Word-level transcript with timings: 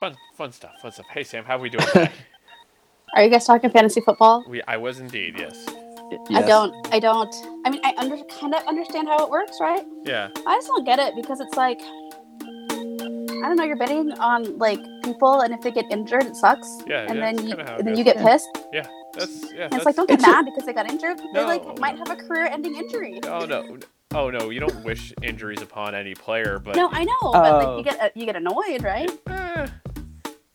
Fun, 0.00 0.16
fun 0.34 0.50
stuff, 0.50 0.72
fun 0.80 0.92
stuff. 0.92 1.04
Hey 1.12 1.22
Sam, 1.22 1.44
how 1.44 1.56
are 1.56 1.60
we 1.60 1.68
doing 1.68 1.84
today? 1.92 2.10
Are 3.14 3.22
you 3.22 3.28
guys 3.28 3.44
talking 3.44 3.68
fantasy 3.70 4.00
football? 4.00 4.42
we, 4.48 4.62
I 4.62 4.78
was 4.78 4.98
indeed, 4.98 5.34
yes. 5.38 5.66
I 6.32 6.40
don't. 6.42 6.74
I 6.94 6.98
don't. 7.00 7.34
I 7.66 7.70
mean, 7.70 7.80
I 7.84 7.92
under, 7.98 8.16
kind 8.40 8.54
of 8.54 8.64
understand 8.66 9.08
how 9.08 9.22
it 9.24 9.30
works, 9.30 9.58
right? 9.60 9.84
Yeah, 10.06 10.28
I 10.46 10.56
just 10.56 10.68
don't 10.68 10.84
get 10.86 10.98
it 11.00 11.14
because 11.16 11.40
it's 11.40 11.54
like, 11.54 11.80
I 11.82 13.46
don't 13.48 13.56
know. 13.56 13.64
You're 13.64 13.76
betting 13.76 14.12
on 14.12 14.56
like 14.58 14.80
people, 15.04 15.42
and 15.42 15.52
if 15.52 15.60
they 15.60 15.70
get 15.70 15.84
injured, 15.90 16.24
it 16.24 16.34
sucks. 16.36 16.78
Yeah, 16.86 17.04
and 17.08 17.16
yeah, 17.18 17.32
then 17.32 17.46
you, 17.46 17.56
kinda 17.56 17.64
how 17.70 17.74
it 17.74 17.78
and 17.80 17.88
then 17.88 17.96
you 17.96 18.04
get 18.04 18.16
Yeah. 18.16 18.24
pissed. 18.24 18.48
that's 19.12 19.52
yeah. 19.52 19.64
And 19.64 19.72
That's, 19.72 19.76
it's 19.76 19.84
like, 19.86 19.96
don't 19.96 20.08
get 20.08 20.18
it's 20.20 20.24
a- 20.26 20.30
mad 20.30 20.44
because 20.46 20.64
they 20.64 20.72
got 20.72 20.88
injured. 20.88 21.18
They 21.18 21.24
No. 21.42 21.46
like 21.46 21.78
might 21.78 21.98
have 21.98 22.10
a 22.10 22.16
career-ending 22.16 22.74
injury. 22.74 23.20
oh 23.24 23.44
no, 23.44 23.76
oh 24.14 24.30
no, 24.30 24.48
you 24.50 24.60
don't 24.60 24.82
wish 24.84 25.12
injuries 25.22 25.60
upon 25.62 25.94
any 25.94 26.14
player, 26.14 26.58
but 26.58 26.74
No, 26.74 26.88
I 26.90 27.04
know, 27.04 27.18
but 27.22 27.42
like 27.42 27.66
Oh. 27.68 27.76
you 27.78 27.84
get 27.84 28.00
uh, 28.00 28.08
you 28.14 28.24
get 28.24 28.36
annoyed, 28.36 28.82
right? 28.82 29.10
Eh, 29.28 29.66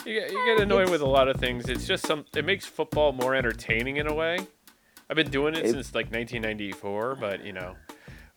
you 0.05 0.13
get, 0.19 0.31
you 0.31 0.45
get 0.45 0.59
annoyed 0.61 0.89
with 0.89 1.01
a 1.01 1.05
lot 1.07 1.27
of 1.27 1.37
things. 1.37 1.67
It's 1.69 1.85
just 1.87 2.05
some. 2.05 2.25
It 2.35 2.45
makes 2.45 2.65
football 2.65 3.11
more 3.11 3.35
entertaining 3.35 3.97
in 3.97 4.07
a 4.07 4.13
way. 4.13 4.39
I've 5.09 5.15
been 5.15 5.29
doing 5.29 5.53
it 5.55 5.65
It- 5.65 5.71
since 5.71 5.93
like 5.93 6.05
1994, 6.11 7.15
but 7.15 7.43
you 7.45 7.53
know. 7.53 7.75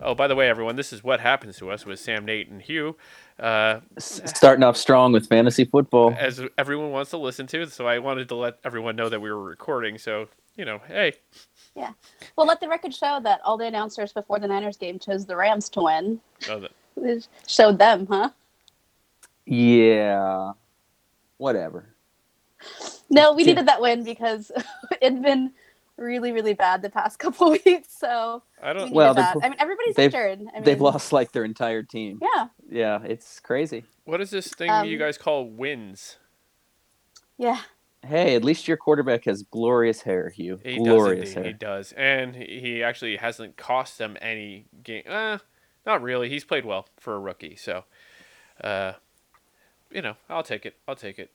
Oh, 0.00 0.14
by 0.14 0.28
the 0.28 0.36
way, 0.36 0.48
everyone, 0.48 0.76
this 0.76 0.92
is 0.92 1.02
what 1.02 1.18
happens 1.18 1.56
to 1.56 1.72
us 1.72 1.84
with 1.84 1.98
Sam, 1.98 2.24
Nate, 2.24 2.48
and 2.48 2.62
Hugh. 2.62 2.96
Uh, 3.36 3.80
Starting 3.98 4.62
off 4.62 4.76
strong 4.76 5.10
with 5.10 5.26
fantasy 5.28 5.64
football. 5.64 6.14
as 6.16 6.40
everyone 6.56 6.92
wants 6.92 7.10
to 7.10 7.16
listen 7.16 7.48
to, 7.48 7.66
so 7.66 7.88
I 7.88 7.98
wanted 7.98 8.28
to 8.28 8.36
let 8.36 8.58
everyone 8.62 8.94
know 8.94 9.08
that 9.08 9.20
we 9.20 9.28
were 9.28 9.42
recording. 9.42 9.98
So 9.98 10.28
you 10.56 10.64
know, 10.64 10.80
hey, 10.86 11.14
Yeah. 11.74 11.92
Well, 12.36 12.46
let 12.46 12.60
the 12.60 12.68
record 12.68 12.94
show 12.94 13.18
that 13.24 13.40
all 13.44 13.56
the 13.56 13.66
announcers 13.66 14.12
before 14.12 14.38
the 14.38 14.46
Niners 14.48 14.76
game 14.76 14.98
chose 15.00 15.26
the 15.26 15.34
Rams 15.36 15.68
to 15.70 15.82
win. 15.82 16.20
oh, 16.48 16.60
the- 16.60 16.70
It 17.02 17.26
showed 17.48 17.78
them, 17.78 18.06
huh? 18.08 18.30
Yeah. 19.46 20.52
Whatever. 21.38 21.94
No, 23.10 23.32
we 23.32 23.42
Did- 23.44 23.52
needed 23.52 23.68
that 23.68 23.80
win 23.80 24.04
because 24.04 24.52
it'd 25.00 25.22
been 25.22 25.52
really, 25.96 26.30
really 26.32 26.54
bad 26.54 26.82
the 26.82 26.90
past 26.90 27.18
couple 27.20 27.50
weeks. 27.50 27.88
So 27.98 28.42
I 28.62 28.72
don't. 28.72 28.82
needed 28.84 28.94
Well, 28.94 29.14
that. 29.14 29.36
I 29.42 29.48
mean, 29.48 29.56
everybody's 29.58 29.94
they've- 29.96 30.12
injured. 30.14 30.40
I 30.52 30.54
mean, 30.56 30.64
They've 30.64 30.80
lost 30.80 31.12
like 31.12 31.32
their 31.32 31.44
entire 31.44 31.82
team. 31.82 32.20
Yeah, 32.22 32.46
Yeah, 32.70 33.00
it's 33.04 33.40
crazy. 33.40 33.84
What 34.04 34.20
is 34.20 34.30
this 34.30 34.48
thing 34.48 34.68
you 34.86 34.96
Um, 34.96 34.98
guys 34.98 35.16
call 35.18 35.48
wins? 35.48 36.18
yeah. 37.36 37.60
Hey, 38.06 38.36
at 38.36 38.44
least 38.44 38.68
your 38.68 38.76
quarterback 38.76 39.24
has 39.24 39.42
glorious 39.42 40.02
hair, 40.02 40.30
Hugh. 40.30 40.60
He 40.64 40.76
glorious 40.78 41.30
does 41.30 41.36
indeed. 41.36 41.48
He 41.48 41.52
does, 41.54 41.92
and 41.96 42.36
he 42.36 42.60
he 42.60 42.82
actually 42.82 43.16
hasn't 43.16 43.56
cost 43.56 43.98
them 43.98 44.16
any 44.20 44.66
game. 44.84 45.02
Uh, 45.08 45.38
not 45.84 46.00
really. 46.00 46.28
He's 46.28 46.44
played 46.44 46.64
well 46.64 46.86
for 47.00 47.14
a 47.16 47.18
rookie, 47.18 47.56
so, 47.56 47.84
uh, 48.62 48.92
you 49.90 50.02
know, 50.02 50.14
I'll 50.28 50.42
take 50.42 50.66
it. 50.66 50.76
I'll 50.86 50.96
take 50.96 51.18
it. 51.18 51.30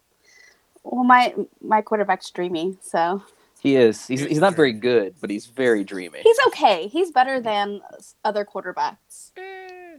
Well, 0.83 1.03
my 1.03 1.33
my 1.61 1.81
quarterback's 1.81 2.29
dreamy, 2.29 2.77
so 2.81 3.23
He 3.61 3.75
is. 3.77 4.05
He's, 4.07 4.21
he's 4.21 4.39
not 4.39 4.55
very 4.55 4.73
good, 4.73 5.15
but 5.21 5.29
he's 5.29 5.45
very 5.45 5.83
dreamy. 5.83 6.19
he's 6.21 6.37
okay. 6.47 6.87
He's 6.87 7.11
better 7.11 7.39
than 7.39 7.81
other 8.25 8.43
quarterbacks. 8.45 9.31
Eh, 9.37 9.97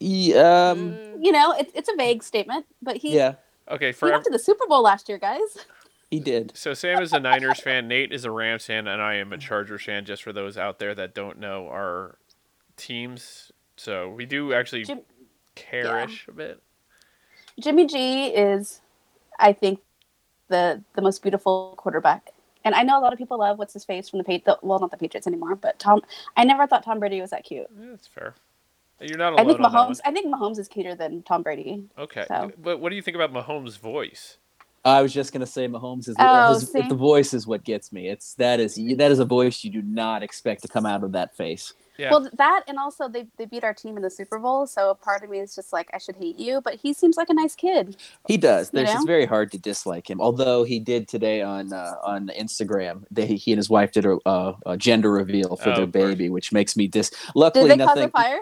He, 0.00 0.34
um, 0.34 0.94
uh, 0.94 1.18
You 1.20 1.30
know, 1.32 1.52
it, 1.52 1.70
it's 1.74 1.88
a 1.88 1.96
vague 1.96 2.22
statement, 2.24 2.66
but 2.82 2.96
he 2.96 3.14
yeah, 3.14 3.34
okay, 3.70 3.88
he 3.88 3.92
for 3.92 4.10
went 4.10 4.24
to 4.24 4.30
the 4.30 4.38
Super 4.38 4.66
Bowl 4.66 4.82
last 4.82 5.08
year, 5.08 5.18
guys. 5.18 5.66
he 6.10 6.18
did. 6.20 6.52
so 6.56 6.74
Sam 6.74 7.00
is 7.00 7.12
a 7.12 7.20
Niners 7.20 7.60
fan, 7.60 7.86
Nate 7.88 8.12
is 8.12 8.24
a 8.24 8.30
Rams 8.32 8.66
fan, 8.66 8.88
and 8.88 9.00
I 9.00 9.14
am 9.14 9.32
a 9.32 9.38
Chargers 9.38 9.84
fan. 9.84 10.04
Just 10.04 10.22
for 10.24 10.32
those 10.32 10.58
out 10.58 10.80
there 10.80 10.94
that 10.96 11.14
don't 11.14 11.38
know 11.38 11.68
our 11.68 12.18
teams, 12.76 13.52
so 13.76 14.10
we 14.10 14.26
do 14.26 14.52
actually 14.52 14.82
Jim- 14.84 15.00
care-ish 15.54 16.26
a 16.28 16.32
bit. 16.32 16.60
Jimmy 17.60 17.86
G 17.86 18.26
is, 18.26 18.80
I 19.38 19.52
think, 19.52 19.80
the 20.48 20.82
the 20.94 21.02
most 21.02 21.22
beautiful 21.22 21.74
quarterback. 21.76 22.30
And 22.64 22.74
I 22.74 22.82
know 22.82 22.98
a 22.98 23.02
lot 23.02 23.12
of 23.12 23.18
people 23.18 23.38
love 23.38 23.58
what's 23.58 23.72
his 23.72 23.84
face 23.84 24.08
from 24.08 24.18
the 24.18 24.24
Patriots. 24.24 24.60
Well, 24.62 24.80
not 24.80 24.90
the 24.90 24.96
Patriots 24.96 25.26
anymore, 25.26 25.54
but 25.54 25.78
Tom. 25.78 26.02
I 26.36 26.44
never 26.44 26.66
thought 26.66 26.84
Tom 26.84 26.98
Brady 26.98 27.20
was 27.20 27.30
that 27.30 27.44
cute. 27.44 27.66
Yeah, 27.80 27.90
that's 27.90 28.08
fair. 28.08 28.34
You're 29.00 29.18
not 29.18 29.34
I 29.38 29.44
think 29.44 29.60
on 29.60 29.62
that 29.62 29.72
one. 29.72 29.90
Mahomes. 29.92 30.00
I 30.04 30.10
think 30.10 30.26
Mahomes 30.34 30.58
is 30.58 30.68
cuter 30.68 30.94
than 30.94 31.22
Tom 31.22 31.42
Brady. 31.42 31.84
Okay, 31.98 32.24
so. 32.26 32.50
but 32.58 32.80
what 32.80 32.90
do 32.90 32.96
you 32.96 33.02
think 33.02 33.14
about 33.14 33.32
Mahomes' 33.32 33.78
voice? 33.78 34.38
I 34.84 35.02
was 35.02 35.12
just 35.12 35.32
gonna 35.32 35.46
say 35.46 35.66
Mahomes 35.68 36.08
is 36.08 36.16
Oh, 36.18 36.54
his, 36.54 36.70
see? 36.70 36.82
the 36.88 36.94
voice 36.94 37.34
is 37.34 37.46
what 37.46 37.64
gets 37.64 37.92
me. 37.92 38.08
It's 38.08 38.34
that 38.34 38.60
is 38.60 38.76
that 38.96 39.10
is 39.10 39.18
a 39.18 39.24
voice 39.24 39.64
you 39.64 39.70
do 39.70 39.82
not 39.82 40.22
expect 40.22 40.62
to 40.62 40.68
come 40.68 40.86
out 40.86 41.02
of 41.04 41.12
that 41.12 41.36
face. 41.36 41.74
Yeah. 41.98 42.10
Well, 42.10 42.28
that 42.36 42.62
and 42.68 42.78
also 42.78 43.08
they 43.08 43.26
they 43.38 43.46
beat 43.46 43.64
our 43.64 43.72
team 43.74 43.96
in 43.96 44.02
the 44.02 44.10
Super 44.10 44.38
Bowl, 44.38 44.66
so 44.66 44.90
a 44.90 44.94
part 44.94 45.22
of 45.24 45.30
me 45.30 45.38
is 45.38 45.54
just 45.54 45.72
like 45.72 45.88
I 45.94 45.98
should 45.98 46.16
hate 46.16 46.38
you, 46.38 46.60
but 46.60 46.74
he 46.74 46.92
seems 46.92 47.16
like 47.16 47.28
a 47.30 47.34
nice 47.34 47.54
kid. 47.54 47.96
He 48.26 48.36
does. 48.36 48.70
You 48.72 48.78
There's 48.78 48.90
know? 48.90 48.96
it's 48.96 49.04
very 49.06 49.26
hard 49.26 49.50
to 49.52 49.58
dislike 49.58 50.08
him. 50.10 50.20
Although 50.20 50.64
he 50.64 50.78
did 50.78 51.08
today 51.08 51.42
on 51.42 51.72
uh, 51.72 51.94
on 52.04 52.28
Instagram, 52.38 53.04
they, 53.10 53.26
he 53.26 53.52
and 53.52 53.58
his 53.58 53.70
wife 53.70 53.92
did 53.92 54.04
a, 54.06 54.18
a, 54.26 54.54
a 54.66 54.76
gender 54.76 55.10
reveal 55.12 55.56
for 55.56 55.70
Oh, 55.70 55.74
their 55.74 55.84
of 55.84 55.92
course. 55.92 56.04
baby, 56.10 56.28
which 56.28 56.52
makes 56.52 56.76
me 56.76 56.86
dis. 56.88 57.10
Did 57.10 57.18
Luckily, 57.34 57.68
they 57.68 57.76
cause 57.78 57.86
nothing 57.86 58.04
a 58.04 58.08
fire? 58.10 58.40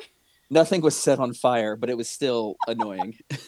nothing 0.51 0.81
was 0.81 0.97
set 0.97 1.19
on 1.19 1.33
fire, 1.35 1.77
but 1.77 1.91
it 1.91 1.97
was 1.97 2.09
still 2.09 2.57
annoying. 2.67 3.19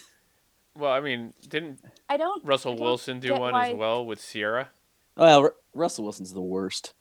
Well, 0.79 0.93
I 0.93 1.01
mean, 1.01 1.33
didn't 1.49 1.81
I 2.09 2.19
don't. 2.19 2.45
Russell 2.45 2.73
I 2.73 2.77
don't 2.77 2.85
Wilson 2.85 3.19
do 3.19 3.33
one 3.33 3.55
why- 3.55 3.71
as 3.71 3.75
well 3.77 4.05
with 4.05 4.21
Ciara? 4.23 4.69
well, 5.17 5.45
Ru- 5.45 5.51
Russell 5.73 6.05
Wilson's 6.05 6.35
the 6.35 6.43
worst. 6.43 6.93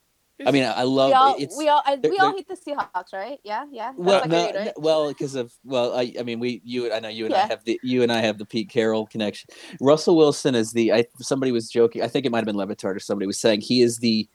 I 0.46 0.52
mean, 0.52 0.64
I, 0.64 0.72
I 0.72 0.84
love 0.84 1.10
We 1.10 1.14
all 1.14 1.36
it's. 1.40 1.58
we 1.58 1.70
all 1.70 1.82
I, 1.86 1.96
we 1.96 2.18
all 2.18 2.36
hate 2.36 2.48
the 2.48 2.58
Seahawks, 2.58 3.14
right? 3.14 3.40
Yeah, 3.44 3.66
yeah. 3.72 3.94
That's 3.98 3.98
well, 3.98 4.28
no, 4.28 4.46
read, 4.46 4.56
right? 4.56 4.66
no- 4.66 4.74
well, 4.78 5.08
because 5.08 5.36
of 5.36 5.54
well, 5.64 5.96
I, 5.96 6.14
I 6.20 6.24
mean, 6.24 6.40
we, 6.40 6.62
you, 6.66 6.92
I 6.92 7.00
know 7.00 7.08
you 7.08 7.26
and 7.26 7.34
I 7.34 7.46
have 7.46 7.64
the, 7.64 7.80
you 7.84 8.04
and 8.04 8.12
I 8.12 8.20
have 8.20 8.38
the 8.38 8.46
Pete 8.46 8.70
Carroll 8.70 9.06
connection. 9.08 9.50
Russell 9.80 10.18
Wilson 10.18 10.54
is 10.54 10.74
the, 10.74 10.92
I, 10.92 11.06
somebody 11.20 11.54
was 11.54 11.70
joking. 11.70 12.02
I 12.02 12.10
think 12.10 12.26
it 12.26 12.32
might 12.32 12.40
have 12.40 12.46
been 12.46 12.58
Le 12.58 12.68
Batard 12.68 12.96
or 12.96 13.00
somebody 13.00 13.28
was 13.28 13.40
saying 13.40 13.62
he 13.62 13.82
is 13.82 14.00
the 14.00 14.28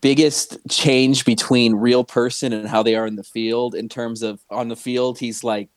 biggest 0.00 0.58
change 0.68 1.24
between 1.24 1.74
real 1.74 2.04
person 2.04 2.52
and 2.52 2.68
how 2.68 2.82
they 2.82 2.94
are 2.94 3.06
in 3.06 3.16
the 3.16 3.24
field. 3.24 3.74
In 3.74 3.88
terms 3.88 4.22
of 4.22 4.40
on 4.50 4.68
the 4.68 4.76
field, 4.76 5.18
he's 5.18 5.42
like 5.42 5.70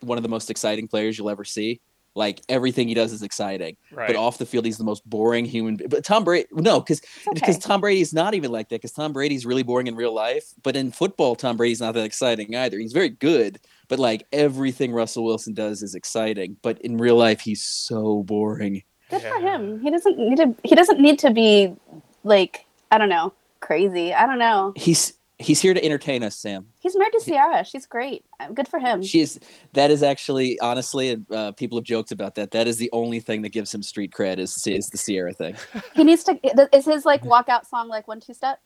one 0.00 0.18
of 0.18 0.22
the 0.22 0.28
most 0.28 0.50
exciting 0.50 0.88
players 0.88 1.16
you'll 1.16 1.30
ever 1.30 1.44
see. 1.44 1.80
Like 2.14 2.40
everything 2.48 2.88
he 2.88 2.94
does 2.94 3.12
is 3.12 3.22
exciting, 3.22 3.76
right. 3.92 4.08
but 4.08 4.16
off 4.16 4.38
the 4.38 4.46
field, 4.46 4.64
he's 4.64 4.78
the 4.78 4.84
most 4.84 5.08
boring 5.08 5.44
human. 5.44 5.76
But 5.88 6.04
Tom 6.04 6.24
Brady, 6.24 6.48
no, 6.50 6.80
because 6.80 7.00
because 7.32 7.56
okay. 7.56 7.60
Tom 7.60 7.80
Brady's 7.80 8.12
not 8.12 8.34
even 8.34 8.50
like 8.50 8.68
that. 8.70 8.76
Because 8.76 8.92
Tom 8.92 9.12
Brady's 9.12 9.46
really 9.46 9.62
boring 9.62 9.86
in 9.86 9.94
real 9.94 10.12
life, 10.12 10.52
but 10.64 10.74
in 10.74 10.90
football, 10.90 11.36
Tom 11.36 11.56
Brady's 11.56 11.80
not 11.80 11.94
that 11.94 12.04
exciting 12.04 12.56
either. 12.56 12.78
He's 12.78 12.92
very 12.92 13.10
good, 13.10 13.60
but 13.86 14.00
like 14.00 14.26
everything 14.32 14.92
Russell 14.92 15.24
Wilson 15.24 15.54
does 15.54 15.82
is 15.82 15.94
exciting. 15.94 16.56
But 16.62 16.80
in 16.80 16.96
real 16.96 17.16
life, 17.16 17.40
he's 17.40 17.62
so 17.62 18.24
boring. 18.24 18.82
Good 19.08 19.22
for 19.22 19.38
him. 19.38 19.80
He 19.80 19.90
doesn't 19.90 20.18
need 20.18 20.36
to. 20.38 20.54
He 20.64 20.74
doesn't 20.74 21.00
need 21.00 21.20
to 21.20 21.30
be 21.30 21.76
like 22.24 22.66
I 22.90 22.98
don't 22.98 23.08
know, 23.08 23.32
crazy. 23.60 24.12
I 24.12 24.26
don't 24.26 24.38
know. 24.38 24.72
He's 24.74 25.12
he's 25.38 25.60
here 25.60 25.74
to 25.74 25.84
entertain 25.84 26.24
us, 26.24 26.36
Sam. 26.36 26.66
He's 26.80 26.96
married 26.96 27.12
to 27.12 27.20
Ciara. 27.24 27.62
She's 27.64 27.84
great. 27.86 28.24
Uh, 28.40 28.48
Good 28.52 28.66
for 28.66 28.78
him. 28.78 29.02
She 29.02 29.20
is 29.20 29.38
that 29.74 29.90
is 29.90 30.02
actually 30.02 30.58
honestly, 30.60 31.22
uh, 31.30 31.52
people 31.52 31.76
have 31.78 31.84
joked 31.84 32.10
about 32.10 32.34
that. 32.36 32.50
That 32.52 32.66
is 32.66 32.78
the 32.78 32.88
only 32.92 33.20
thing 33.20 33.42
that 33.42 33.50
gives 33.50 33.72
him 33.74 33.82
street 33.82 34.12
cred 34.12 34.38
is 34.38 34.66
is 34.66 34.88
the 34.88 34.98
Ciara 34.98 35.32
thing. 35.34 35.56
He 35.94 36.04
needs 36.04 36.24
to. 36.24 36.38
Is 36.74 36.86
his 36.86 37.04
like 37.04 37.22
walkout 37.34 37.66
song 37.66 37.88
like 37.88 38.08
one 38.08 38.18
two 38.20 38.32
step? 38.34 38.60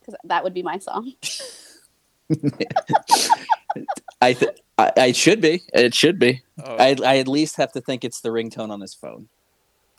Because 0.00 0.14
that 0.24 0.42
would 0.44 0.54
be 0.54 0.62
my 0.62 0.78
song. 0.78 1.12
I, 4.22 4.32
th- 4.32 4.56
I 4.78 4.92
I 4.96 5.12
should 5.12 5.40
be. 5.40 5.62
It 5.74 5.94
should 5.94 6.18
be. 6.18 6.42
Oh, 6.64 6.76
I 6.76 6.96
I 7.04 7.18
at 7.18 7.28
least 7.28 7.56
have 7.56 7.72
to 7.72 7.80
think 7.80 8.04
it's 8.04 8.20
the 8.20 8.30
ringtone 8.30 8.70
on 8.70 8.80
his 8.80 8.94
phone. 8.94 9.28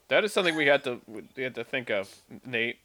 that 0.08 0.24
is 0.26 0.34
something 0.34 0.56
we 0.56 0.66
had 0.66 0.84
to 0.86 1.00
we 1.08 1.44
had 1.44 1.56
to 1.56 1.64
think 1.64 1.90
of, 1.92 2.14
Nate. 2.46 2.78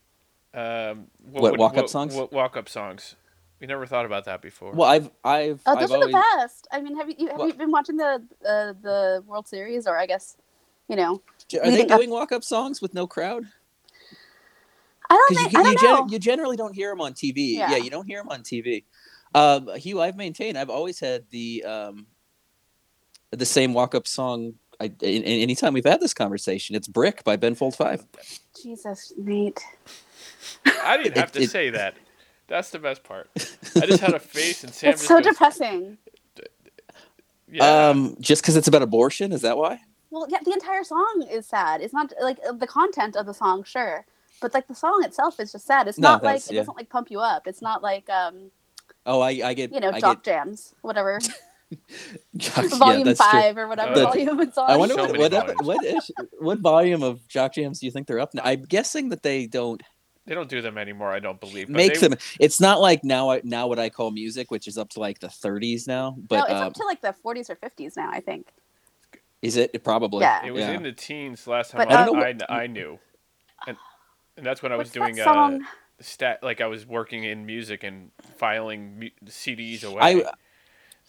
Um, 0.55 1.07
What, 1.31 1.53
would- 1.53 1.61
walk-up 1.61 1.89
songs? 1.89 2.15
What 2.15 2.31
walk-up 2.33 2.69
songs? 2.69 3.17
We 3.63 3.69
never 3.69 3.87
thought 3.87 4.05
about 4.07 4.25
that 4.25 4.43
before. 4.43 4.73
Well, 4.73 4.89
I've 4.91 5.09
I've 5.25 5.61
Oh, 5.67 5.73
I've 5.75 5.79
those 5.79 5.93
are 5.93 5.95
always 5.95 6.09
the 6.13 6.23
best. 6.37 6.67
I 6.73 6.81
mean, 6.81 6.97
have 6.97 7.09
you, 7.09 7.15
you 7.17 7.29
have 7.29 7.39
Well- 7.39 7.47
you 7.47 7.55
been 7.55 7.71
watching 7.71 7.97
the 7.97 8.21
uh, 8.45 8.73
the 8.83 9.23
World 9.25 9.47
Series 9.47 9.87
or 9.87 9.97
I 9.97 10.05
guess 10.07 10.37
you 10.89 10.97
know 10.97 11.23
Are 11.55 11.61
they 11.67 11.71
leading 11.71 11.93
up- 11.93 11.99
doing 12.01 12.11
walk 12.11 12.33
up 12.33 12.43
songs 12.43 12.83
with 12.83 12.93
no 12.93 13.07
crowd? 13.07 13.45
I 15.09 15.15
don't 15.15 15.37
think 15.39 15.53
you, 15.53 15.61
I 15.61 15.63
don't 15.63 15.83
know. 15.83 15.97
gen- 16.01 16.09
you 16.09 16.19
generally 16.19 16.57
don't 16.57 16.75
hear 16.75 16.91
them 16.91 17.01
on 17.03 17.13
TV. 17.13 17.55
Yeah. 17.55 17.71
Yeah. 17.71 17.77
you 17.77 17.89
don't 17.91 18.05
hear 18.07 18.19
them 18.19 18.31
on 18.31 18.43
TV. 18.43 18.83
Um, 19.33 19.69
Hugh, 19.77 20.01
I've 20.01 20.17
maintained 20.17 20.59
I've 20.59 20.69
always 20.71 20.99
had 20.99 21.25
the 21.31 21.63
um, 21.65 22.07
the 23.31 23.47
same 23.47 23.75
walk 23.75 23.95
up 23.95 24.09
song. 24.09 24.55
I, 24.81 24.87
in, 24.87 25.23
in, 25.23 25.41
anytime 25.41 25.73
we've 25.73 25.85
had 25.85 26.01
this 26.01 26.15
conversation, 26.15 26.75
it's 26.75 26.89
"Brick" 26.89 27.23
by 27.23 27.37
Ben 27.37 27.55
Folds 27.55 27.77
Five. 27.77 28.05
Jesus, 28.61 29.13
Nate. 29.17 29.61
I 30.83 30.97
didn't 30.97 31.17
have 31.17 31.29
It- 31.29 31.35
to 31.35 31.43
it- 31.45 31.51
say 31.51 31.71
that. 31.71 31.95
That's 32.53 32.69
the 32.69 32.79
best 32.79 33.03
part. 33.03 33.31
I 33.77 33.87
just 33.87 34.01
had 34.01 34.13
a 34.13 34.19
face, 34.19 34.63
and 34.63 34.75
Sam 34.75 34.91
it's 34.91 35.01
just 35.01 35.09
so 35.09 35.17
goes, 35.23 35.33
depressing. 35.33 35.97
Yeah. 37.51 37.89
Um, 37.89 38.17
just 38.21 38.43
because 38.43 38.57
it's 38.57 38.69
about 38.69 38.83
abortion, 38.83 39.33
is 39.33 39.41
that 39.41 39.57
why? 39.57 39.79
Well, 40.11 40.27
yeah, 40.29 40.39
the 40.45 40.53
entire 40.53 40.85
song 40.85 41.27
is 41.31 41.47
sad. 41.47 41.81
It's 41.81 41.95
not 41.95 42.13
like 42.21 42.37
uh, 42.47 42.53
the 42.53 42.67
content 42.67 43.17
of 43.17 43.25
the 43.25 43.33
song, 43.33 43.65
sure, 43.65 44.05
but 44.43 44.53
like 44.53 44.69
the 44.69 44.75
song 44.75 45.03
itself 45.03 45.41
is 45.41 45.53
just 45.53 45.67
sad. 45.67 45.89
It's 45.89 45.99
No, 45.99 46.11
not 46.11 46.23
like 46.23 46.43
it 46.45 46.53
yeah. 46.53 46.61
doesn't 46.61 46.77
like 46.77 46.91
pump 46.91 47.11
you 47.11 47.21
up. 47.21 47.47
It's 47.47 47.63
not 47.63 47.83
like 47.83 48.09
um 48.11 48.51
Oh, 49.07 49.21
I, 49.21 49.31
I 49.45 49.55
get 49.55 49.73
you 49.73 49.81
know 49.81 49.91
I 49.91 50.01
jock 50.01 50.23
get 50.23 50.33
jams, 50.35 50.75
whatever. 50.83 51.19
Yeah, 52.35 52.69
volume 52.69 53.05
that's 53.05 53.19
true. 53.19 53.31
five 53.31 53.57
or 53.57 53.67
whatever 53.67 53.95
The- 53.95 54.03
volume 54.05 54.41
it's 54.41 54.59
on. 54.59 54.71
I 54.71 54.77
wonder 54.77 54.95
So 54.95 55.01
what 55.05 55.13
many 55.13 55.23
what, 55.23 55.33
ep- 55.33 55.63
what, 55.63 55.85
ish, 55.85 56.11
what 56.39 56.59
volume 56.59 57.03
of 57.03 57.27
Jock 57.29 57.55
Jams 57.55 57.81
do 57.81 57.87
you 57.87 57.93
think 57.93 58.07
they're 58.07 58.21
up 58.21 58.35
now? 58.35 58.43
I'm 58.45 58.63
guessing 58.65 59.09
that 59.09 59.23
they 59.23 59.47
don't 59.47 59.83
They 60.27 60.35
don't 60.35 60.49
do 60.49 60.63
them 60.63 60.79
anymore. 60.79 61.11
I 61.11 61.19
don't 61.19 61.41
believe. 61.41 61.67
But 61.67 61.77
make 61.77 61.95
they, 61.95 62.09
them. 62.09 62.19
It's 62.39 62.61
not 62.61 62.81
like 62.81 63.03
now 63.03 63.39
now 63.43 63.67
what 63.67 63.79
I 63.79 63.89
call 63.89 64.11
music, 64.13 64.51
which 64.51 64.69
is 64.69 64.79
up 64.79 64.89
to 64.91 65.01
like 65.01 65.19
the 65.19 65.27
30s 65.27 65.89
now. 65.89 66.17
But 66.29 66.37
no, 66.37 66.43
it's 66.45 66.53
um, 66.55 66.67
up 66.69 66.75
to 66.75 66.85
like 66.85 67.01
the 67.01 67.15
40s 67.25 67.51
or 67.51 67.57
50s 67.57 67.97
now. 67.97 68.09
I 68.11 68.21
think. 68.21 68.47
is 69.43 69.57
it 69.57 69.83
probably? 69.83 70.21
Yeah. 70.21 70.45
It 70.45 70.53
was 70.53 70.61
Yeah. 70.63 70.73
in 70.73 70.83
the 70.85 70.93
teens 70.93 71.47
last 71.47 71.73
time 71.73 71.89
But, 71.89 71.93
I, 71.93 72.05
uh, 72.05 72.45
I, 72.49 72.63
I 72.63 72.67
knew, 72.69 73.01
and 73.67 73.77
and 74.37 74.47
that's 74.47 74.63
when 74.63 74.73
I 74.73 74.77
was 74.77 74.91
doing 74.91 75.17
that 75.17 75.27
uh, 75.27 75.59
stat 76.01 76.41
like 76.43 76.61
I 76.61 76.67
was 76.67 76.87
working 76.87 77.25
in 77.25 77.45
music 77.45 77.83
and 77.83 78.11
filing 78.37 78.99
mu- 79.01 79.11
CDs 79.27 79.83
away. 79.85 80.01
I 80.01 80.33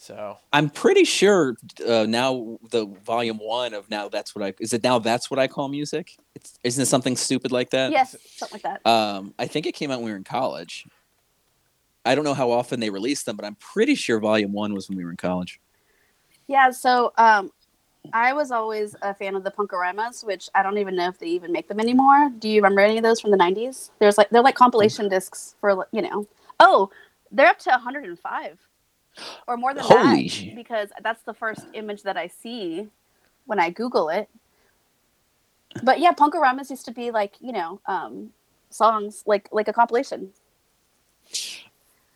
so 0.03 0.37
I'm 0.51 0.69
pretty 0.69 1.05
sure 1.05 1.55
uh, 1.87 2.05
now 2.07 2.59
the 2.71 2.87
volume 3.05 3.37
one 3.37 3.73
of 3.73 3.89
now 3.89 4.09
that's 4.09 4.35
what 4.35 4.43
I 4.43 4.53
is 4.59 4.73
it 4.73 4.83
now 4.83 4.99
that's 4.99 5.31
what 5.31 5.39
I 5.39 5.47
call 5.47 5.69
music. 5.69 6.17
It's, 6.35 6.59
isn't 6.61 6.81
it 6.81 6.87
something 6.87 7.15
stupid 7.15 7.53
like 7.53 7.69
that? 7.69 7.89
yes, 7.91 8.17
something 8.35 8.59
like 8.61 8.63
that. 8.63 8.85
Um, 8.85 9.33
I 9.39 9.47
think 9.47 9.65
it 9.65 9.71
came 9.71 9.91
out 9.91 9.99
when 9.99 10.05
we 10.05 10.11
were 10.11 10.17
in 10.17 10.25
college. 10.25 10.85
I 12.03 12.15
don't 12.15 12.25
know 12.25 12.33
how 12.33 12.51
often 12.51 12.81
they 12.81 12.89
released 12.89 13.25
them, 13.25 13.37
but 13.37 13.45
I'm 13.45 13.55
pretty 13.55 13.95
sure 13.95 14.19
volume 14.19 14.51
one 14.51 14.73
was 14.73 14.89
when 14.89 14.97
we 14.97 15.05
were 15.05 15.11
in 15.11 15.15
college. 15.15 15.61
Yeah, 16.47 16.71
so 16.71 17.13
um, 17.17 17.51
I 18.11 18.33
was 18.33 18.51
always 18.51 18.97
a 19.01 19.13
fan 19.13 19.37
of 19.37 19.45
the 19.45 19.51
Punkaramas, 19.51 20.25
which 20.25 20.49
I 20.53 20.63
don't 20.63 20.79
even 20.79 20.97
know 20.97 21.07
if 21.07 21.17
they 21.17 21.27
even 21.27 21.53
make 21.53 21.69
them 21.69 21.79
anymore. 21.79 22.29
Do 22.39 22.49
you 22.49 22.55
remember 22.55 22.81
any 22.81 22.97
of 22.97 23.03
those 23.03 23.21
from 23.21 23.31
the 23.31 23.37
'90s? 23.37 23.91
There's 23.99 24.17
like 24.17 24.29
they're 24.31 24.43
like 24.43 24.55
compilation 24.55 25.07
discs 25.07 25.55
for 25.61 25.87
you 25.93 26.01
know. 26.01 26.27
Oh, 26.59 26.89
they're 27.31 27.47
up 27.47 27.59
to 27.59 27.69
105 27.69 28.59
or 29.47 29.57
more 29.57 29.73
than 29.73 29.83
Holy 29.83 30.23
that 30.23 30.31
sh- 30.31 30.49
because 30.55 30.89
that's 31.01 31.21
the 31.23 31.33
first 31.33 31.65
image 31.73 32.03
that 32.03 32.17
I 32.17 32.27
see 32.27 32.87
when 33.45 33.59
I 33.59 33.69
Google 33.69 34.09
it. 34.09 34.29
But 35.83 35.99
yeah, 35.99 36.11
Punkaramas 36.13 36.69
used 36.69 36.85
to 36.85 36.91
be 36.91 37.11
like 37.11 37.35
you 37.39 37.51
know 37.51 37.79
um, 37.87 38.31
songs 38.69 39.23
like 39.25 39.49
like 39.51 39.67
a 39.67 39.73
compilation. 39.73 40.29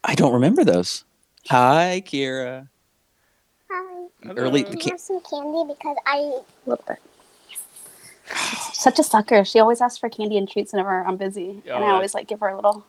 I 0.03 0.15
don't 0.15 0.33
remember 0.33 0.63
those. 0.63 1.03
Hi, 1.49 2.03
Kira. 2.05 2.67
Hi. 3.71 4.07
Early- 4.35 4.61
Hello. 4.63 4.73
I 4.73 4.75
Ca- 4.75 4.89
have 4.91 4.99
some 4.99 5.21
candy 5.21 5.73
because 5.73 5.97
I 6.05 6.17
A 6.17 6.69
little 6.69 6.83
bit. 6.87 6.99
Such 8.73 8.99
a 8.99 9.03
sucker. 9.03 9.43
She 9.45 9.59
always 9.59 9.79
asks 9.81 9.97
for 9.97 10.09
candy 10.09 10.37
and 10.37 10.49
treats 10.49 10.73
whenever 10.73 11.03
I'm 11.05 11.15
busy, 11.17 11.61
Oh, 11.69 11.75
and 11.75 11.85
I 11.85 11.91
always 11.91 12.13
like 12.13 12.27
give 12.27 12.41
her 12.41 12.49
a 12.49 12.55
little 12.55 12.85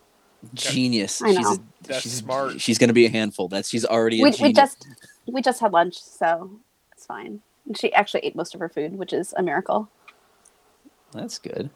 genius. 0.53 1.21
I 1.21 1.31
know. 1.31 1.41
She's, 1.41 1.59
That's 1.83 2.01
she's 2.01 2.13
smart. 2.13 2.61
She's 2.61 2.77
going 2.77 2.89
to 2.89 2.93
be 2.93 3.05
a 3.05 3.09
handful. 3.09 3.47
That's 3.47 3.69
she's 3.69 3.85
already. 3.85 4.21
We, 4.23 4.33
we 4.41 4.53
just 4.53 4.87
we 5.27 5.41
just 5.41 5.59
had 5.59 5.73
lunch, 5.73 6.01
so 6.01 6.51
it's 6.91 7.05
fine. 7.05 7.41
And 7.65 7.77
she 7.77 7.93
actually 7.93 8.21
ate 8.21 8.35
most 8.35 8.53
of 8.53 8.59
her 8.59 8.69
food, 8.69 8.97
which 8.97 9.13
is 9.13 9.33
a 9.37 9.43
miracle. 9.43 9.89
That's 11.11 11.37
good. 11.39 11.69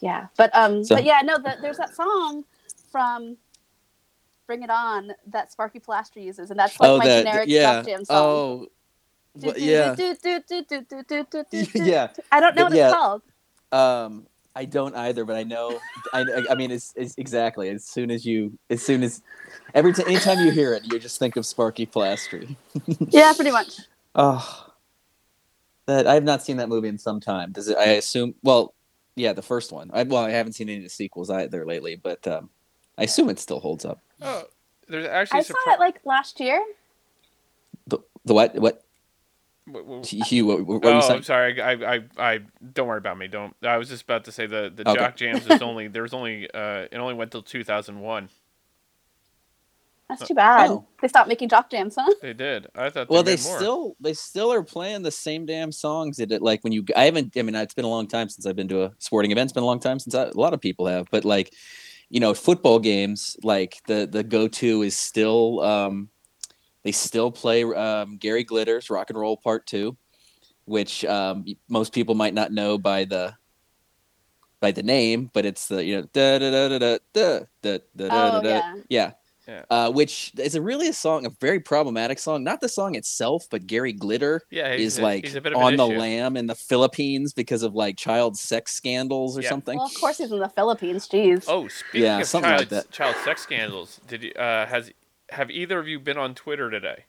Yeah, 0.00 0.26
but 0.36 0.54
um, 0.54 0.84
so. 0.84 0.96
but 0.96 1.04
yeah, 1.04 1.20
no. 1.24 1.38
The, 1.38 1.56
there's 1.60 1.78
that 1.78 1.94
song 1.94 2.44
from 2.90 3.36
Bring 4.46 4.62
It 4.62 4.70
On 4.70 5.12
that 5.28 5.52
Sparky 5.52 5.80
Polastri 5.80 6.24
uses, 6.24 6.50
and 6.50 6.58
that's 6.58 6.78
like 6.78 6.90
oh, 6.90 6.98
my 6.98 7.06
that, 7.06 7.24
generic 7.24 7.48
yeah. 7.48 7.82
Jam 7.82 8.04
song. 8.04 8.16
Oh, 8.16 8.68
yeah. 9.56 9.94
Yeah. 11.74 12.08
I 12.32 12.40
don't 12.40 12.56
know 12.56 12.64
what 12.64 12.74
yeah. 12.74 12.86
it's 12.86 12.94
called. 12.94 13.22
Um, 13.72 14.26
I 14.56 14.64
don't 14.64 14.96
either, 14.96 15.26
but 15.26 15.36
I 15.36 15.42
know. 15.42 15.78
I, 16.14 16.24
I 16.48 16.54
mean, 16.54 16.70
it's, 16.70 16.94
it's 16.96 17.14
exactly 17.18 17.68
as 17.68 17.84
soon 17.84 18.10
as 18.10 18.24
you, 18.24 18.58
as 18.70 18.82
soon 18.82 19.02
as 19.02 19.22
every 19.74 19.92
time, 19.92 20.06
anytime 20.08 20.40
you 20.40 20.50
hear 20.50 20.72
it, 20.72 20.90
you 20.90 20.98
just 20.98 21.18
think 21.18 21.36
of 21.36 21.44
Sparky 21.44 21.86
Polastri. 21.86 22.56
Yeah, 23.10 23.32
pretty 23.34 23.50
much. 23.50 23.80
Oh, 24.14 24.72
that 25.86 26.06
I 26.06 26.14
have 26.14 26.24
not 26.24 26.42
seen 26.42 26.56
that 26.56 26.68
movie 26.68 26.88
in 26.88 26.98
some 26.98 27.20
time. 27.20 27.52
Does 27.52 27.68
it? 27.68 27.76
I 27.76 27.84
assume. 27.92 28.34
Well, 28.42 28.74
yeah, 29.14 29.32
the 29.32 29.42
first 29.42 29.72
one. 29.72 29.90
I 29.92 30.02
well, 30.04 30.24
I 30.24 30.30
haven't 30.30 30.54
seen 30.54 30.68
any 30.68 30.78
of 30.78 30.84
the 30.84 30.90
sequels 30.90 31.30
either 31.30 31.66
lately, 31.66 31.96
but 31.96 32.26
um, 32.26 32.50
I 32.96 33.04
assume 33.04 33.28
it 33.28 33.38
still 33.38 33.60
holds 33.60 33.84
up. 33.84 34.00
Oh, 34.22 34.44
there's 34.88 35.06
actually 35.06 35.40
I 35.40 35.42
saw 35.42 35.54
it 35.68 35.80
like 35.80 36.00
last 36.04 36.40
year. 36.40 36.64
The 37.86 37.98
the 38.24 38.34
what 38.34 38.54
what 38.56 38.82
surpri- 38.82 38.85
Hugh? 40.04 40.46
What, 40.46 40.66
what 40.66 40.82
were 40.82 40.90
you 40.90 40.96
Oh, 40.96 41.00
saying? 41.00 41.16
I'm 41.16 41.22
sorry. 41.22 41.60
I, 41.60 41.72
I, 41.72 41.94
I, 41.96 42.04
I, 42.18 42.40
don't 42.72 42.86
worry 42.86 42.98
about 42.98 43.18
me. 43.18 43.26
Don't. 43.26 43.54
I 43.62 43.76
was 43.78 43.88
just 43.88 44.02
about 44.02 44.24
to 44.26 44.32
say 44.32 44.46
the 44.46 44.72
the 44.74 44.88
Okay. 44.88 45.00
Jock 45.00 45.16
Jams 45.16 45.46
is 45.46 45.60
only 45.62 45.88
there's 45.88 46.14
only 46.14 46.48
uh 46.52 46.86
it 46.90 46.96
only 46.96 47.14
went 47.14 47.32
till 47.32 47.42
2001. 47.42 48.28
That's 50.08 50.28
too 50.28 50.34
bad. 50.34 50.70
Oh. 50.70 50.86
They 51.02 51.08
stopped 51.08 51.28
making 51.28 51.48
jock 51.48 51.68
jams, 51.68 51.96
huh? 51.98 52.08
They 52.22 52.32
did. 52.32 52.68
I 52.76 52.90
thought. 52.90 53.10
Well, 53.10 53.24
they, 53.24 53.34
they 53.34 53.42
more. 53.42 53.58
still 53.58 53.96
they 53.98 54.12
still 54.12 54.52
are 54.52 54.62
playing 54.62 55.02
the 55.02 55.10
same 55.10 55.46
damn 55.46 55.72
songs. 55.72 56.18
That 56.18 56.30
it 56.30 56.42
like 56.42 56.62
when 56.62 56.72
you 56.72 56.84
I 56.94 57.04
haven't. 57.06 57.36
I 57.36 57.42
mean, 57.42 57.56
it's 57.56 57.74
been 57.74 57.84
a 57.84 57.88
long 57.88 58.06
time 58.06 58.28
since 58.28 58.46
I've 58.46 58.54
been 58.54 58.68
to 58.68 58.84
a 58.84 58.92
sporting 58.98 59.32
event. 59.32 59.46
It's 59.46 59.52
been 59.52 59.64
a 59.64 59.66
long 59.66 59.80
time 59.80 59.98
since 59.98 60.14
I, 60.14 60.24
a 60.24 60.30
lot 60.34 60.54
of 60.54 60.60
people 60.60 60.86
have. 60.86 61.08
But 61.10 61.24
like, 61.24 61.52
you 62.08 62.20
know, 62.20 62.34
football 62.34 62.78
games, 62.78 63.36
like 63.42 63.78
the 63.88 64.06
the 64.10 64.22
go 64.22 64.46
to 64.46 64.82
is 64.82 64.96
still 64.96 65.60
um, 65.62 66.08
they 66.86 66.92
still 66.92 67.32
play 67.32 67.64
um, 67.64 68.16
Gary 68.16 68.44
Glitter's 68.44 68.90
Rock 68.90 69.10
and 69.10 69.18
Roll 69.18 69.36
Part 69.36 69.66
Two, 69.66 69.96
which 70.66 71.04
um, 71.04 71.44
most 71.68 71.92
people 71.92 72.14
might 72.14 72.32
not 72.32 72.52
know 72.52 72.78
by 72.78 73.04
the 73.04 73.34
by 74.60 74.70
the 74.70 74.84
name, 74.84 75.28
but 75.34 75.44
it's 75.44 75.66
the 75.66 75.84
you 75.84 75.96
know 75.96 76.02
da 76.12 76.38
da 76.38 76.50
da 76.52 76.68
da 76.68 76.78
da 76.78 76.98
da 77.12 77.38
da 77.62 77.78
da 77.96 78.08
da 78.08 78.38
Oh, 78.38 78.40
da. 78.40 78.48
yeah. 78.48 78.74
Yeah. 78.88 79.10
Yeah. 79.48 79.62
Uh, 79.68 79.90
which 79.90 80.32
is 80.38 80.54
a 80.54 80.62
really 80.62 80.86
a 80.88 80.92
song, 80.92 81.26
a 81.26 81.30
very 81.40 81.58
problematic 81.58 82.20
song. 82.20 82.44
Not 82.44 82.60
the 82.60 82.68
song 82.68 82.94
itself, 82.94 83.46
but 83.50 83.66
Gary 83.66 83.92
Glitter 83.92 84.42
Yeah, 84.50 84.72
is 84.72 84.98
a- 84.98 85.02
like 85.02 85.24
he's 85.24 85.34
a 85.34 85.40
bit 85.40 85.54
of 85.54 85.58
on 85.58 85.76
the 85.76 85.86
issue. 85.86 85.98
lam 85.98 86.36
in 86.36 86.46
the 86.46 86.54
Philippines 86.54 87.32
because 87.32 87.62
of 87.64 87.74
like 87.74 87.96
child 87.96 88.36
sex 88.38 88.72
scandals 88.74 89.36
or 89.36 89.42
Yeah. 89.42 89.48
something. 89.48 89.76
Well, 89.78 89.86
of 89.86 89.94
course 89.94 90.18
he's 90.18 90.30
in 90.30 90.38
the 90.38 90.48
Philippines. 90.48 91.08
Jeez. 91.08 91.44
Oh, 91.48 91.66
speaking 91.66 92.02
Yeah, 92.02 92.20
of 92.20 92.30
child 92.30 92.70
like 92.72 92.90
child 92.92 93.16
sex 93.24 93.42
scandals, 93.42 94.00
did 94.06 94.22
you 94.22 94.30
uh 94.32 94.66
has 94.66 94.90
have 95.30 95.50
either 95.50 95.78
of 95.78 95.88
you 95.88 96.00
been 96.00 96.18
on 96.18 96.34
Twitter 96.34 96.70
today? 96.70 97.04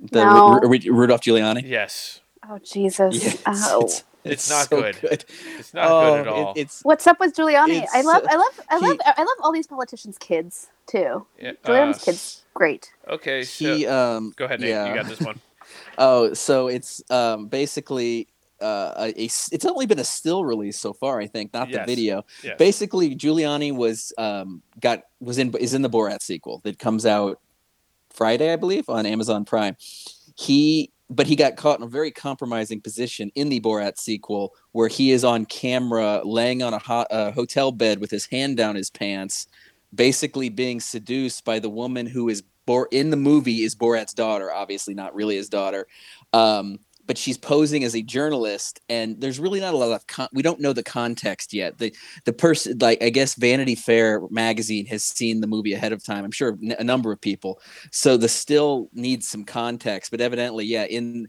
the 0.00 0.24
No. 0.24 0.60
Ru- 0.62 0.68
Ru- 0.68 0.92
Rudolph 0.94 1.20
Giuliani. 1.22 1.62
Yes. 1.66 2.20
Oh 2.48 2.58
Jesus. 2.58 3.22
Yes, 3.22 3.42
oh. 3.46 3.84
it's, 3.86 4.04
It's 4.24 4.48
not 4.50 4.70
good. 4.70 5.00
good. 5.00 5.24
It's 5.58 5.74
not 5.74 5.90
Oh, 5.90 6.00
good 6.12 6.20
at 6.20 6.26
it- 6.26 6.32
all. 6.32 6.52
it's 6.56 6.82
What's 6.82 7.06
up 7.06 7.20
with 7.20 7.34
Giuliani? 7.34 7.82
It's, 7.84 7.94
I 7.94 8.02
love, 8.02 8.22
uh, 8.24 8.28
I 8.30 8.36
love, 8.36 8.60
I 8.70 8.78
he- 8.78 8.86
love, 8.86 8.98
I 9.04 9.22
love 9.22 9.36
all 9.42 9.52
these 9.52 9.66
politicians' 9.66 10.18
kids 10.18 10.68
too. 10.86 11.26
Yeah, 11.38 11.52
Giuliani's 11.64 11.98
uh, 11.98 12.04
kids, 12.04 12.44
great. 12.54 12.92
Okay, 13.08 13.44
so 13.44 13.76
he 13.76 13.86
um 13.86 14.32
go 14.36 14.44
ahead, 14.46 14.60
Nate. 14.60 14.70
yeah. 14.70 14.88
You 14.88 14.94
got 14.94 15.06
this 15.06 15.20
one. 15.20 15.40
Oh, 15.98 16.34
so 16.34 16.68
it's 16.68 17.02
um 17.10 17.46
basically 17.46 18.28
uh 18.62 18.94
a, 18.98 19.12
it's 19.16 19.64
only 19.64 19.86
been 19.86 19.98
a 19.98 20.04
still 20.04 20.44
release 20.44 20.78
so 20.78 20.92
far, 20.92 21.20
I 21.20 21.26
think, 21.26 21.52
not 21.52 21.68
Yes. 21.68 21.80
the 21.86 21.94
video. 21.94 22.24
Yes. 22.42 22.56
Basically, 22.58 23.14
Giuliani 23.16 23.74
was 23.74 24.12
um 24.18 24.62
got 24.80 25.02
was 25.20 25.38
in 25.38 25.54
is 25.56 25.74
in 25.74 25.82
the 25.82 25.90
Borat 25.90 26.22
sequel 26.22 26.60
that 26.64 26.78
comes 26.78 27.04
out 27.04 27.40
Friday, 28.10 28.52
I 28.52 28.56
believe, 28.56 28.88
on 28.88 29.06
Amazon 29.06 29.44
Prime. 29.44 29.76
He 30.36 30.90
but 31.10 31.26
he 31.26 31.36
got 31.36 31.56
caught 31.56 31.78
in 31.78 31.84
a 31.84 31.88
very 31.88 32.10
compromising 32.10 32.80
position 32.80 33.30
in 33.34 33.50
the 33.50 33.60
Borat 33.60 33.98
sequel 33.98 34.54
where 34.72 34.88
he 34.88 35.10
is 35.10 35.24
on 35.24 35.44
camera 35.44 36.22
laying 36.24 36.62
on 36.62 36.72
a, 36.72 36.78
hot, 36.78 37.06
a 37.10 37.30
hotel 37.32 37.70
bed 37.70 38.00
with 38.00 38.10
his 38.10 38.24
hand 38.24 38.56
down 38.56 38.76
his 38.76 38.88
pants, 38.88 39.46
basically 39.94 40.48
being 40.48 40.80
seduced 40.80 41.44
by 41.44 41.58
the 41.58 41.68
woman 41.68 42.06
who 42.06 42.30
is 42.30 42.42
Bor- 42.64 42.88
in 42.92 43.10
the 43.10 43.16
movie 43.16 43.62
is 43.64 43.74
Borat's 43.74 44.14
daughter, 44.14 44.50
obviously 44.52 44.94
not 44.94 45.14
really 45.14 45.36
his 45.36 45.48
daughter. 45.50 45.86
Um, 46.32 46.78
but 47.06 47.18
she's 47.18 47.38
posing 47.38 47.84
as 47.84 47.94
a 47.94 48.02
journalist, 48.02 48.80
and 48.88 49.20
there's 49.20 49.40
really 49.40 49.60
not 49.60 49.74
a 49.74 49.76
lot 49.76 49.90
of 49.92 50.06
con- 50.06 50.28
we 50.32 50.42
don't 50.42 50.60
know 50.60 50.72
the 50.72 50.82
context 50.82 51.52
yet. 51.52 51.78
The 51.78 51.94
the 52.24 52.32
person, 52.32 52.78
like 52.80 53.02
I 53.02 53.10
guess 53.10 53.34
Vanity 53.34 53.74
Fair 53.74 54.22
magazine 54.30 54.86
has 54.86 55.02
seen 55.02 55.40
the 55.40 55.46
movie 55.46 55.72
ahead 55.72 55.92
of 55.92 56.04
time. 56.04 56.24
I'm 56.24 56.30
sure 56.30 56.58
a 56.78 56.84
number 56.84 57.12
of 57.12 57.20
people. 57.20 57.60
So 57.90 58.16
the 58.16 58.28
still 58.28 58.88
needs 58.92 59.28
some 59.28 59.44
context, 59.44 60.10
but 60.10 60.20
evidently, 60.20 60.64
yeah, 60.64 60.84
in 60.84 61.28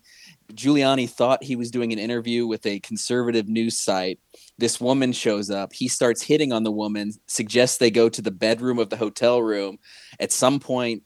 Giuliani 0.53 1.09
thought 1.09 1.43
he 1.43 1.55
was 1.55 1.71
doing 1.71 1.91
an 1.91 1.99
interview 1.99 2.45
with 2.45 2.65
a 2.65 2.79
conservative 2.81 3.47
news 3.47 3.77
site. 3.79 4.19
This 4.57 4.79
woman 4.79 5.11
shows 5.13 5.49
up. 5.49 5.73
He 5.73 5.87
starts 5.87 6.21
hitting 6.21 6.51
on 6.53 6.63
the 6.63 6.71
woman, 6.71 7.11
suggests 7.27 7.77
they 7.77 7.91
go 7.91 8.09
to 8.09 8.21
the 8.21 8.31
bedroom 8.31 8.79
of 8.79 8.89
the 8.89 8.97
hotel 8.97 9.41
room. 9.41 9.79
At 10.19 10.31
some 10.31 10.59
point, 10.59 11.03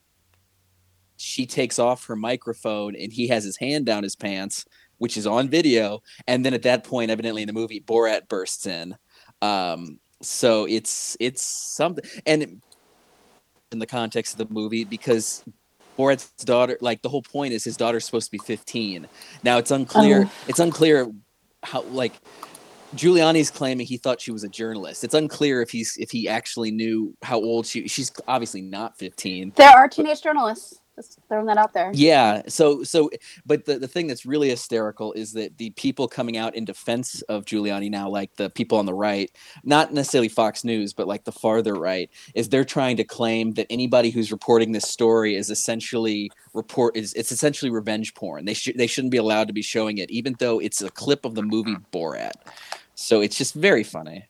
she 1.18 1.46
takes 1.46 1.78
off 1.78 2.06
her 2.06 2.16
microphone 2.16 2.94
and 2.96 3.12
he 3.12 3.28
has 3.28 3.44
his 3.44 3.56
hand 3.56 3.84
down 3.84 4.02
his 4.02 4.16
pants, 4.16 4.64
which 4.98 5.16
is 5.16 5.26
on 5.26 5.48
video. 5.48 6.02
And 6.26 6.44
then 6.44 6.54
at 6.54 6.62
that 6.62 6.84
point, 6.84 7.10
evidently 7.10 7.42
in 7.42 7.48
the 7.48 7.52
movie, 7.52 7.80
Borat 7.80 8.28
bursts 8.28 8.66
in. 8.66 8.96
Um, 9.42 9.98
so 10.22 10.64
it's 10.64 11.16
it's 11.20 11.42
something, 11.42 12.04
and 12.26 12.60
in 13.70 13.78
the 13.78 13.86
context 13.86 14.38
of 14.38 14.48
the 14.48 14.52
movie, 14.52 14.84
because 14.84 15.44
Borat's 15.98 16.44
daughter, 16.44 16.78
like 16.80 17.02
the 17.02 17.08
whole 17.08 17.22
point 17.22 17.52
is 17.52 17.64
his 17.64 17.76
daughter's 17.76 18.04
supposed 18.04 18.26
to 18.26 18.32
be 18.32 18.38
15. 18.38 19.06
Now 19.42 19.58
it's 19.58 19.70
unclear. 19.70 20.24
Oh. 20.26 20.32
It's 20.48 20.60
unclear 20.60 21.10
how 21.62 21.82
like 21.82 22.14
Giuliani's 22.94 23.50
claiming 23.50 23.86
he 23.86 23.96
thought 23.96 24.20
she 24.20 24.30
was 24.30 24.44
a 24.44 24.48
journalist. 24.48 25.04
It's 25.04 25.14
unclear 25.14 25.60
if 25.60 25.70
he's 25.70 25.96
if 25.98 26.10
he 26.10 26.28
actually 26.28 26.70
knew 26.70 27.14
how 27.22 27.38
old 27.38 27.66
she. 27.66 27.86
She's 27.88 28.12
obviously 28.26 28.62
not 28.62 28.98
15. 28.98 29.52
There 29.56 29.68
are 29.68 29.88
teenage 29.88 30.22
journalists. 30.22 30.80
Just 30.98 31.20
throwing 31.28 31.46
that 31.46 31.58
out 31.58 31.72
there. 31.72 31.92
Yeah. 31.94 32.42
So 32.48 32.82
so 32.82 33.08
but 33.46 33.64
the, 33.66 33.78
the 33.78 33.86
thing 33.86 34.08
that's 34.08 34.26
really 34.26 34.50
hysterical 34.50 35.12
is 35.12 35.32
that 35.34 35.56
the 35.56 35.70
people 35.70 36.08
coming 36.08 36.36
out 36.36 36.56
in 36.56 36.64
defense 36.64 37.22
of 37.22 37.44
Giuliani 37.44 37.88
now, 37.88 38.08
like 38.08 38.34
the 38.34 38.50
people 38.50 38.78
on 38.78 38.86
the 38.86 38.94
right, 38.94 39.30
not 39.62 39.92
necessarily 39.92 40.28
Fox 40.28 40.64
News, 40.64 40.92
but 40.92 41.06
like 41.06 41.22
the 41.22 41.30
farther 41.30 41.74
right, 41.74 42.10
is 42.34 42.48
they're 42.48 42.64
trying 42.64 42.96
to 42.96 43.04
claim 43.04 43.52
that 43.52 43.68
anybody 43.70 44.10
who's 44.10 44.32
reporting 44.32 44.72
this 44.72 44.88
story 44.88 45.36
is 45.36 45.50
essentially 45.50 46.32
report 46.52 46.96
is 46.96 47.14
it's 47.14 47.30
essentially 47.30 47.70
revenge 47.70 48.12
porn. 48.14 48.44
They 48.44 48.54
should 48.54 48.76
they 48.76 48.88
shouldn't 48.88 49.12
be 49.12 49.18
allowed 49.18 49.46
to 49.46 49.54
be 49.54 49.62
showing 49.62 49.98
it, 49.98 50.10
even 50.10 50.34
though 50.40 50.58
it's 50.58 50.82
a 50.82 50.90
clip 50.90 51.24
of 51.24 51.36
the 51.36 51.42
movie 51.42 51.76
Borat. 51.92 52.32
So 52.96 53.20
it's 53.20 53.38
just 53.38 53.54
very 53.54 53.84
funny. 53.84 54.24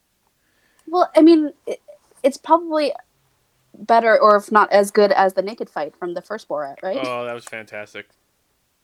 Well, 0.87 1.11
I 1.17 1.23
mean, 1.23 1.51
it, 1.67 1.81
it's 2.23 2.37
probably 2.37 2.93
better, 3.87 4.18
or 4.20 4.37
if 4.37 4.50
not 4.52 4.70
as 4.73 4.90
good 4.90 5.12
as 5.12 5.35
the 5.35 5.42
naked 5.42 5.70
fight 5.70 5.94
from 5.97 6.14
the 6.14 6.23
first 6.23 6.49
Borat, 6.49 6.76
right? 6.82 6.99
Oh, 7.00 7.25
that 7.25 7.35
was 7.35 7.44
fantastic. 7.44 8.08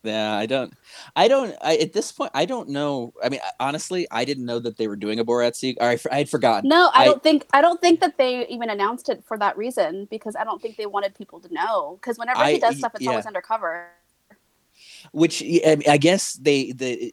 Yeah, 0.02 0.34
I 0.34 0.44
don't, 0.44 0.74
I 1.16 1.28
don't, 1.28 1.56
I 1.62 1.76
at 1.76 1.94
this 1.94 2.12
point, 2.12 2.30
I 2.34 2.44
don't 2.44 2.68
know. 2.68 3.14
I 3.22 3.30
mean, 3.30 3.40
honestly, 3.58 4.06
I 4.10 4.26
didn't 4.26 4.44
know 4.44 4.58
that 4.58 4.76
they 4.76 4.86
were 4.86 4.96
doing 4.96 5.18
a 5.18 5.24
Borat 5.24 5.54
sequel. 5.56 5.82
I, 5.86 5.98
I 6.12 6.18
had 6.18 6.28
forgotten. 6.28 6.68
no, 6.68 6.90
I, 6.92 7.02
I- 7.02 7.04
don't 7.06 7.22
think 7.22 7.46
I 7.54 7.62
don't 7.62 7.80
think 7.80 8.00
that 8.00 8.18
they 8.18 8.46
even 8.48 8.68
announced 8.68 9.08
it 9.08 9.24
for 9.24 9.38
that 9.38 9.56
reason 9.56 10.06
because 10.10 10.36
I 10.36 10.44
don't 10.44 10.60
think 10.60 10.76
they 10.76 10.84
wanted 10.84 11.14
people 11.14 11.40
to 11.40 11.52
know. 11.52 11.96
Because 12.00 12.18
whenever 12.18 12.40
I- 12.40 12.52
he 12.52 12.58
does 12.58 12.76
stuff, 12.76 12.94
it's 12.94 13.02
yeah. 13.04 13.10
always 13.10 13.24
undercover. 13.26 13.88
which 15.12 15.42
I 15.42 15.78
I 15.88 15.96
guess 15.96 16.34
they 16.34 16.72
the 16.72 17.12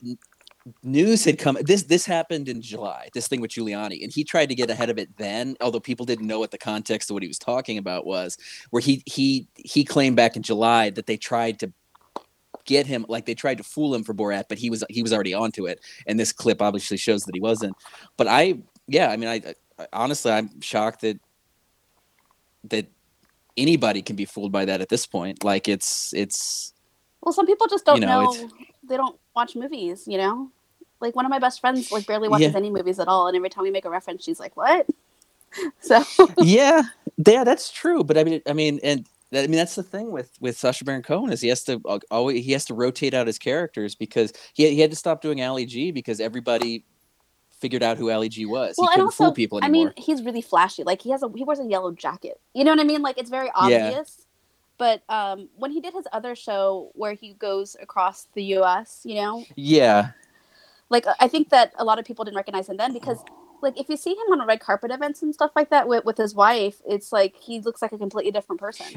news 0.84 1.26
had 1.26 1.40
come 1.40 1.58
this 1.62 1.84
this 1.84 2.06
happened 2.06 2.48
in 2.48 2.62
July 2.62 3.10
this 3.14 3.28
thing 3.28 3.42
with 3.42 3.52
Giuliani 3.52 4.04
and 4.04 4.14
he 4.14 4.24
tried 4.24 4.48
to 4.50 4.56
get 4.56 4.70
ahead 4.70 4.92
of 4.92 5.00
it 5.00 5.10
then 5.18 5.56
although 5.60 5.80
people 5.80 6.06
didn't 6.06 6.28
know 6.28 6.40
what 6.40 6.52
the 6.52 6.58
context 6.58 7.10
of 7.10 7.16
what 7.16 7.24
he 7.24 7.28
was 7.28 7.40
talking 7.40 7.80
about 7.80 8.06
was 8.06 8.38
where 8.70 8.82
he 8.82 9.02
he 9.08 9.48
he 9.56 9.84
claimed 9.84 10.16
back 10.16 10.36
in 10.36 10.44
July 10.44 10.92
that 10.92 11.08
they 11.08 11.18
tried 11.18 11.60
to 11.60 11.74
get 12.66 12.86
him 12.86 13.06
like 13.10 13.26
they 13.26 13.34
tried 13.34 13.58
to 13.58 13.64
fool 13.64 13.96
him 13.96 14.04
for 14.04 14.14
Borat 14.14 14.44
but 14.50 14.60
he 14.60 14.70
was 14.70 14.84
he 14.90 15.02
was 15.02 15.12
already 15.12 15.34
onto 15.34 15.66
it 15.66 15.80
and 16.06 16.20
this 16.20 16.32
clip 16.32 16.62
obviously 16.62 16.98
shows 16.98 17.24
that 17.24 17.34
he 17.34 17.42
wasn't 17.42 17.76
but 18.16 18.28
I 18.28 18.60
yeah 18.88 19.10
I 19.10 19.18
mean 19.18 19.30
I, 19.30 19.42
I 19.80 19.88
honestly 19.94 20.32
I'm 20.32 20.62
shocked 20.62 21.02
that 21.02 21.20
that 22.66 22.86
anybody 23.58 24.04
can 24.04 24.16
be 24.16 24.26
fooled 24.26 24.52
by 24.52 24.66
that 24.66 24.80
at 24.80 24.90
this 24.90 25.08
point 25.08 25.44
like 25.44 25.68
it's 25.68 26.14
it's 26.14 26.74
Well, 27.22 27.34
some 27.34 27.48
people 27.48 27.66
just 27.68 27.84
don't 27.84 28.00
You 28.00 28.06
know, 28.06 28.32
know. 28.32 28.50
They 28.88 28.98
don't 28.98 29.20
watch 29.36 29.56
movies, 29.56 30.08
you 30.08 30.18
know. 30.18 30.52
Like 31.00 31.16
one 31.16 31.26
of 31.26 31.30
my 31.32 31.40
best 31.40 31.62
friends, 31.62 31.92
like 31.92 32.06
barely 32.06 32.30
watches 32.30 32.52
Yeah. 32.52 32.58
any 32.58 32.70
movies 32.70 33.00
at 33.00 33.08
all, 33.08 33.28
and 33.28 33.36
every 33.36 33.50
time 33.50 33.64
we 33.64 33.72
make 33.72 33.86
a 33.86 33.90
reference, 33.90 34.24
she's 34.24 34.40
like, 34.40 34.56
"What?" 34.56 34.88
So 35.82 36.04
yeah, 36.38 36.84
yeah, 37.26 37.44
that's 37.44 37.72
true. 37.72 38.04
But 38.04 38.18
I 38.18 38.24
mean, 38.24 38.42
I 38.48 38.54
mean, 38.54 38.80
and 38.84 39.06
I 39.34 39.48
mean 39.48 39.52
that's 39.58 39.76
the 39.76 39.84
thing 39.84 40.12
with 40.12 40.32
with 40.40 40.58
Sacha 40.58 40.86
Baron 40.86 41.02
Cohen 41.04 41.32
is 41.32 41.42
he 41.42 41.50
has 41.50 41.64
to 41.66 41.82
uh, 41.86 42.00
always 42.10 42.46
he 42.46 42.52
has 42.54 42.66
to 42.66 42.74
rotate 42.74 43.14
out 43.14 43.28
his 43.28 43.38
characters 43.38 43.96
because 43.96 44.32
he 44.54 44.70
he 44.70 44.80
had 44.80 44.92
to 44.92 44.96
stop 44.96 45.22
doing 45.22 45.42
Ali 45.44 45.66
G 45.66 45.92
because 45.92 46.20
everybody 46.22 46.86
figured 47.60 47.84
out 47.84 47.98
who 47.98 48.12
Ali 48.12 48.30
G 48.30 48.46
was. 48.46 48.76
well, 48.78 48.88
he 48.88 48.94
and 48.94 48.96
couldn't 48.96 49.06
also, 49.08 49.26
fool 49.26 49.34
people 49.34 49.60
I 49.62 49.70
mean, 49.70 49.92
he's 49.98 50.24
really 50.24 50.42
flashy. 50.42 50.84
Like 50.84 51.02
he 51.02 51.12
has 51.12 51.22
a 51.24 51.30
he 51.36 51.44
wears 51.44 51.60
a 51.60 51.66
yellow 51.66 51.92
jacket. 51.92 52.40
You 52.54 52.64
know 52.64 52.72
what 52.72 52.80
I 52.80 52.84
mean? 52.86 53.02
Like 53.02 53.18
it's 53.18 53.30
very 53.30 53.50
Yeah. 53.68 54.04
But 54.82 55.04
um, 55.10 55.48
when 55.58 55.70
he 55.70 55.80
did 55.80 55.94
his 55.94 56.08
other 56.12 56.34
show 56.34 56.90
where 56.96 57.14
he 57.14 57.34
goes 57.34 57.78
across 57.80 58.26
the 58.34 58.42
U.S., 58.56 59.02
you 59.04 59.14
know, 59.14 59.46
yeah, 59.56 60.14
like 60.90 61.06
I 61.20 61.28
think 61.28 61.50
that 61.50 61.72
a 61.78 61.86
lot 61.86 62.00
of 62.00 62.06
people 62.06 62.26
didn't 62.26 62.38
recognize 62.38 62.68
him 62.68 62.78
then 62.78 62.92
because, 62.92 63.20
like, 63.62 63.80
if 63.80 63.90
you 63.90 63.96
see 63.96 64.10
him 64.10 64.32
on 64.32 64.42
a 64.42 64.46
red 64.48 64.60
carpet 64.60 64.90
events 64.90 65.22
and 65.22 65.36
stuff 65.36 65.52
like 65.56 65.70
that 65.70 65.88
with, 65.88 66.04
with 66.04 66.18
his 66.18 66.34
wife, 66.34 66.82
it's 66.90 67.12
like 67.12 67.36
he 67.36 67.60
looks 67.60 67.84
like 67.84 67.92
a 67.92 67.98
completely 68.00 68.32
different 68.32 68.60
person. 68.60 68.88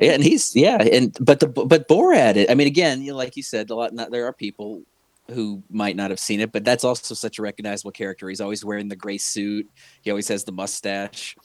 yeah, 0.00 0.14
and 0.14 0.24
he's 0.24 0.56
yeah, 0.56 0.82
and 0.82 1.16
but 1.20 1.38
the 1.38 1.46
but 1.46 1.86
Borat, 1.86 2.34
it, 2.34 2.50
I 2.50 2.54
mean, 2.54 2.66
again, 2.66 3.00
you 3.00 3.12
know, 3.12 3.16
like 3.16 3.36
you 3.36 3.44
said, 3.44 3.70
a 3.70 3.74
lot. 3.76 3.94
Not, 3.94 4.10
there 4.10 4.26
are 4.26 4.32
people 4.32 4.82
who 5.28 5.62
might 5.70 5.94
not 5.94 6.10
have 6.10 6.18
seen 6.18 6.40
it, 6.40 6.50
but 6.50 6.64
that's 6.64 6.82
also 6.82 7.14
such 7.14 7.38
a 7.38 7.42
recognizable 7.42 7.92
character. 7.92 8.28
He's 8.28 8.40
always 8.40 8.64
wearing 8.64 8.88
the 8.88 8.96
gray 8.96 9.18
suit. 9.18 9.70
He 10.02 10.10
always 10.10 10.26
has 10.26 10.42
the 10.42 10.50
mustache. 10.50 11.36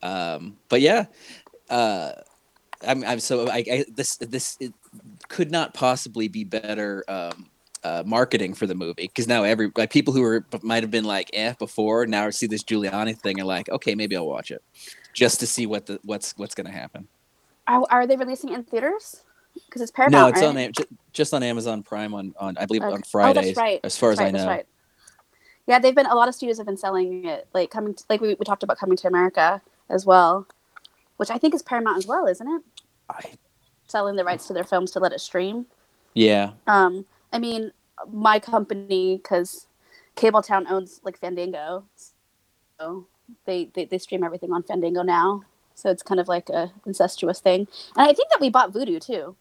Um, 0.00 0.58
but 0.68 0.80
yeah, 0.80 1.06
uh, 1.68 2.12
I'm, 2.86 3.04
I'm 3.04 3.20
so 3.20 3.48
I, 3.48 3.64
I 3.70 3.84
this 3.94 4.16
this 4.16 4.56
it 4.60 4.72
could 5.28 5.50
not 5.50 5.74
possibly 5.74 6.28
be 6.28 6.44
better 6.44 7.04
um, 7.08 7.50
uh, 7.84 8.02
marketing 8.06 8.54
for 8.54 8.66
the 8.66 8.74
movie 8.74 8.94
because 9.08 9.28
now 9.28 9.44
every 9.44 9.70
like 9.76 9.90
people 9.90 10.12
who 10.12 10.22
were 10.22 10.44
might 10.62 10.82
have 10.82 10.90
been 10.90 11.04
like 11.04 11.30
eh 11.32 11.54
before 11.58 12.06
now 12.06 12.28
see 12.30 12.46
this 12.46 12.64
Giuliani 12.64 13.16
thing 13.16 13.38
and 13.38 13.48
like 13.48 13.68
okay 13.68 13.94
maybe 13.94 14.16
I'll 14.16 14.26
watch 14.26 14.50
it 14.50 14.62
just 15.12 15.40
to 15.40 15.46
see 15.46 15.66
what 15.66 15.86
the 15.86 16.00
what's 16.04 16.34
what's 16.36 16.54
gonna 16.54 16.72
happen. 16.72 17.08
Are, 17.68 17.84
are 17.90 18.06
they 18.06 18.16
releasing 18.16 18.50
it 18.50 18.54
in 18.54 18.64
theaters? 18.64 19.22
Because 19.66 19.82
it's 19.82 19.92
no, 20.10 20.28
it's 20.28 20.40
right? 20.40 20.48
on 20.48 20.56
Am- 20.56 20.72
just 21.12 21.32
on 21.32 21.42
Amazon 21.42 21.82
Prime 21.82 22.14
on 22.14 22.34
on 22.38 22.56
I 22.58 22.66
believe 22.66 22.82
Okay. 22.82 22.94
on 22.94 23.00
Oh, 23.00 23.04
Fridays. 23.04 23.46
that's 23.46 23.56
right. 23.56 23.80
As 23.82 23.96
far 23.96 24.10
That's 24.10 24.20
as 24.20 24.24
right, 24.24 24.34
I 24.34 24.38
know. 24.38 24.46
right. 24.48 24.66
Yeah, 25.66 25.78
they've 25.80 25.94
been 25.94 26.06
a 26.06 26.14
lot 26.14 26.28
of 26.28 26.34
studios 26.34 26.58
have 26.58 26.66
been 26.66 26.76
selling 26.76 27.24
it, 27.24 27.48
like 27.52 27.70
coming, 27.70 27.94
to, 27.94 28.04
like 28.08 28.20
we, 28.20 28.34
we 28.34 28.44
talked 28.44 28.62
about 28.62 28.78
coming 28.78 28.96
to 28.98 29.08
America 29.08 29.60
as 29.90 30.06
well, 30.06 30.46
which 31.16 31.30
I 31.30 31.38
think 31.38 31.54
is 31.54 31.62
Paramount 31.62 31.98
as 31.98 32.06
well, 32.06 32.26
isn't 32.26 32.46
it? 32.48 32.62
I, 33.10 33.20
Selling 33.88 34.16
the 34.16 34.24
rights 34.24 34.46
to 34.48 34.52
their 34.52 34.64
films 34.64 34.90
to 34.92 35.00
let 35.00 35.12
it 35.12 35.20
stream. 35.20 35.66
yeah, 36.14 36.52
Um, 36.66 37.06
I 37.32 37.38
mean, 37.38 37.72
my 38.12 38.38
company 38.40 39.16
because 39.16 39.66
Cabletown 40.16 40.70
owns 40.70 41.00
like 41.04 41.18
Fandango, 41.20 41.84
so 42.80 43.06
they, 43.46 43.70
they 43.74 43.84
they 43.86 43.98
stream 43.98 44.24
everything 44.24 44.52
on 44.52 44.62
Fandango 44.62 45.02
now. 45.02 45.42
So 45.74 45.90
it's 45.90 46.02
kind 46.02 46.20
of 46.20 46.28
like 46.28 46.48
a 46.50 46.72
incestuous 46.86 47.40
thing, 47.40 47.68
and 47.96 48.08
I 48.08 48.12
think 48.12 48.30
that 48.30 48.40
we 48.40 48.50
bought 48.50 48.72
Vudu 48.72 49.00
too. 49.00 49.36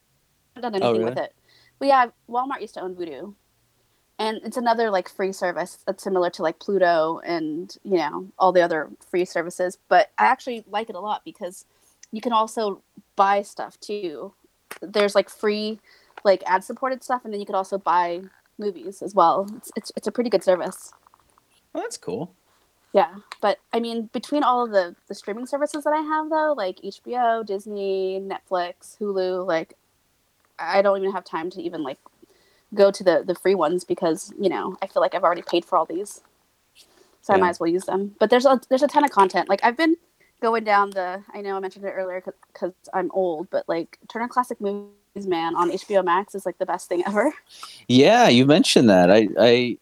haven't 0.55 0.73
done 0.73 0.81
Oh, 0.81 0.91
anything 0.91 1.03
with 1.03 1.15
really? 1.15 1.17
it. 1.17 1.33
But 1.79 1.87
yeah, 1.89 2.07
Walmart 2.29 2.61
used 2.61 2.75
to 2.75 2.81
own 2.81 2.95
Vudu, 2.95 3.35
and 4.17 4.39
it's 4.43 4.57
another 4.57 4.89
like 4.89 5.09
free 5.09 5.31
service 5.33 5.79
that's 5.85 6.03
similar 6.03 6.29
to 6.31 6.41
like 6.41 6.59
Pluto 6.59 7.19
and 7.25 7.75
you 7.83 7.97
know 7.97 8.27
all 8.39 8.51
the 8.51 8.61
other 8.61 8.89
free 9.09 9.25
services. 9.25 9.77
But 9.89 10.11
I 10.17 10.25
actually 10.25 10.63
like 10.69 10.89
it 10.89 10.95
a 10.95 10.99
lot 10.99 11.23
because 11.25 11.65
you 12.11 12.21
can 12.21 12.31
also 12.31 12.81
buy 13.15 13.41
stuff 13.41 13.79
too. 13.79 14.33
There's 14.81 15.15
like 15.15 15.29
free 15.29 15.79
like 16.23 16.43
ad 16.45 16.63
supported 16.63 17.03
stuff, 17.03 17.25
and 17.25 17.33
then 17.33 17.39
you 17.39 17.45
could 17.45 17.55
also 17.55 17.77
buy 17.77 18.21
movies 18.57 19.01
as 19.01 19.13
well. 19.13 19.47
It's 19.57 19.71
it's, 19.75 19.91
it's 19.95 20.07
a 20.07 20.11
pretty 20.11 20.29
good 20.29 20.43
service. 20.43 20.93
well, 21.73 21.83
that's 21.83 21.97
cool. 21.97 22.33
Yeah, 22.93 23.13
but 23.41 23.59
I 23.73 23.81
mean, 23.81 24.09
between 24.13 24.43
all 24.43 24.63
of 24.63 24.71
the 24.71 24.95
the 25.07 25.15
streaming 25.15 25.45
services 25.45 25.83
that 25.83 25.93
I 25.93 26.01
have 26.01 26.29
though, 26.29 26.53
like 26.55 26.77
HBO, 26.77 27.45
Disney, 27.45 28.21
Netflix, 28.21 28.97
Hulu, 28.97 29.45
like 29.45 29.73
I 30.57 30.81
don't 30.81 30.99
even 30.99 31.11
have 31.11 31.25
time 31.25 31.49
to 31.51 31.61
even 31.61 31.83
like 31.83 31.99
go 32.73 32.91
to 32.91 33.03
the 33.03 33.23
the 33.25 33.35
free 33.35 33.55
ones 33.55 33.83
because 33.83 34.33
you 34.39 34.49
know 34.49 34.75
I 34.81 34.87
feel 34.87 35.01
like 35.01 35.13
I've 35.15 35.23
already 35.23 35.43
paid 35.43 35.65
for 35.65 35.77
all 35.77 35.85
these, 35.85 36.21
so 37.21 37.33
I 37.33 37.37
might 37.37 37.49
as 37.49 37.59
well 37.59 37.69
use 37.69 37.85
them. 37.85 38.15
But 38.19 38.29
there's 38.29 38.45
a 38.45 38.59
there's 38.69 38.83
a 38.83 38.87
ton 38.87 39.03
of 39.03 39.11
content. 39.11 39.49
Like 39.49 39.61
I've 39.63 39.77
been 39.77 39.95
going 40.41 40.63
down 40.63 40.91
the 40.91 41.23
I 41.33 41.41
know 41.41 41.55
I 41.55 41.59
mentioned 41.59 41.85
it 41.85 41.91
earlier 41.91 42.23
because 42.53 42.73
I'm 42.93 43.11
old, 43.11 43.49
but 43.49 43.67
like 43.67 43.97
Turner 44.09 44.27
Classic 44.27 44.59
Movies, 44.59 44.89
man, 45.15 45.55
on 45.55 45.71
HBO 45.71 46.03
Max 46.03 46.35
is 46.35 46.45
like 46.45 46.57
the 46.57 46.65
best 46.65 46.89
thing 46.89 47.03
ever. 47.07 47.33
Yeah, 47.87 48.27
you 48.29 48.45
mentioned 48.45 48.89
that. 48.89 49.11
I, 49.11 49.29
I, 49.39 49.77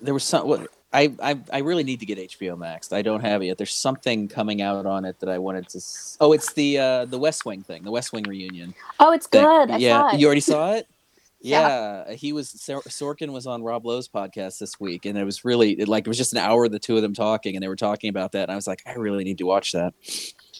there 0.00 0.14
was 0.14 0.24
some. 0.24 0.46
What, 0.46 0.68
I, 0.92 1.12
I, 1.22 1.38
I 1.52 1.58
really 1.58 1.84
need 1.84 2.00
to 2.00 2.06
get 2.06 2.18
HBO 2.18 2.58
Max. 2.58 2.92
I 2.92 3.02
don't 3.02 3.20
have 3.20 3.42
it 3.42 3.46
yet. 3.46 3.58
There's 3.58 3.72
something 3.72 4.26
coming 4.26 4.60
out 4.60 4.86
on 4.86 5.04
it 5.04 5.20
that 5.20 5.28
I 5.28 5.38
wanted 5.38 5.68
to. 5.68 5.78
s- 5.78 6.16
Oh, 6.20 6.32
it's 6.32 6.52
the 6.52 6.78
uh, 6.78 7.04
the 7.04 7.18
West 7.18 7.44
Wing 7.44 7.62
thing, 7.62 7.84
the 7.84 7.92
West 7.92 8.12
Wing 8.12 8.24
reunion. 8.24 8.74
Oh, 8.98 9.12
it's 9.12 9.26
thing. 9.28 9.42
good. 9.44 9.70
I 9.70 9.76
yeah, 9.78 10.16
you 10.16 10.26
already 10.26 10.40
saw 10.40 10.72
it. 10.74 10.86
Yeah. 11.42 12.04
Yeah, 12.08 12.14
he 12.14 12.32
was 12.32 12.52
Sorkin 12.52 13.32
was 13.32 13.46
on 13.46 13.62
Rob 13.62 13.86
Lowe's 13.86 14.08
podcast 14.08 14.58
this 14.58 14.78
week, 14.78 15.06
and 15.06 15.16
it 15.16 15.24
was 15.24 15.44
really 15.44 15.72
it, 15.72 15.88
like 15.88 16.06
it 16.06 16.08
was 16.08 16.18
just 16.18 16.32
an 16.32 16.38
hour 16.38 16.66
of 16.66 16.72
the 16.72 16.78
two 16.78 16.96
of 16.96 17.02
them 17.02 17.14
talking, 17.14 17.56
and 17.56 17.62
they 17.62 17.68
were 17.68 17.76
talking 17.76 18.10
about 18.10 18.32
that, 18.32 18.42
and 18.44 18.52
I 18.52 18.56
was 18.56 18.66
like, 18.66 18.82
I 18.86 18.92
really 18.94 19.24
need 19.24 19.38
to 19.38 19.44
watch 19.46 19.72
that. 19.72 19.94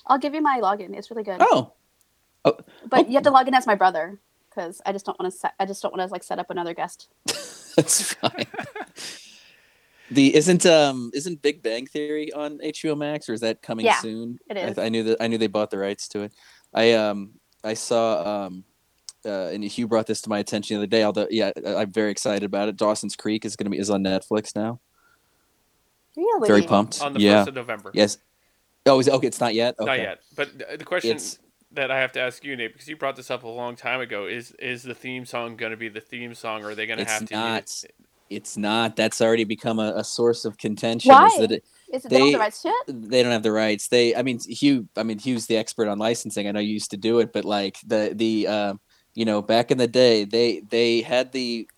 I'll 0.07 0.19
give 0.19 0.33
you 0.35 0.41
my 0.41 0.59
login. 0.63 0.97
It's 0.97 1.11
really 1.11 1.23
good. 1.25 1.39
Oh, 1.41 1.73
But 2.45 2.65
Oh. 2.93 2.99
you 3.07 3.15
have 3.15 3.23
to 3.25 3.31
log 3.31 3.47
in 3.49 3.55
as 3.55 3.67
my 3.67 3.75
brother 3.75 4.19
because 4.49 4.81
I 4.87 4.93
just 4.93 5.05
don't 5.05 5.19
want 5.21 5.31
to. 5.33 5.39
Set, 5.39 5.53
I 5.61 5.67
just 5.67 5.83
don't 5.83 5.95
want 5.95 6.09
to 6.09 6.13
like 6.13 6.23
set 6.25 6.39
up 6.39 6.49
another 6.51 6.73
guest. 6.75 7.09
that's 7.77 8.15
fine. 8.15 8.47
The 10.11 10.35
isn't 10.35 10.67
um 10.67 11.11
isn't 11.15 11.41
Big 11.41 11.63
Bang 11.63 11.87
Theory 11.87 12.33
on 12.33 12.59
HBO 12.59 12.97
Max 12.97 13.29
or 13.29 13.33
is 13.33 13.41
that 13.43 13.63
coming 13.63 13.87
Yeah, 13.87 14.01
soon? 14.01 14.39
it 14.49 14.79
I. 14.79 14.87
I 14.87 14.89
knew 14.89 15.05
that 15.05 15.19
I 15.23 15.29
knew 15.29 15.39
they 15.39 15.47
bought 15.47 15.71
the 15.71 15.79
rights 15.79 16.09
to 16.09 16.23
it. 16.23 16.33
I 16.75 16.93
um 16.95 17.35
I 17.63 17.75
saw 17.75 18.47
um 18.47 18.65
uh, 19.25 19.51
and 19.53 19.65
Hugh 19.65 19.87
brought 19.87 20.07
this 20.07 20.21
to 20.23 20.29
my 20.31 20.39
attention 20.39 20.77
the 20.77 20.81
other 20.83 20.87
day. 20.87 21.03
Although, 21.03 21.29
yeah, 21.31 21.53
I- 21.67 21.77
I'm 21.77 21.93
very 21.93 22.11
excited 22.11 22.45
about 22.45 22.69
it. 22.69 22.77
Dawson's 22.77 23.17
Creek 23.17 23.45
is 23.45 23.57
going 23.57 23.67
to 23.67 23.71
be 23.71 23.79
is 23.79 23.91
on 23.91 24.03
Netflix 24.03 24.55
now. 24.55 24.81
Really? 26.17 26.49
Very 26.49 26.63
pumped. 26.63 27.01
on 27.01 27.15
the 27.15 27.21
yeah. 27.21 27.41
first 27.41 27.49
of 27.49 27.55
November. 27.55 27.91
Yes. 27.95 28.19
Oh, 28.87 28.99
is 28.99 29.09
it, 29.09 29.15
okay. 29.15 29.27
It's 29.27 29.41
not 29.41 29.55
yet. 29.55 29.75
Okay. 29.79 29.87
Not 29.87 29.99
yet. 29.99 30.21
But 30.35 30.79
the 30.79 30.85
question 30.85 31.17
It's 31.17 31.39
that 31.73 31.91
I 31.91 32.01
have 32.01 32.13
to 32.13 32.21
ask 32.21 32.45
you, 32.45 32.57
Nate, 32.57 32.73
because 32.73 32.89
you 32.89 32.97
brought 32.97 33.17
this 33.17 33.31
up 33.31 33.45
a 33.45 33.49
long 33.49 33.77
time 33.77 34.01
ago, 34.01 34.27
is 34.27 34.53
is 34.53 34.83
the 34.83 34.95
theme 34.95 35.25
song 35.25 35.57
going 35.57 35.71
to 35.71 35.77
be 35.77 35.89
the 35.89 36.01
theme 36.01 36.35
song, 36.35 36.65
or 36.65 36.71
are 36.71 36.75
they 36.75 36.87
going 36.87 36.99
to 36.99 37.05
have 37.05 37.27
to 37.27 37.35
not. 37.35 37.63
use 37.63 37.85
It's 38.29 38.57
not. 38.57 38.97
That's 38.97 39.21
already 39.21 39.45
become 39.45 39.79
a, 39.79 39.93
a 39.97 40.05
source 40.05 40.45
of 40.45 40.59
contention. 40.59 41.11
Why? 41.11 41.27
Is 41.27 41.39
that 41.39 41.53
it, 41.53 41.65
Is 41.93 42.05
it 42.05 42.09
they, 42.09 42.19
don't 42.19 42.27
They- 42.27 42.33
have 42.33 42.33
the 42.33 42.39
rights 42.39 42.63
to 42.63 42.93
they 42.93 43.23
don't 43.23 43.33
have 43.33 43.43
the 43.43 43.53
rights. 43.53 43.89
They, 43.89 44.17
I 44.17 44.23
mean, 44.23 44.41
Hugh. 44.41 44.89
I 44.97 45.03
mean, 45.05 45.19
Hugh's 45.19 45.47
the 45.47 45.57
expert 45.57 45.89
on 45.89 45.99
licensing. 45.99 46.49
I 46.49 46.53
know 46.53 46.61
you 46.61 46.73
used 46.73 46.91
to 46.91 46.97
do 46.97 47.21
it, 47.21 47.33
but 47.33 47.45
like 47.45 47.79
the 47.87 48.13
the, 48.15 48.47
uh, 48.49 48.75
you 49.15 49.25
know, 49.25 49.43
back 49.43 49.71
in 49.71 49.79
the 49.79 49.87
day, 49.89 50.25
they 50.25 50.61
they 50.61 51.03
had 51.03 51.33
the, 51.33 51.69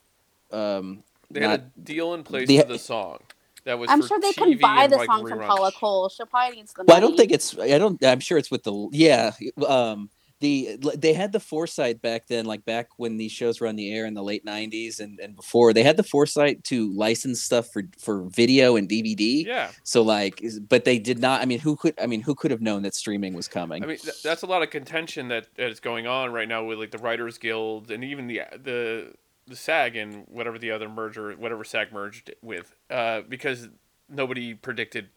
um, 0.51 1.03
They 1.31 1.41
not- 1.41 1.51
had 1.51 1.61
a 1.77 1.81
deal 1.81 2.15
in 2.15 2.23
place 2.25 2.49
the- 2.49 2.59
for 2.61 2.69
the 2.69 2.79
song. 2.79 3.19
That 3.65 3.79
was 3.79 3.89
I'm 3.91 4.03
for 4.03 4.09
sure 4.09 4.21
they 4.21 4.33
TV 4.33 4.35
can 4.35 4.59
buy 4.59 4.83
and, 4.85 4.93
the 4.93 4.97
like, 4.97 5.07
song 5.07 5.29
from 5.29 5.39
reruns. 5.39 5.47
Paula 5.47 5.71
Cole. 5.73 6.09
She'll 6.09 6.27
probably 6.27 6.57
needs 6.57 6.73
the 6.73 6.81
money. 6.81 6.87
Well, 6.89 6.97
I 6.97 7.01
don't 7.01 7.17
think 7.17 7.31
it's. 7.31 7.57
I 7.57 7.79
don't. 7.79 8.05
I'm 8.05 8.19
sure 8.19 8.37
it's 8.37 8.51
with 8.51 8.65
the. 8.65 8.89
Yeah. 8.91 9.31
Um. 9.67 10.11
The 10.43 10.77
they 10.97 11.13
had 11.13 11.31
the 11.31 11.41
foresight 11.41 12.03
back 12.03 12.27
then, 12.27 12.47
like 12.47 12.65
back 12.65 12.89
when 12.97 13.17
these 13.17 13.31
shows 13.31 13.61
were 13.61 13.69
on 13.69 13.77
the 13.77 13.95
air 13.95 14.07
in 14.07 14.15
the 14.15 14.25
late 14.25 14.45
'90s 14.45 14.99
and, 14.99 15.21
and 15.21 15.37
before. 15.37 15.73
They 15.73 15.85
had 15.85 15.97
the 15.97 16.03
foresight 16.03 16.65
to 16.65 16.93
license 16.93 17.41
stuff 17.41 17.69
for 17.73 17.85
for 17.97 18.25
video 18.25 18.75
and 18.75 18.89
DVD. 18.89 19.47
Yeah, 19.47 19.71
So 19.85 20.03
like, 20.03 20.43
but 20.69 20.85
they 20.85 20.99
did 20.99 21.21
not. 21.21 21.41
I 21.43 21.45
mean, 21.45 21.61
who 21.61 21.77
could? 21.77 21.95
I 22.01 22.07
mean, 22.07 22.23
who 22.23 22.35
could 22.35 22.51
have 22.51 22.61
known 22.61 22.83
that 22.83 22.97
streaming 22.97 23.35
was 23.35 23.47
coming? 23.47 23.85
I 23.85 23.87
mean 23.87 23.99
th- 23.99 24.21
that's 24.21 24.43
a 24.43 24.47
lot 24.47 24.63
of 24.63 24.71
contention 24.71 25.29
that, 25.29 25.47
that 25.55 25.71
is 25.71 25.79
going 25.79 26.09
on 26.09 26.33
right 26.33 26.49
now 26.49 26.65
with 26.65 26.79
like 26.79 26.91
the 26.91 26.99
Writers 26.99 27.39
Guild 27.39 27.93
and 27.93 28.03
even 28.03 28.27
the 28.27 28.43
the 28.61 29.15
the 29.47 29.57
SAG 29.57 29.95
and 29.95 30.25
whatever 30.29 30.59
the 30.59 30.73
other 30.73 30.89
merger, 30.89 31.33
whatever 31.35 31.63
SAG 31.63 31.93
merged 31.93 32.35
with, 32.43 32.75
uh, 32.91 33.21
because 33.29 33.69
nobody 34.09 34.55
predicted 34.55 35.09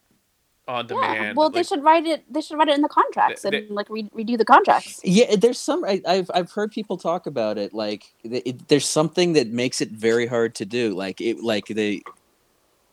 on 0.67 0.85
Yeah. 0.89 0.95
demand. 1.15 1.37
Well, 1.37 1.49
they 1.49 1.63
should 1.63 1.83
write 1.83 2.05
it. 2.05 2.23
They 2.31 2.41
should 2.41 2.57
write 2.57 2.69
it 2.69 2.75
in 2.75 2.81
the 2.81 2.89
contracts 2.89 3.43
They- 3.43 3.57
and 3.57 3.69
like 3.69 3.89
re- 3.89 4.09
redo 4.15 4.37
the 4.37 4.45
contracts. 4.45 4.99
Yeah, 5.03 5.35
there's 5.35 5.59
some. 5.59 5.83
I, 5.85 6.01
I've 6.07 6.29
I've 6.33 6.51
heard 6.51 6.71
people 6.71 6.97
talk 6.97 7.27
about 7.27 7.57
it. 7.57 7.73
Like, 7.73 8.13
it, 8.23 8.43
it- 8.45 8.67
there's 8.67 8.87
something 8.87 9.33
that 9.33 9.49
makes 9.49 9.81
it 9.81 9.91
very 9.91 10.25
hard 10.27 10.55
to 10.55 10.65
do. 10.65 10.93
Like 10.95 11.21
it, 11.21 11.43
like 11.43 11.67
they. 11.67 12.01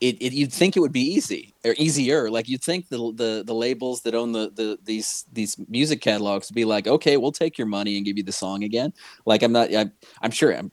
it, 0.01 0.21
it 0.21 0.33
you'd 0.33 0.53
think 0.53 0.75
it 0.77 0.81
would 0.81 0.91
be 0.91 1.13
easy 1.15 1.53
or 1.65 1.73
easier. 1.77 2.29
Like 2.29 2.47
you'd 2.49 2.63
think 2.63 2.89
the 2.89 3.11
the 3.15 3.43
the 3.45 3.55
labels 3.55 4.01
that 4.01 4.13
own 4.13 4.33
the 4.33 4.51
the 4.53 4.77
these 4.83 5.25
these 5.33 5.57
music 5.69 6.01
catalogs 6.01 6.49
would 6.49 6.55
be 6.55 6.65
like, 6.65 6.87
okay, 6.87 7.17
we'll 7.17 7.31
take 7.31 7.57
your 7.57 7.67
money 7.67 7.95
and 7.97 8.05
give 8.05 8.17
you 8.17 8.23
the 8.23 8.31
song 8.33 8.63
again. 8.63 8.93
Like 9.25 9.41
I'm 9.41 9.51
not. 9.51 9.73
I'm 9.73 9.91
I'm 10.21 10.31
sure. 10.31 10.51
I'm, 10.55 10.71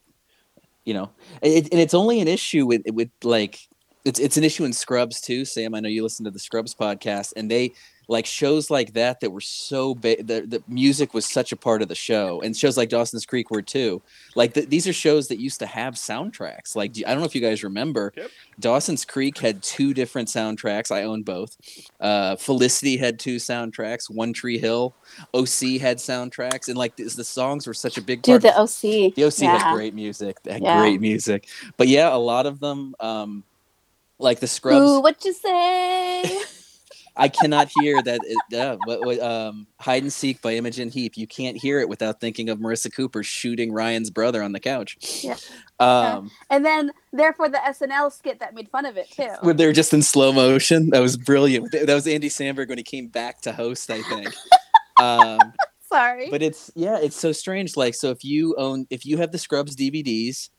you 0.84 0.94
know, 0.94 1.10
it, 1.42 1.68
and 1.72 1.80
it's 1.80 1.94
only 1.94 2.20
an 2.20 2.28
issue 2.28 2.66
with 2.66 2.82
with 2.92 3.10
like. 3.22 3.68
It's, 4.04 4.18
it's 4.20 4.36
an 4.36 4.44
issue 4.44 4.64
in 4.64 4.72
Scrubs 4.72 5.20
too, 5.20 5.44
Sam. 5.44 5.74
I 5.74 5.80
know 5.80 5.88
you 5.88 6.02
listen 6.02 6.24
to 6.24 6.30
the 6.30 6.38
Scrubs 6.38 6.74
podcast, 6.74 7.32
and 7.36 7.50
they 7.50 7.72
like 8.08 8.26
shows 8.26 8.70
like 8.70 8.92
that 8.94 9.20
that 9.20 9.30
were 9.30 9.40
so 9.40 9.94
big 9.94 10.26
the, 10.26 10.40
the 10.40 10.60
music 10.66 11.14
was 11.14 11.24
such 11.24 11.52
a 11.52 11.56
part 11.56 11.80
of 11.80 11.86
the 11.86 11.94
show 11.94 12.40
and 12.42 12.56
shows 12.56 12.76
like 12.76 12.88
dawson's 12.88 13.24
creek 13.24 13.52
were 13.52 13.62
too 13.62 14.02
like 14.34 14.52
the, 14.52 14.62
these 14.62 14.88
are 14.88 14.92
shows 14.92 15.28
that 15.28 15.38
used 15.38 15.60
to 15.60 15.66
have 15.66 15.94
soundtracks 15.94 16.74
like 16.74 16.92
do- 16.92 17.04
i 17.06 17.10
don't 17.10 17.20
know 17.20 17.24
if 17.24 17.36
you 17.36 17.40
guys 17.40 17.62
remember 17.62 18.12
Yep. 18.16 18.30
dawson's 18.58 19.04
creek 19.04 19.38
had 19.38 19.62
two 19.62 19.94
different 19.94 20.26
soundtracks 20.26 20.90
i 20.90 21.04
own 21.04 21.22
both 21.22 21.56
uh, 22.00 22.34
felicity 22.34 22.96
had 22.96 23.20
two 23.20 23.36
soundtracks 23.36 24.10
one 24.10 24.32
tree 24.32 24.58
hill 24.58 24.92
oc 25.32 25.46
had 25.80 25.98
soundtracks 25.98 26.66
and 26.66 26.76
like 26.76 26.96
this, 26.96 27.14
the 27.14 27.22
songs 27.22 27.64
were 27.68 27.74
such 27.74 27.96
a 27.96 28.02
big 28.02 28.24
part 28.24 28.42
Dude, 28.42 28.50
of 28.50 28.56
the 28.56 28.58
OC. 28.60 29.14
the 29.14 29.24
OC 29.24 29.38
yeah. 29.38 29.58
had 29.58 29.74
great 29.76 29.94
music. 29.94 30.42
They 30.42 30.54
had 30.54 30.62
Yeah. 30.62 30.80
great 30.80 31.00
music. 31.00 31.46
But 31.76 31.86
yeah, 31.86 32.12
a 32.12 32.18
lot 32.18 32.46
of 32.46 32.58
them, 32.60 32.94
um, 32.98 33.44
like 34.20 34.40
the 34.40 34.46
Scrubs, 34.46 34.88
Ooh, 34.88 35.00
what 35.00 35.24
you 35.24 35.32
say? 35.32 36.42
I 37.16 37.28
cannot 37.28 37.70
hear 37.80 38.00
that. 38.02 38.20
It, 38.24 38.38
yeah, 38.50 38.76
what, 38.84 39.04
what, 39.04 39.20
um, 39.20 39.66
Hide 39.78 40.02
and 40.02 40.12
Seek 40.12 40.40
by 40.40 40.54
Imogen 40.54 40.88
Heap. 40.88 41.16
You 41.16 41.26
can't 41.26 41.56
hear 41.56 41.80
it 41.80 41.88
without 41.88 42.20
thinking 42.20 42.48
of 42.48 42.58
Marissa 42.58 42.92
Cooper 42.92 43.22
shooting 43.22 43.72
Ryan's 43.72 44.10
brother 44.10 44.42
on 44.42 44.52
the 44.52 44.60
couch. 44.60 44.96
Yeah. 45.22 45.36
Um, 45.80 46.30
and 46.48 46.64
then, 46.64 46.92
therefore, 47.12 47.48
the 47.48 47.58
SNL 47.58 48.12
skit 48.12 48.40
that 48.40 48.54
made 48.54 48.68
fun 48.70 48.86
of 48.86 48.96
it 48.96 49.10
too. 49.10 49.28
when 49.42 49.56
they're 49.56 49.72
just 49.72 49.92
in 49.92 50.02
slow 50.02 50.32
motion. 50.32 50.90
That 50.90 51.00
was 51.00 51.16
brilliant. 51.16 51.72
That 51.72 51.92
was 51.92 52.06
Andy 52.06 52.28
Samberg 52.28 52.68
when 52.68 52.78
he 52.78 52.84
came 52.84 53.08
back 53.08 53.40
to 53.42 53.52
host, 53.52 53.90
I 53.90 54.02
think. 54.02 54.32
um, 55.00 55.52
Sorry. 55.90 56.30
but 56.30 56.40
it's 56.40 56.70
yeah 56.76 56.98
it's 57.02 57.16
so 57.16 57.32
strange 57.32 57.76
like 57.76 57.96
so 57.96 58.10
if 58.10 58.22
you 58.22 58.54
own 58.56 58.86
if 58.90 59.04
you 59.04 59.18
have 59.18 59.32
the 59.32 59.38
scrubs 59.38 59.74
dvds 59.74 60.50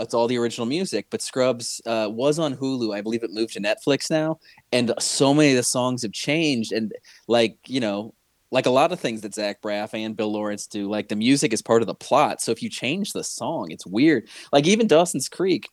it's 0.00 0.14
all 0.14 0.26
the 0.26 0.38
original 0.38 0.66
music 0.66 1.06
but 1.10 1.22
scrubs 1.22 1.80
uh, 1.86 2.08
was 2.10 2.38
on 2.38 2.56
hulu. 2.56 2.94
I 2.94 3.00
believe 3.00 3.22
it 3.22 3.30
moved 3.32 3.54
to 3.54 3.60
netflix 3.60 4.10
now. 4.10 4.38
And 4.72 4.92
so 4.98 5.32
many 5.32 5.50
of 5.50 5.56
the 5.56 5.62
songs 5.62 6.02
have 6.02 6.12
changed. 6.12 6.72
And 6.72 6.92
like 7.28 7.56
you 7.66 7.80
know 7.80 8.14
like 8.50 8.66
a 8.66 8.70
lot 8.70 8.92
of 8.92 9.00
things 9.00 9.22
that 9.22 9.34
zach 9.34 9.60
braff 9.62 9.94
and 9.94 10.16
bill 10.16 10.32
lawrence 10.32 10.66
do 10.66 10.88
like 10.88 11.08
the 11.08 11.16
music 11.16 11.52
is 11.52 11.62
part 11.62 11.82
of 11.82 11.86
the 11.86 11.94
plot. 11.94 12.40
So 12.40 12.52
if 12.52 12.62
you 12.62 12.70
change 12.70 13.12
the 13.12 13.24
song 13.24 13.70
it's 13.70 13.86
weird. 13.86 14.28
Like 14.52 14.66
even 14.66 14.86
dawson's 14.86 15.28
creek 15.28 15.68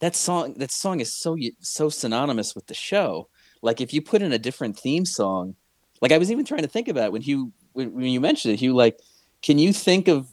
that 0.00 0.16
song 0.16 0.54
that 0.54 0.70
song 0.70 1.00
is 1.00 1.14
so 1.14 1.36
so 1.60 1.88
synonymous 1.88 2.54
with 2.54 2.66
the 2.66 2.74
show. 2.74 3.28
Like 3.62 3.80
if 3.80 3.94
you 3.94 4.02
put 4.02 4.22
in 4.22 4.32
a 4.32 4.38
different 4.38 4.78
theme 4.78 5.04
song 5.04 5.56
like 6.02 6.12
i 6.12 6.18
was 6.18 6.30
even 6.30 6.44
trying 6.44 6.60
to 6.60 6.68
think 6.68 6.88
about 6.88 7.06
it 7.06 7.12
when 7.12 7.22
you 7.22 7.50
when, 7.72 7.94
when 7.94 8.04
you 8.04 8.20
mentioned 8.20 8.52
it 8.52 8.60
you 8.60 8.74
like 8.74 8.98
can 9.40 9.58
you 9.58 9.72
think 9.72 10.08
of 10.08 10.28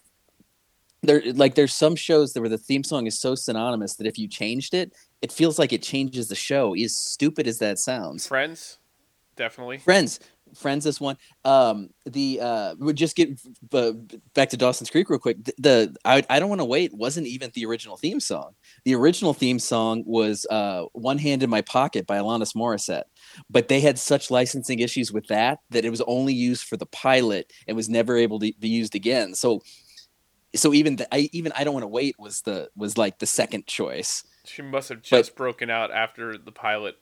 there 1.01 1.21
like 1.33 1.55
there's 1.55 1.73
some 1.73 1.95
shows 1.95 2.33
that 2.33 2.41
where 2.41 2.49
the 2.49 2.57
theme 2.57 2.83
song 2.83 3.07
is 3.07 3.19
so 3.19 3.35
synonymous 3.35 3.95
that 3.95 4.07
if 4.07 4.17
you 4.17 4.27
changed 4.27 4.73
it 4.73 4.93
it 5.21 5.31
feels 5.31 5.59
like 5.59 5.73
it 5.73 5.83
changes 5.83 6.27
the 6.27 6.35
show 6.35 6.73
as 6.75 6.97
stupid 6.97 7.47
as 7.47 7.59
that 7.59 7.77
sounds. 7.77 8.27
Friends, 8.27 8.77
definitely. 9.35 9.77
friends. 9.77 10.19
Friends 10.55 10.87
is 10.87 10.99
one. 10.99 11.15
Um 11.45 11.91
the 12.07 12.39
uh 12.41 12.75
would 12.79 12.95
just 12.95 13.15
get 13.15 13.39
uh, 13.71 13.91
back 14.33 14.49
to 14.49 14.57
dawson's 14.57 14.89
creek 14.89 15.07
real 15.09 15.19
quick. 15.19 15.43
The, 15.43 15.53
the 15.59 15.95
i, 16.05 16.23
I 16.27 16.39
don't 16.39 16.49
want 16.49 16.59
to 16.59 16.65
wait 16.65 16.91
wasn't 16.91 17.27
even 17.27 17.51
the 17.53 17.65
original 17.65 17.97
theme 17.97 18.19
song. 18.19 18.55
The 18.83 18.95
original 18.95 19.35
theme 19.35 19.59
song 19.59 20.03
was 20.07 20.47
uh 20.49 20.85
one 20.93 21.19
hand 21.19 21.43
in 21.43 21.51
my 21.51 21.61
pocket 21.61 22.07
by 22.07 22.17
alanis 22.17 22.55
morissette 22.55 23.03
but 23.49 23.67
they 23.67 23.79
had 23.79 23.99
such 23.99 24.31
licensing 24.31 24.79
issues 24.79 25.11
with 25.11 25.27
that 25.27 25.59
that 25.69 25.85
it 25.85 25.91
was 25.91 26.01
only 26.01 26.33
used 26.33 26.63
for 26.63 26.77
the 26.77 26.87
pilot 26.87 27.53
and 27.67 27.77
was 27.77 27.87
never 27.87 28.17
able 28.17 28.39
to 28.39 28.51
be 28.59 28.69
used 28.69 28.95
again. 28.95 29.35
So 29.35 29.61
so 30.55 30.73
even 30.73 30.95
the, 30.95 31.13
i 31.15 31.29
even 31.31 31.51
i 31.55 31.63
don't 31.63 31.73
want 31.73 31.83
to 31.83 31.87
wait 31.87 32.15
was 32.19 32.41
the 32.41 32.69
was 32.75 32.97
like 32.97 33.19
the 33.19 33.25
second 33.25 33.65
choice 33.67 34.23
She 34.45 34.61
must 34.61 34.89
have 34.89 34.99
But- 34.99 35.03
just 35.17 35.35
broken 35.35 35.69
out 35.69 35.91
after 35.91 36.37
the 36.37 36.51
pilot. 36.51 36.95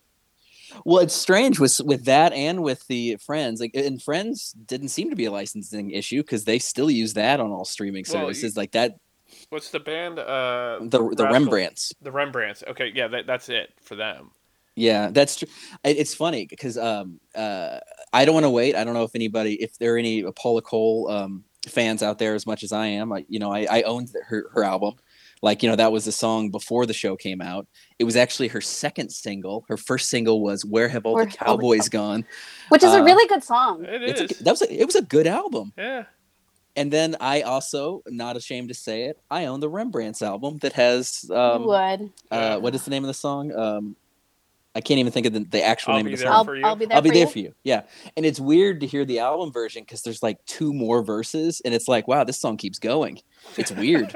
Well, 0.84 1.02
it's 1.02 1.14
strange 1.14 1.62
with 1.62 1.80
with 1.86 2.04
that 2.06 2.34
and 2.34 2.62
with 2.62 2.86
the 2.88 3.16
Friends. 3.26 3.62
Like, 3.62 3.72
and 3.74 4.02
Friends 4.04 4.52
didn't 4.52 4.90
seem 4.90 5.10
to 5.10 5.16
be 5.16 5.24
a 5.24 5.32
licensing 5.32 5.92
issue 5.92 6.22
because 6.24 6.44
they 6.44 6.60
still 6.60 6.92
use 6.92 7.14
that 7.14 7.40
on 7.40 7.52
all 7.52 7.64
streaming 7.64 8.04
Well, 8.10 8.24
services. 8.24 8.58
like 8.58 8.74
that, 8.74 8.98
What's 9.48 9.70
the 9.72 9.80
band? 9.80 10.20
Uh, 10.20 10.80
the 10.82 10.98
the 11.16 11.24
Rascal- 11.24 11.28
Rembrandts. 11.34 11.94
The 12.02 12.12
Rembrandts. 12.12 12.64
Okay, 12.68 12.92
yeah, 12.94 13.08
that, 13.08 13.26
that's 13.26 13.48
it 13.48 13.70
for 13.82 13.96
them. 13.96 14.32
Yeah, 14.76 15.10
that's 15.10 15.38
true. 15.38 15.48
It's 15.86 16.14
funny 16.14 16.46
because 16.48 16.78
um, 16.78 17.22
uh, 17.34 17.80
I 18.12 18.26
don't 18.26 18.34
want 18.34 18.44
to 18.44 18.50
wait. 18.50 18.76
I 18.76 18.84
don't 18.84 18.94
know 18.94 19.04
if 19.04 19.16
anybody, 19.16 19.54
if 19.64 19.78
there 19.78 19.96
are 19.96 19.98
any 19.98 20.24
Paula 20.34 20.62
Cole 20.62 21.10
um, 21.10 21.46
fans 21.70 22.02
out 22.04 22.20
there 22.20 22.36
as 22.36 22.46
much 22.46 22.64
as 22.64 22.72
I 22.72 22.88
am. 22.88 23.12
I, 23.14 23.26
you 23.28 23.40
know, 23.40 23.52
I, 23.52 23.68
I 23.70 23.82
owned 23.84 24.10
her 24.28 24.50
her 24.54 24.64
album. 24.64 24.94
Like 25.44 25.62
you 25.62 25.70
know, 25.70 25.76
that 25.76 25.92
was 25.92 26.06
the 26.06 26.12
song 26.12 26.50
before 26.50 26.86
the 26.88 26.94
show 26.94 27.16
came 27.16 27.42
out. 27.42 27.68
It 28.00 28.06
was 28.06 28.16
actually 28.16 28.48
her 28.50 28.62
second 28.62 29.12
single. 29.12 29.66
Her 29.68 29.78
first 29.78 30.10
single 30.10 30.42
was 30.42 30.66
"Where 30.66 30.90
Have 30.90 31.06
All 31.06 31.14
Where 31.14 31.26
the 31.26 31.32
Have 31.38 31.48
All 31.48 31.58
Cowboys 31.58 31.90
Gone." 31.90 32.26
Which 32.70 32.84
is 32.84 32.92
uh, 32.92 33.02
a 33.02 33.04
really 33.04 33.28
good 33.28 33.44
song. 33.44 33.86
It 33.86 34.02
It's 34.02 34.22
is. 34.22 34.42
a, 34.42 34.44
that 34.44 34.52
was 34.52 34.62
a, 34.64 34.82
it 34.82 34.86
was 34.86 34.96
a 34.96 35.04
good 35.04 35.28
album. 35.28 35.74
yeah. 35.78 36.06
And 36.76 36.94
then 36.94 37.16
I 37.20 37.42
also, 37.42 38.04
not 38.08 38.38
ashamed 38.38 38.68
to 38.68 38.76
say 38.76 39.06
it, 39.06 39.20
I 39.32 39.46
own 39.46 39.60
the 39.62 39.70
Rembrandts 39.70 40.22
album 40.22 40.60
that 40.60 40.74
has 40.74 41.26
um, 41.34 41.64
you 41.64 42.14
uh, 42.30 42.60
what 42.60 42.76
is 42.76 42.86
the 42.86 42.92
name 42.92 43.04
of 43.04 43.08
the 43.08 43.16
song? 43.16 43.52
Um, 43.56 43.96
I 44.78 44.82
can't 44.82 45.00
even 45.00 45.12
think 45.12 45.26
of 45.26 45.34
the, 45.34 45.40
the 45.40 45.63
actual 45.63 45.94
I'll 45.94 45.98
name 45.98 46.06
be 46.06 46.13
of 46.13 46.20
the 46.20 46.26
there 46.26 46.32
song. 46.32 46.38
I'll, 46.38 46.46
for 46.46 46.56
you. 46.56 46.63
I'll 46.63 46.76
be 46.76 46.86
there. 46.86 46.96
I'll 46.98 47.02
be 47.02 47.10
for 47.10 47.13
there 47.16 47.26
you. 47.26 47.32
for 47.32 47.40
you. 47.40 47.54
Yeah, 47.63 47.82
and 48.16 48.28
it's 48.28 48.40
weird 48.40 48.80
to 48.82 48.88
hear 48.88 49.06
the 49.06 49.18
album 49.18 49.52
version 49.52 49.82
because 49.82 50.04
there's 50.04 50.22
like 50.22 50.38
two 50.46 50.72
more 50.72 51.04
verses, 51.04 51.63
and 51.66 51.74
it's 51.74 51.88
like, 51.88 52.08
wow, 52.08 52.24
this 52.24 52.40
song 52.40 52.58
keeps 52.58 52.78
going. 52.78 53.20
It's 53.58 53.72
weird. 53.72 54.16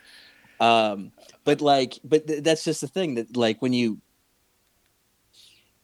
um, 0.60 1.12
but 1.44 1.60
like, 1.60 2.00
but 2.02 2.26
th- 2.26 2.42
that's 2.42 2.64
just 2.64 2.80
the 2.80 2.88
thing 2.88 3.14
that 3.14 3.36
like 3.36 3.62
when 3.62 3.72
you, 3.72 4.00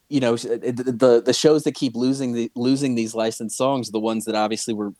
you 0.09 0.19
know, 0.19 0.35
the 0.35 0.73
the, 0.73 1.23
the 1.25 1.33
shows 1.33 1.63
that 1.63 1.77
keep 1.77 1.95
losing 1.95 2.33
the 2.33 2.51
losing 2.57 2.97
these 2.97 3.15
licensed 3.15 3.57
songs 3.57 3.89
are 3.89 3.93
the 3.93 4.01
ones 4.01 4.25
that 4.25 4.35
obviously 4.35 4.75
were 4.75 4.95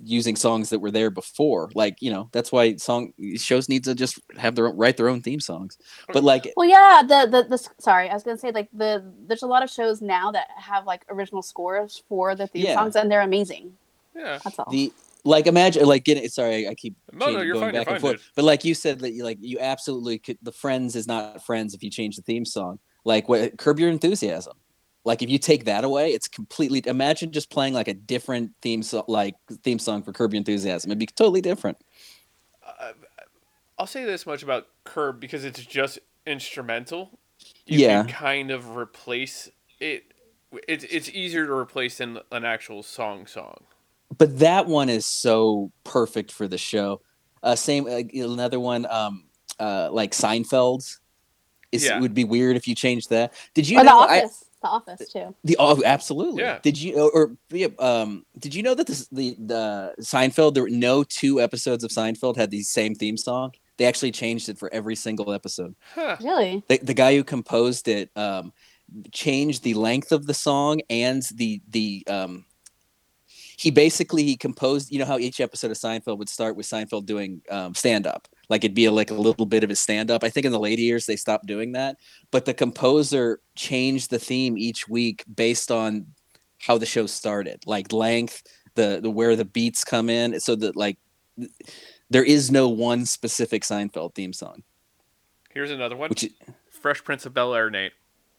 using 0.00 0.36
songs 0.36 0.70
that 0.70 0.80
were 0.80 0.90
there 0.90 1.10
before. 1.10 1.70
Like, 1.74 2.00
you 2.00 2.10
know, 2.10 2.28
that's 2.32 2.50
why 2.52 2.76
song 2.76 3.12
shows 3.36 3.68
need 3.68 3.84
to 3.84 3.94
just 3.94 4.20
have 4.36 4.54
their 4.54 4.68
own, 4.68 4.76
write 4.76 4.96
their 4.96 5.08
own 5.08 5.22
theme 5.22 5.40
songs. 5.40 5.78
But 6.08 6.22
mm. 6.22 6.26
like, 6.26 6.52
Well, 6.56 6.68
yeah. 6.68 7.02
The, 7.02 7.28
the 7.30 7.56
the 7.56 7.68
sorry, 7.78 8.08
I 8.08 8.14
was 8.14 8.22
gonna 8.22 8.38
say 8.38 8.50
like 8.50 8.68
the 8.72 9.04
there's 9.26 9.42
a 9.42 9.46
lot 9.46 9.62
of 9.62 9.70
shows 9.70 10.00
now 10.00 10.30
that 10.32 10.48
have 10.56 10.86
like 10.86 11.04
original 11.08 11.42
scores 11.42 12.02
for 12.08 12.34
the 12.34 12.46
theme 12.46 12.64
Yeah. 12.66 12.74
songs, 12.74 12.96
and 12.96 13.10
they're 13.10 13.22
amazing. 13.22 13.72
Yeah. 14.14 14.38
That's 14.42 14.58
all. 14.58 14.70
the 14.70 14.92
like 15.24 15.46
imagine 15.46 15.86
like 15.86 16.04
getting 16.04 16.28
sorry 16.28 16.68
I 16.68 16.74
keep 16.74 16.94
No, 17.12 17.30
no, 17.30 17.40
you're 17.40 17.54
going 17.54 17.66
fine, 17.66 17.74
you're 17.74 17.84
back 17.84 17.92
and 17.92 18.00
forth 18.00 18.16
dude. 18.16 18.22
but 18.36 18.44
like 18.44 18.64
you 18.64 18.74
said 18.74 19.00
that 19.00 19.12
you 19.12 19.24
like 19.24 19.38
you 19.40 19.58
absolutely 19.58 20.18
could 20.18 20.38
the 20.42 20.52
friends 20.52 20.94
is 20.96 21.06
not 21.06 21.44
friends 21.44 21.74
if 21.74 21.82
you 21.82 21.90
change 21.90 22.16
the 22.16 22.22
theme 22.22 22.44
song 22.44 22.78
like 23.04 23.28
what 23.28 23.56
curb 23.56 23.80
your 23.80 23.88
enthusiasm 23.88 24.52
like 25.04 25.22
if 25.22 25.28
you 25.30 25.38
take 25.38 25.64
that 25.66 25.84
away 25.84 26.12
it's 26.12 26.28
completely 26.28 26.82
imagine 26.86 27.30
just 27.32 27.50
playing 27.50 27.74
like 27.74 27.88
a 27.88 27.94
different 27.94 28.50
theme 28.62 28.82
song 28.82 29.04
like 29.08 29.34
theme 29.62 29.78
song 29.78 30.02
for 30.02 30.12
curb 30.12 30.32
your 30.32 30.38
enthusiasm 30.38 30.90
it'd 30.90 30.98
be 30.98 31.06
totally 31.06 31.40
different 31.40 31.76
I'll 33.78 33.86
say 33.86 34.04
this 34.04 34.24
much 34.24 34.42
about 34.44 34.68
Curb 34.84 35.18
because 35.20 35.44
it's 35.44 35.64
just 35.64 35.98
instrumental, 36.26 37.18
you 37.66 37.80
Yeah. 37.80 38.04
can 38.04 38.12
kind 38.12 38.50
of 38.52 38.76
replace 38.76 39.50
it. 39.80 40.04
It's 40.68 40.84
it's 40.84 41.08
easier 41.10 41.44
to 41.46 41.52
replace 41.52 41.98
than 41.98 42.20
an 42.30 42.44
actual 42.44 42.82
song 42.84 43.26
song. 43.26 43.64
but 44.16 44.38
that 44.38 44.66
one 44.66 44.88
is 44.88 45.04
so 45.04 45.72
perfect 45.82 46.30
for 46.30 46.46
the 46.46 46.56
show. 46.58 47.00
Uh, 47.42 47.56
same 47.56 47.86
uh, 47.86 48.02
another 48.14 48.60
one, 48.60 48.86
um, 48.86 49.24
uh, 49.58 49.88
like 49.90 50.12
Seinfeld's. 50.12 51.00
Is, 51.72 51.84
Yeah. 51.84 51.96
It 51.98 52.00
would 52.00 52.14
be 52.14 52.22
weird 52.22 52.56
if 52.56 52.68
you 52.68 52.76
changed 52.76 53.10
that. 53.10 53.32
Did 53.54 53.68
you 53.68 53.78
or 53.78 53.82
the 53.82 53.90
know? 53.90 54.00
I- 54.02 54.18
office. 54.20 54.44
The 54.64 54.70
office 54.70 55.12
too. 55.12 55.34
the 55.44 55.56
oh, 55.58 55.82
absolutely. 55.84 56.42
Yeah. 56.42 56.58
Did 56.62 56.80
you 56.80 56.98
or, 56.98 57.10
or 57.12 57.36
yeah, 57.50 57.68
um? 57.78 58.24
Did 58.38 58.54
you 58.54 58.62
know 58.62 58.74
that 58.74 58.86
this, 58.86 59.06
the 59.08 59.36
the 59.38 59.94
Seinfeld? 60.00 60.54
There 60.54 60.62
were 60.62 60.70
no 60.70 61.04
two 61.04 61.40
episodes 61.40 61.84
of 61.84 61.90
Seinfeld 61.90 62.36
had 62.36 62.50
the 62.50 62.62
same 62.62 62.94
theme 62.94 63.16
song. 63.16 63.52
They 63.76 63.84
actually 63.86 64.12
changed 64.12 64.48
it 64.48 64.58
for 64.58 64.72
every 64.72 64.96
single 64.96 65.32
episode. 65.32 65.74
Huh. 65.94 66.16
Really? 66.22 66.62
The, 66.68 66.78
the 66.78 66.94
guy 66.94 67.16
who 67.16 67.24
composed 67.24 67.88
it 67.88 68.10
um, 68.16 68.52
changed 69.12 69.64
the 69.64 69.74
length 69.74 70.12
of 70.12 70.26
the 70.26 70.34
song 70.34 70.80
and 70.88 71.22
the 71.34 71.60
the 71.68 72.04
um, 72.08 72.44
he 73.26 73.70
basically 73.70 74.24
he 74.24 74.36
composed 74.36 74.90
you 74.90 74.98
know 74.98 75.04
how 75.04 75.18
each 75.18 75.40
episode 75.40 75.70
of 75.70 75.76
Seinfeld 75.76 76.18
would 76.18 76.28
start 76.28 76.56
with 76.56 76.66
Seinfeld 76.66 77.06
doing 77.06 77.42
um, 77.50 77.74
stand 77.74 78.06
up 78.06 78.28
like 78.48 78.64
it'd 78.64 78.74
be 78.74 78.88
like 78.88 79.10
a 79.10 79.14
little 79.14 79.46
bit 79.46 79.62
of 79.64 79.70
his 79.70 79.80
stand 79.80 80.10
up 80.10 80.24
I 80.24 80.30
think 80.30 80.46
in 80.46 80.52
the 80.52 80.58
later 80.60 80.82
years 80.82 81.06
they 81.06 81.16
stopped 81.16 81.46
doing 81.46 81.72
that 81.72 81.96
but 82.30 82.44
the 82.44 82.54
composer 82.54 83.40
changed 83.54 84.10
the 84.10 84.18
theme 84.18 84.56
each 84.58 84.88
week 84.88 85.24
based 85.34 85.70
on 85.70 86.06
how 86.60 86.78
the 86.78 86.86
show 86.86 87.06
started 87.06 87.62
like 87.66 87.92
length 87.92 88.42
the, 88.74 89.00
the 89.02 89.10
where 89.10 89.36
the 89.36 89.44
beats 89.44 89.84
come 89.84 90.08
in 90.10 90.40
so 90.40 90.54
that 90.56 90.76
like 90.76 90.98
there 92.10 92.24
is 92.24 92.50
no 92.50 92.68
one 92.68 93.06
specific 93.06 93.62
Seinfeld 93.62 94.14
theme 94.14 94.32
song 94.32 94.62
Here's 95.52 95.70
another 95.70 95.96
one. 95.96 96.10
which 96.10 96.28
Fresh 96.70 97.04
Prince 97.04 97.24
of 97.24 97.32
Bel 97.32 97.54
Air, 97.54 97.70
Nate. 97.70 97.92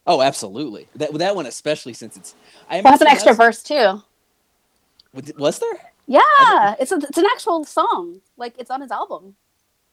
Oh, 0.06 0.22
absolutely. 0.22 0.88
That 0.98 1.14
that 1.14 1.36
one 1.36 1.46
especially 1.46 1.94
since 1.94 2.16
it's. 2.18 2.36
I 2.70 2.82
Well, 2.82 2.92
has 2.92 3.02
an 3.02 3.08
extra 3.08 3.34
verse 3.34 3.64
too. 3.64 4.02
Was- 5.14 5.34
Was 5.38 5.60
there? 5.60 5.80
Yeah, 6.08 6.76
it's 6.80 6.92
a, 6.92 6.98
it's 6.98 7.18
an 7.18 7.26
actual 7.34 7.64
song. 7.64 8.22
Like 8.38 8.54
it's 8.60 8.70
on 8.70 8.82
his 8.82 8.92
album. 8.92 9.36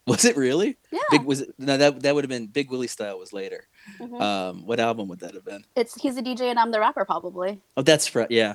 Was 0.06 0.24
it 0.24 0.36
really? 0.36 0.76
Yeah, 0.90 0.98
Big 1.12 1.22
was 1.22 1.42
it? 1.42 1.54
No, 1.58 1.76
that 1.76 2.02
that 2.02 2.14
would 2.14 2.24
have 2.24 2.28
been 2.28 2.48
Big 2.48 2.70
Willie 2.72 2.88
style 2.88 3.18
was 3.20 3.32
later. 3.32 3.68
Mhm. 4.00 4.20
Um, 4.20 4.66
what 4.66 4.80
album 4.80 5.06
would 5.08 5.20
that 5.20 5.32
have 5.34 5.44
been? 5.44 5.64
it's 5.76 5.94
he's 5.94 6.16
a 6.16 6.22
DJ 6.22 6.42
and 6.50 6.58
I'm 6.58 6.72
the 6.72 6.80
rapper 6.80 7.04
probably. 7.04 7.60
Oh, 7.76 7.82
that's 7.82 8.08
fr- 8.08 8.22
yeah, 8.28 8.54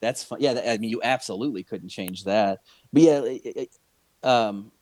that's 0.00 0.24
fun. 0.24 0.38
Yeah, 0.40 0.54
that, 0.54 0.68
I 0.68 0.78
mean, 0.78 0.90
you 0.90 1.00
absolutely 1.04 1.62
couldn't 1.62 1.90
change 1.90 2.24
that. 2.24 2.58
But 2.92 3.02
yeah, 3.02 3.20
it- 3.22 3.42
it- 3.56 3.78
um, 4.28 4.72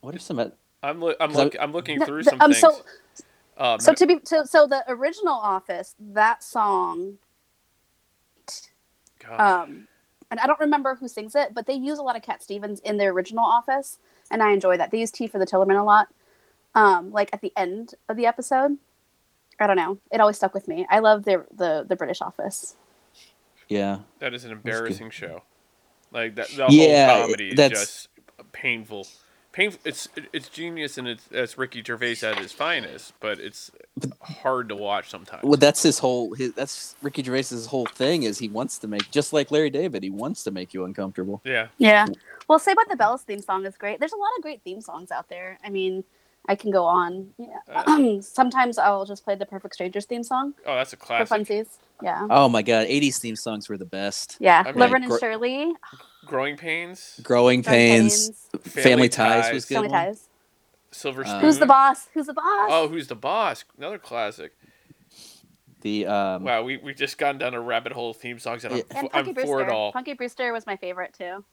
what 0.00 0.14
are 0.14 0.18
some? 0.18 0.38
oth- 0.38 0.52
I'm 0.82 0.98
lo- 0.98 1.14
I'm, 1.20 1.28
'Cause 1.30 1.38
I- 1.38 1.44
look- 1.44 1.56
I'm 1.60 1.72
looking 1.72 1.98
No, 1.98 2.06
through 2.06 2.22
the- 2.22 2.30
some 2.30 2.40
um, 2.40 2.52
things. 2.52 2.60
so 2.62 2.82
um, 3.58 3.80
so 3.80 3.92
to 3.92 4.06
be 4.06 4.18
so 4.24 4.44
so 4.44 4.66
the 4.66 4.82
original 4.88 5.34
Office 5.34 5.94
that 5.98 6.42
song 6.42 7.18
God. 9.18 9.40
um 9.64 9.88
and 10.30 10.38
I 10.40 10.46
don't 10.46 10.60
remember 10.60 10.94
who 10.94 11.08
sings 11.08 11.34
it, 11.34 11.52
but 11.54 11.66
they 11.66 11.74
use 11.74 11.98
a 11.98 12.02
lot 12.02 12.14
of 12.16 12.22
Cat 12.22 12.40
Stevens 12.42 12.78
in 12.80 12.96
their 12.98 13.10
original 13.10 13.44
Office, 13.44 13.98
and 14.30 14.42
I 14.42 14.52
enjoy 14.52 14.76
that. 14.76 14.90
They 14.90 14.98
use 15.00 15.10
T 15.10 15.26
for 15.26 15.38
the 15.38 15.46
Tillerman 15.46 15.80
a 15.80 15.84
lot, 15.84 16.08
um, 16.74 17.10
like 17.12 17.30
at 17.32 17.40
the 17.40 17.52
end 17.56 17.94
of 18.08 18.16
the 18.16 18.26
episode. 18.26 18.78
I 19.58 19.66
don't 19.66 19.76
know. 19.76 19.98
It 20.10 20.20
always 20.20 20.36
stuck 20.36 20.54
with 20.54 20.68
me. 20.68 20.86
I 20.90 21.00
love 21.00 21.24
the 21.24 21.44
the 21.54 21.84
the 21.88 21.96
British 21.96 22.20
Office. 22.20 22.76
Yeah, 23.68 24.00
that 24.18 24.34
is 24.34 24.44
an 24.44 24.52
embarrassing 24.52 25.10
show. 25.10 25.42
Like 26.12 26.34
that, 26.36 26.48
the 26.48 26.66
Yeah, 26.70 27.12
whole 27.12 27.22
comedy 27.26 27.48
is 27.50 27.56
that's- 27.56 27.78
just 27.80 28.08
painful. 28.52 29.06
Painful. 29.52 29.80
It's 29.84 30.08
it's 30.32 30.48
genius 30.48 30.96
and 30.96 31.08
it's 31.08 31.24
that's 31.24 31.58
Ricky 31.58 31.82
Gervais 31.84 32.18
at 32.22 32.38
his 32.38 32.52
finest, 32.52 33.12
but 33.18 33.40
it's 33.40 33.72
hard 34.22 34.68
to 34.68 34.76
watch 34.76 35.10
sometimes. 35.10 35.42
well, 35.42 35.56
that's 35.56 35.82
his 35.82 35.98
whole. 35.98 36.34
His, 36.34 36.52
that's 36.52 36.94
Ricky 37.02 37.22
Gervais's 37.24 37.66
whole 37.66 37.86
thing 37.86 38.22
is 38.22 38.38
he 38.38 38.48
wants 38.48 38.78
to 38.78 38.86
make 38.86 39.10
just 39.10 39.32
like 39.32 39.50
Larry 39.50 39.68
David. 39.70 40.04
He 40.04 40.10
wants 40.10 40.44
to 40.44 40.52
make 40.52 40.72
you 40.72 40.84
uncomfortable. 40.84 41.40
yeah, 41.44 41.66
Yeah. 41.78 42.06
Well, 42.50 42.58
Saved 42.58 42.78
by 42.78 42.82
the 42.90 42.96
Bell's 42.96 43.22
theme 43.22 43.40
song 43.40 43.64
is 43.64 43.76
great. 43.76 44.00
There's 44.00 44.12
a 44.12 44.16
lot 44.16 44.30
of 44.36 44.42
great 44.42 44.60
theme 44.64 44.80
songs 44.80 45.12
out 45.12 45.28
there. 45.28 45.56
I 45.64 45.70
mean, 45.70 46.02
I 46.48 46.56
can 46.56 46.72
go 46.72 46.84
on. 46.84 47.28
Yeah. 47.38 48.18
Sometimes 48.22 48.76
I'll 48.76 49.04
just 49.04 49.22
play 49.22 49.36
the 49.36 49.46
Perfect 49.46 49.72
Strangers 49.74 50.04
theme 50.04 50.24
song 50.24 50.54
Oh, 50.66 50.74
that's 50.74 50.92
a 50.92 50.96
for 50.96 51.06
classic. 51.06 51.28
funsies. 51.46 51.68
Yeah. 52.02 52.26
Oh 52.28 52.48
my 52.48 52.62
god, 52.62 52.88
'80s 52.88 53.18
theme 53.20 53.36
songs 53.36 53.68
were 53.68 53.78
the 53.78 53.84
best. 53.84 54.36
Yeah. 54.40 54.64
I 54.66 54.72
mean- 54.72 54.80
Laverne 54.80 55.02
and 55.04 55.12
Gr- 55.12 55.18
Shirley. 55.18 55.72
Growing 56.26 56.56
Pains, 56.56 57.20
Growing 57.22 57.62
Growing 57.62 57.78
Pains, 57.78 58.48
Family, 58.62 59.08
Ties, 59.08 59.52
was 59.52 59.64
good. 59.64 59.74
Family 59.76 59.88
one. 59.90 60.06
Ties. 60.06 60.28
Silver 60.90 61.22
Uh, 61.22 61.26
Spoon. 61.28 61.40
Who's 61.42 61.58
the 61.60 61.66
boss? 61.66 62.08
Who's 62.14 62.26
the 62.26 62.34
boss? 62.34 62.68
Oh, 62.72 62.88
who's 62.88 63.06
the 63.06 63.14
boss? 63.14 63.64
Another 63.78 63.98
classic. 63.98 64.50
The 65.82 66.06
um, 66.08 66.42
Wow, 66.42 66.64
we 66.64 66.78
we 66.78 66.94
just 66.94 67.16
gone 67.16 67.38
down 67.38 67.54
a 67.54 67.60
rabbit 67.60 67.92
hole 67.92 68.10
of 68.10 68.16
theme 68.16 68.40
songs, 68.40 68.64
and 68.64 68.74
Yeah. 68.76 68.82
I'm, 68.90 68.96
and 68.96 69.06
f- 69.06 69.10
I'm 69.14 69.24
Punky 69.26 69.40
for 69.46 69.60
it 69.62 69.68
all. 69.68 69.92
Punky 69.92 70.14
Brewster 70.14 70.52
was 70.52 70.66
my 70.66 70.74
favorite 70.76 71.14
too. 71.16 71.44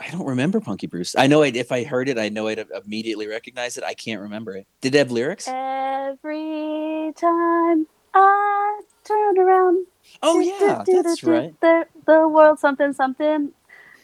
I 0.00 0.08
don't 0.10 0.26
remember 0.26 0.60
Punky 0.60 0.86
Bruce. 0.86 1.14
I 1.16 1.26
know 1.26 1.42
I'd, 1.42 1.56
if 1.56 1.70
I 1.72 1.84
heard 1.84 2.08
it, 2.08 2.18
I 2.18 2.28
know 2.30 2.48
I'd 2.48 2.64
immediately 2.84 3.26
recognize 3.28 3.76
it. 3.76 3.84
I 3.84 3.94
can't 3.94 4.20
remember 4.22 4.56
it. 4.56 4.66
Did 4.80 4.94
it 4.94 4.98
have 4.98 5.10
lyrics? 5.10 5.46
Every 5.46 7.12
time 7.16 7.86
I 8.14 8.80
turn 9.04 9.38
around. 9.38 9.86
Oh 10.22 10.40
do, 10.40 10.46
yeah, 10.46 10.82
do, 10.86 10.92
do, 10.92 11.02
that's 11.02 11.20
do, 11.20 11.30
right. 11.30 11.60
The, 11.60 11.84
the 12.06 12.26
world 12.28 12.58
something 12.58 12.92
something. 12.92 13.52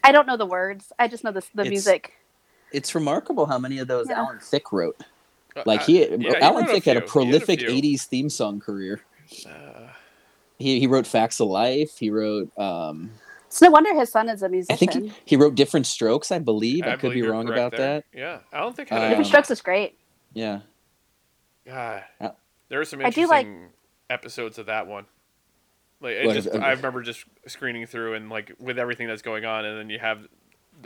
I 0.04 0.12
don't 0.12 0.26
know 0.26 0.36
the 0.36 0.46
words. 0.46 0.92
I 0.98 1.08
just 1.08 1.24
know 1.24 1.32
the 1.32 1.40
the 1.54 1.62
It's- 1.62 1.70
music. 1.70 2.12
It's 2.72 2.94
remarkable 2.94 3.46
how 3.46 3.58
many 3.58 3.78
of 3.78 3.88
those 3.88 4.08
Yeah. 4.10 4.18
Alan 4.20 4.38
Thicke 4.40 4.72
wrote. 4.72 5.00
Uh, 5.56 5.62
Like 5.66 5.82
uh, 5.82 5.84
he, 5.84 6.06
yeah, 6.16 6.32
Alan 6.40 6.64
wrote 6.66 6.72
Thicke 6.74 6.84
had 6.84 6.96
a 6.96 7.00
few. 7.00 7.20
He 7.22 7.26
had 7.32 7.36
a 7.36 7.40
prolific 7.46 7.60
'80s 7.60 8.02
theme 8.04 8.28
song 8.28 8.60
career. 8.60 9.00
Uh, 9.48 9.88
He 10.58 10.78
he 10.80 10.86
wrote 10.86 11.06
Facts 11.06 11.40
of 11.40 11.48
Life. 11.48 11.96
He 11.98 12.10
wrote. 12.10 12.50
um 12.58 13.10
It's 13.46 13.62
no 13.62 13.70
wonder 13.70 13.94
his 13.94 14.10
son 14.10 14.28
is 14.28 14.42
a 14.42 14.48
musician. 14.48 14.74
I 14.74 14.76
think 14.76 14.92
he, 14.92 15.12
he 15.24 15.36
wrote 15.36 15.54
Different 15.54 15.86
Strokes. 15.86 16.30
I 16.32 16.38
believe. 16.38 16.84
I, 16.84 16.92
could 16.92 17.00
believe 17.10 17.24
be 17.24 17.28
wrong 17.28 17.48
about 17.48 17.72
there. 17.72 17.96
that. 17.96 18.04
Yeah, 18.12 18.38
I 18.52 18.60
don't 18.60 18.74
think. 18.76 18.90
I 18.92 18.96
Um, 18.96 19.02
had 19.02 19.08
Different 19.10 19.26
Strokes 19.28 19.50
is 19.50 19.60
great. 19.60 19.98
Yeah. 20.34 20.60
God, 21.66 22.04
Uh, 22.20 22.30
there 22.68 22.80
are 22.80 22.84
some 22.84 23.00
I 23.00 23.10
do 23.10 23.22
interesting 23.22 23.62
like- 23.62 23.70
episodes 24.10 24.58
of 24.58 24.66
that 24.66 24.86
one. 24.86 25.06
Like 26.00 26.12
it 26.16 26.32
just, 26.34 26.54
I 26.54 26.72
remember 26.72 27.02
just 27.02 27.24
screening 27.46 27.86
through 27.86 28.14
and 28.14 28.28
like 28.28 28.52
with 28.58 28.78
everything 28.78 29.06
that's 29.08 29.22
going 29.22 29.44
on, 29.46 29.64
and 29.64 29.78
then 29.78 29.88
you 29.90 29.98
have 29.98 30.26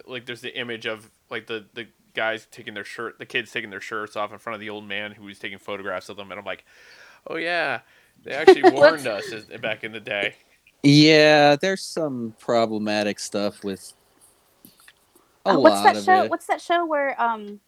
like 0.07 0.25
there's 0.25 0.41
the 0.41 0.57
image 0.57 0.87
of 0.87 1.11
like 1.31 1.49
the 1.49 1.67
the 1.75 1.89
guys 2.15 2.47
taking 2.53 2.75
their 2.75 2.85
shirt, 2.85 3.19
the 3.19 3.27
kids 3.27 3.51
taking 3.51 3.71
their 3.71 3.81
shirts 3.81 4.15
off 4.17 4.33
in 4.33 4.39
front 4.39 4.55
of 4.55 4.61
the 4.61 4.71
old 4.71 4.87
man 4.87 5.11
who 5.13 5.25
was 5.25 5.39
taking 5.41 5.59
photographs 5.59 6.09
of 6.09 6.17
them, 6.17 6.31
and 6.31 6.39
I'm 6.39 6.47
like, 6.47 6.65
oh 7.27 7.37
yeah, 7.37 7.81
they 8.23 8.31
actually 8.33 8.63
warned 8.71 9.05
us 9.09 9.29
back 9.61 9.83
in 9.83 9.91
the 9.91 9.99
day. 10.01 10.37
Yeah, 10.83 11.57
there's 11.57 11.83
some 11.83 12.35
problematic 12.39 13.19
stuff 13.19 13.63
with 13.65 13.93
a 15.45 15.51
Uh, 15.51 15.55
lot 15.55 15.63
what's 15.63 15.83
that 15.83 15.97
of 15.97 16.05
show? 16.05 16.23
it. 16.25 16.31
What's 16.31 16.47
that 16.47 16.61
show 16.61 16.85
where 16.87 17.21
um 17.21 17.61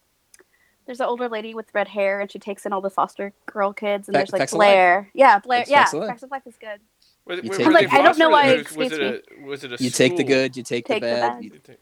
there's 0.86 1.00
an 1.00 1.06
older 1.06 1.28
lady 1.28 1.54
with 1.54 1.66
red 1.74 1.88
hair 1.88 2.20
and 2.20 2.30
she 2.30 2.38
takes 2.38 2.66
in 2.66 2.72
all 2.72 2.80
the 2.80 2.90
foster 2.90 3.32
girl 3.46 3.72
kids 3.72 4.08
and 4.08 4.14
Fa- 4.14 4.18
there's 4.20 4.32
like 4.32 4.40
Facts 4.40 4.52
of 4.52 4.58
Life? 4.58 4.66
Blair. 4.68 5.10
Yeah, 5.14 5.38
Blair. 5.38 5.60
That's 5.60 5.70
yeah, 5.70 5.78
Facts 5.84 5.92
of 5.94 6.00
Life. 6.00 6.08
Facts 6.08 6.22
of 6.24 6.30
Life 6.30 6.42
is 6.46 6.56
good. 6.58 6.80
Was, 7.24 7.38
it- 7.38 7.44
You 7.44 7.50
were 7.50 7.56
take 7.56 7.66
they 7.66 7.72
the- 7.72 7.78
Like, 7.78 7.92
I 7.92 8.02
don't 8.02 8.18
know 8.18 8.30
why 8.30 8.48
or 8.50 8.54
it 8.54 8.76
Was 8.76 8.92
it 8.92 9.00
escapes 9.02 9.28
a 9.40 9.44
was 9.46 9.64
it 9.64 9.80
a 9.80 9.84
You 9.84 9.90
take 9.90 10.16
the 10.16 10.24
good, 10.24 10.56
you 10.56 10.62
take, 10.62 10.86
Take 10.86 11.02
the 11.02 11.06
the 11.08 11.14
bad. 11.14 11.32
bad. 11.34 11.44
you- 11.44 11.50
You 11.52 11.58
take- 11.60 11.78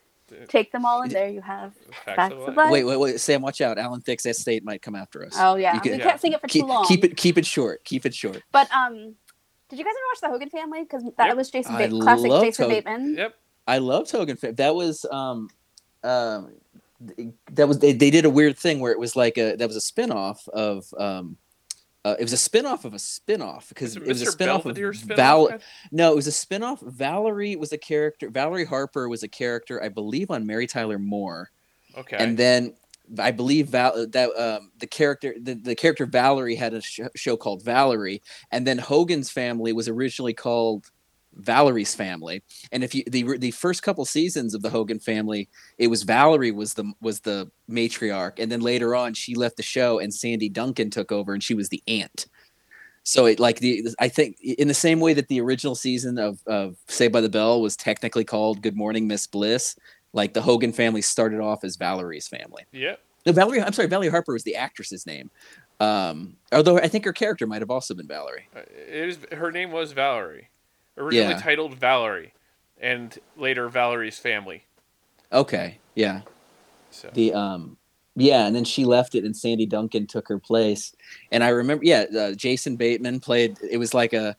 Take 0.49 0.71
them 0.71 0.85
all 0.85 1.03
and 1.03 1.11
there 1.11 1.29
you 1.29 1.41
have. 1.41 1.75
Facts 1.75 2.05
Facts 2.17 2.33
of 2.35 2.41
of 2.43 2.47
Life. 2.49 2.57
Life. 2.57 2.71
Wait, 2.71 2.85
wait, 2.85 2.97
wait, 3.01 3.21
Sam, 3.21 3.43
watch 3.43 3.61
out. 3.61 3.79
Alan 3.79 4.01
Thicke's 4.01 4.27
estate 4.27 4.63
might 4.63 4.81
come 4.81 4.95
after 4.95 5.25
us. 5.27 5.35
Oh 5.37 5.57
yeah, 5.57 5.75
You 5.75 5.81
can- 5.81 5.93
we 5.93 5.99
Yeah. 5.99 6.05
can't 6.05 6.21
sing 6.21 6.33
it 6.35 6.41
for 6.41 6.47
keep, 6.47 6.63
too 6.63 6.69
long. 6.69 6.85
keep 6.87 7.05
it 7.05 7.17
keep 7.17 7.37
it 7.37 7.45
short. 7.47 7.83
Keep 7.85 8.07
it 8.07 8.15
short. 8.15 8.41
But 8.53 8.71
um, 8.71 9.17
did 9.71 9.79
you 9.79 9.85
guys 9.85 9.93
ever 9.93 10.11
watch 10.13 10.21
the 10.21 10.29
Hogan 10.29 10.51
Family? 10.51 10.83
Because 10.83 11.05
that 11.17 11.29
Yep. 11.29 11.37
was 11.37 11.51
Jason, 11.51 11.75
I 11.77 11.87
ba- 11.87 11.99
classic 12.01 12.31
Jason 12.31 12.65
Hogan. 12.65 12.77
Bateman. 12.77 13.15
Yep. 13.17 13.35
I 13.67 13.79
loved 13.79 14.11
Hogan. 14.11 14.37
Fa- 14.37 14.53
That 14.53 14.75
was 14.75 15.07
um 15.11 15.49
um 16.05 16.53
that 17.53 17.67
was 17.67 17.79
they, 17.79 17.93
they 17.93 18.11
did 18.11 18.25
a 18.27 18.31
weird 18.31 18.59
thing 18.59 18.81
where 18.81 18.93
it 18.93 18.99
was 18.99 19.17
like 19.17 19.39
a 19.39 19.57
that 19.57 19.67
was 19.67 19.77
a 19.77 19.81
spin-off 19.81 20.47
of 20.49 20.93
um 20.99 21.37
uh, 22.05 22.15
it 22.19 22.23
was 22.23 22.33
a 22.33 22.37
spin-off 22.39 22.87
of 22.87 22.95
a 22.95 22.99
spin-off 22.99 23.69
because 23.69 23.99
Was 23.99 24.09
it 24.09 24.09
was 24.09 24.23
a 24.23 24.25
spinoff 24.27 24.33
spin-off 24.33 24.59
of 24.61 24.65
Belvedere 24.65 24.93
spin-off 24.95 25.17
Val? 25.17 25.59
No, 25.93 26.13
it 26.13 26.17
was 26.17 26.27
a 26.27 26.33
spin-off. 26.33 26.81
Valerie 26.81 27.57
was 27.57 27.73
a 27.75 27.79
character. 27.79 28.31
Valerie 28.31 28.65
Harper 28.65 29.07
was 29.09 29.23
a 29.23 29.29
character, 29.29 29.83
I 29.83 29.91
believe, 29.91 30.31
on 30.31 30.47
Mary 30.47 30.67
Tyler 30.67 30.99
Moore. 30.99 31.51
Okay. 31.99 32.17
And 32.19 32.39
then 32.39 32.75
I 33.19 33.31
believe 33.31 33.69
Val 33.69 34.07
that 34.09 34.31
um, 34.37 34.71
the 34.79 34.87
character 34.87 35.35
the, 35.41 35.55
the 35.55 35.75
character 35.75 36.07
Valerie 36.07 36.55
had 36.55 36.75
a 36.75 36.81
sh- 36.81 37.01
show 37.17 37.37
called 37.37 37.65
Valerie, 37.65 38.23
and 38.51 38.67
then 38.67 38.79
Hogan's 38.79 39.31
family 39.31 39.73
was 39.73 39.89
originally 39.89 40.35
called 40.35 40.91
Valerie's 41.35 41.95
family. 41.95 42.43
And 42.73 42.85
if 42.85 42.95
you 42.95 43.05
the 43.07 43.39
the 43.39 43.51
first 43.51 43.83
couple 43.83 44.05
seasons 44.05 44.55
of 44.55 44.63
the 44.63 44.71
Hogan 44.71 44.99
family, 44.99 45.49
it 45.79 45.89
was 45.89 46.03
Valerie 46.03 46.53
was 46.53 46.75
the 46.75 46.93
was 47.01 47.21
the 47.21 47.51
matriarch, 47.69 48.39
and 48.39 48.51
then 48.51 48.61
later 48.61 48.95
on 48.95 49.15
she 49.15 49.35
left 49.35 49.57
the 49.57 49.63
show 49.63 49.99
and 49.99 50.13
Sandy 50.13 50.49
Duncan 50.49 50.91
took 50.91 51.13
over, 51.13 51.33
and 51.33 51.43
she 51.43 51.55
was 51.55 51.69
the 51.69 51.83
aunt. 51.87 52.27
So 53.03 53.27
it 53.27 53.41
like 53.41 53.61
the 53.61 53.89
I 53.99 54.09
think 54.09 54.37
in 54.41 54.69
the 54.69 54.75
same 54.75 55.01
way 55.01 55.15
that 55.15 55.29
the 55.29 55.41
original 55.41 55.75
season 55.75 56.19
of 56.19 56.41
of 56.47 56.77
Saved 56.89 57.13
by 57.13 57.21
the 57.21 57.29
Bell 57.29 57.61
was 57.63 57.77
technically 57.77 58.25
called 58.25 58.63
Good 58.63 58.77
Morning 58.77 59.07
Miss 59.07 59.27
Bliss, 59.27 59.77
like 60.13 60.35
the 60.35 60.43
Hogan 60.43 60.73
family 60.73 61.03
started 61.03 61.41
off 61.41 61.65
as 61.65 61.77
Valerie's 61.77 62.29
family. 62.29 62.65
Yeah. 62.73 62.97
No, 63.27 63.33
Valerie. 63.33 63.61
I'm 63.61 63.73
sorry, 63.73 63.89
Valerie 63.89 64.09
Harper 64.09 64.33
was 64.33 64.45
the 64.45 64.57
actress's 64.57 65.07
name. 65.07 65.31
Um, 65.79 66.37
although 66.53 66.79
I 66.79 66.89
think 66.89 67.05
her 67.05 67.13
character 67.13 67.47
might 67.47 67.63
have 67.63 67.71
also 67.71 67.95
been 67.95 68.07
Valerie. 68.07 68.49
Uh, 68.55 68.61
It 68.61 69.09
is 69.09 69.19
her 69.33 69.51
name 69.51 69.73
was 69.73 69.93
Valerie, 69.93 70.49
originally 70.97 71.35
Yeah. 71.35 71.41
titled 71.41 71.75
Valerie, 71.75 72.33
and 72.81 73.17
later 73.37 73.69
Valerie's 73.69 74.19
family. 74.19 74.65
Okay, 75.33 75.79
yeah. 75.95 76.23
So 76.91 77.11
The 77.13 77.33
um, 77.35 77.77
yeah, 78.17 78.47
and 78.47 78.55
then 78.57 78.65
she 78.65 78.85
left 78.85 79.15
it, 79.15 79.25
and 79.25 79.37
Sandy 79.37 79.65
Duncan 79.67 80.07
took 80.07 80.29
her 80.29 80.39
place. 80.39 80.93
And 81.31 81.45
I 81.45 81.49
remember, 81.51 81.85
yeah, 81.85 82.05
uh, 82.19 82.33
Jason 82.33 82.77
Bateman 82.77 83.21
played. 83.21 83.57
It 83.71 83.77
was 83.79 83.95
like 83.95 84.13
a. 84.13 84.37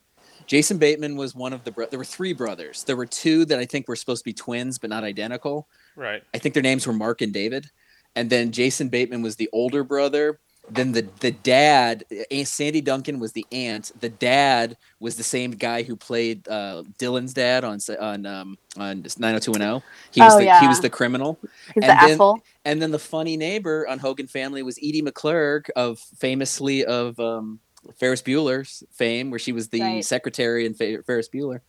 Jason 0.48 0.78
Bateman 0.78 1.16
was 1.16 1.34
one 1.36 1.54
of 1.54 1.64
the. 1.64 1.72
Bro- 1.72 1.88
there 1.88 2.00
were 2.00 2.06
three 2.06 2.34
brothers. 2.34 2.84
There 2.84 2.96
were 2.96 3.06
two 3.06 3.46
that 3.46 3.60
I 3.60 3.66
think 3.66 3.88
were 3.88 3.96
supposed 3.96 4.22
to 4.24 4.30
be 4.30 4.34
twins, 4.34 4.78
but 4.78 4.90
not 4.90 5.04
identical. 5.04 5.68
right, 5.96 6.24
I 6.34 6.38
think 6.38 6.54
their 6.54 6.64
names 6.64 6.86
were 6.88 6.94
Mark 6.94 7.22
and 7.22 7.34
David. 7.34 7.70
And 8.16 8.30
then 8.30 8.52
Jason 8.52 8.90
Bateman 8.90 9.22
was 9.22 9.38
the 9.38 9.50
older 9.54 9.84
brother. 9.84 10.40
Then 10.70 10.92
the 10.92 11.08
the 11.22 11.32
dad, 11.32 12.06
Aunt 12.30 12.48
Sandy 12.48 12.82
Duncan 12.82 13.20
was 13.20 13.32
the 13.32 13.46
aunt. 13.52 13.92
The 14.00 14.10
dad 14.10 14.78
was 15.00 15.16
the 15.18 15.24
same 15.24 15.52
guy 15.52 15.82
who 15.84 15.96
played 15.96 16.48
uh, 16.48 16.84
Dylan's 17.00 17.34
dad 17.34 17.64
on 17.64 17.80
on 18.00 18.26
um, 18.26 18.58
on 18.78 19.02
90210. 19.18 19.82
He 20.12 20.22
was 20.22 20.34
Oh, 20.36 20.38
the, 20.40 20.60
he 20.60 20.68
was 20.68 20.80
the 20.82 20.90
criminal. 20.90 21.40
He's 21.42 21.52
And 21.76 21.84
the 21.84 21.88
then- 21.88 21.98
asshole. 22.12 22.40
And 22.64 22.80
then 22.82 22.92
the 22.92 23.00
funny 23.00 23.38
neighbor 23.38 23.88
on 23.88 23.98
Hogan 23.98 24.28
Family 24.28 24.62
was 24.62 24.78
Edie 24.78 25.02
McClurg 25.02 25.70
of 25.76 25.98
famously 26.20 26.86
of 26.86 27.20
um, 27.20 27.60
Ferris 28.00 28.22
Bueller's 28.22 28.84
fame, 28.92 29.30
where 29.30 29.40
she 29.40 29.52
was 29.52 29.70
the 29.70 29.82
Right. 29.82 30.06
secretary 30.06 30.66
in 30.66 30.74
Fer- 30.74 31.02
Ferris 31.04 31.30
Bueller. 31.30 31.62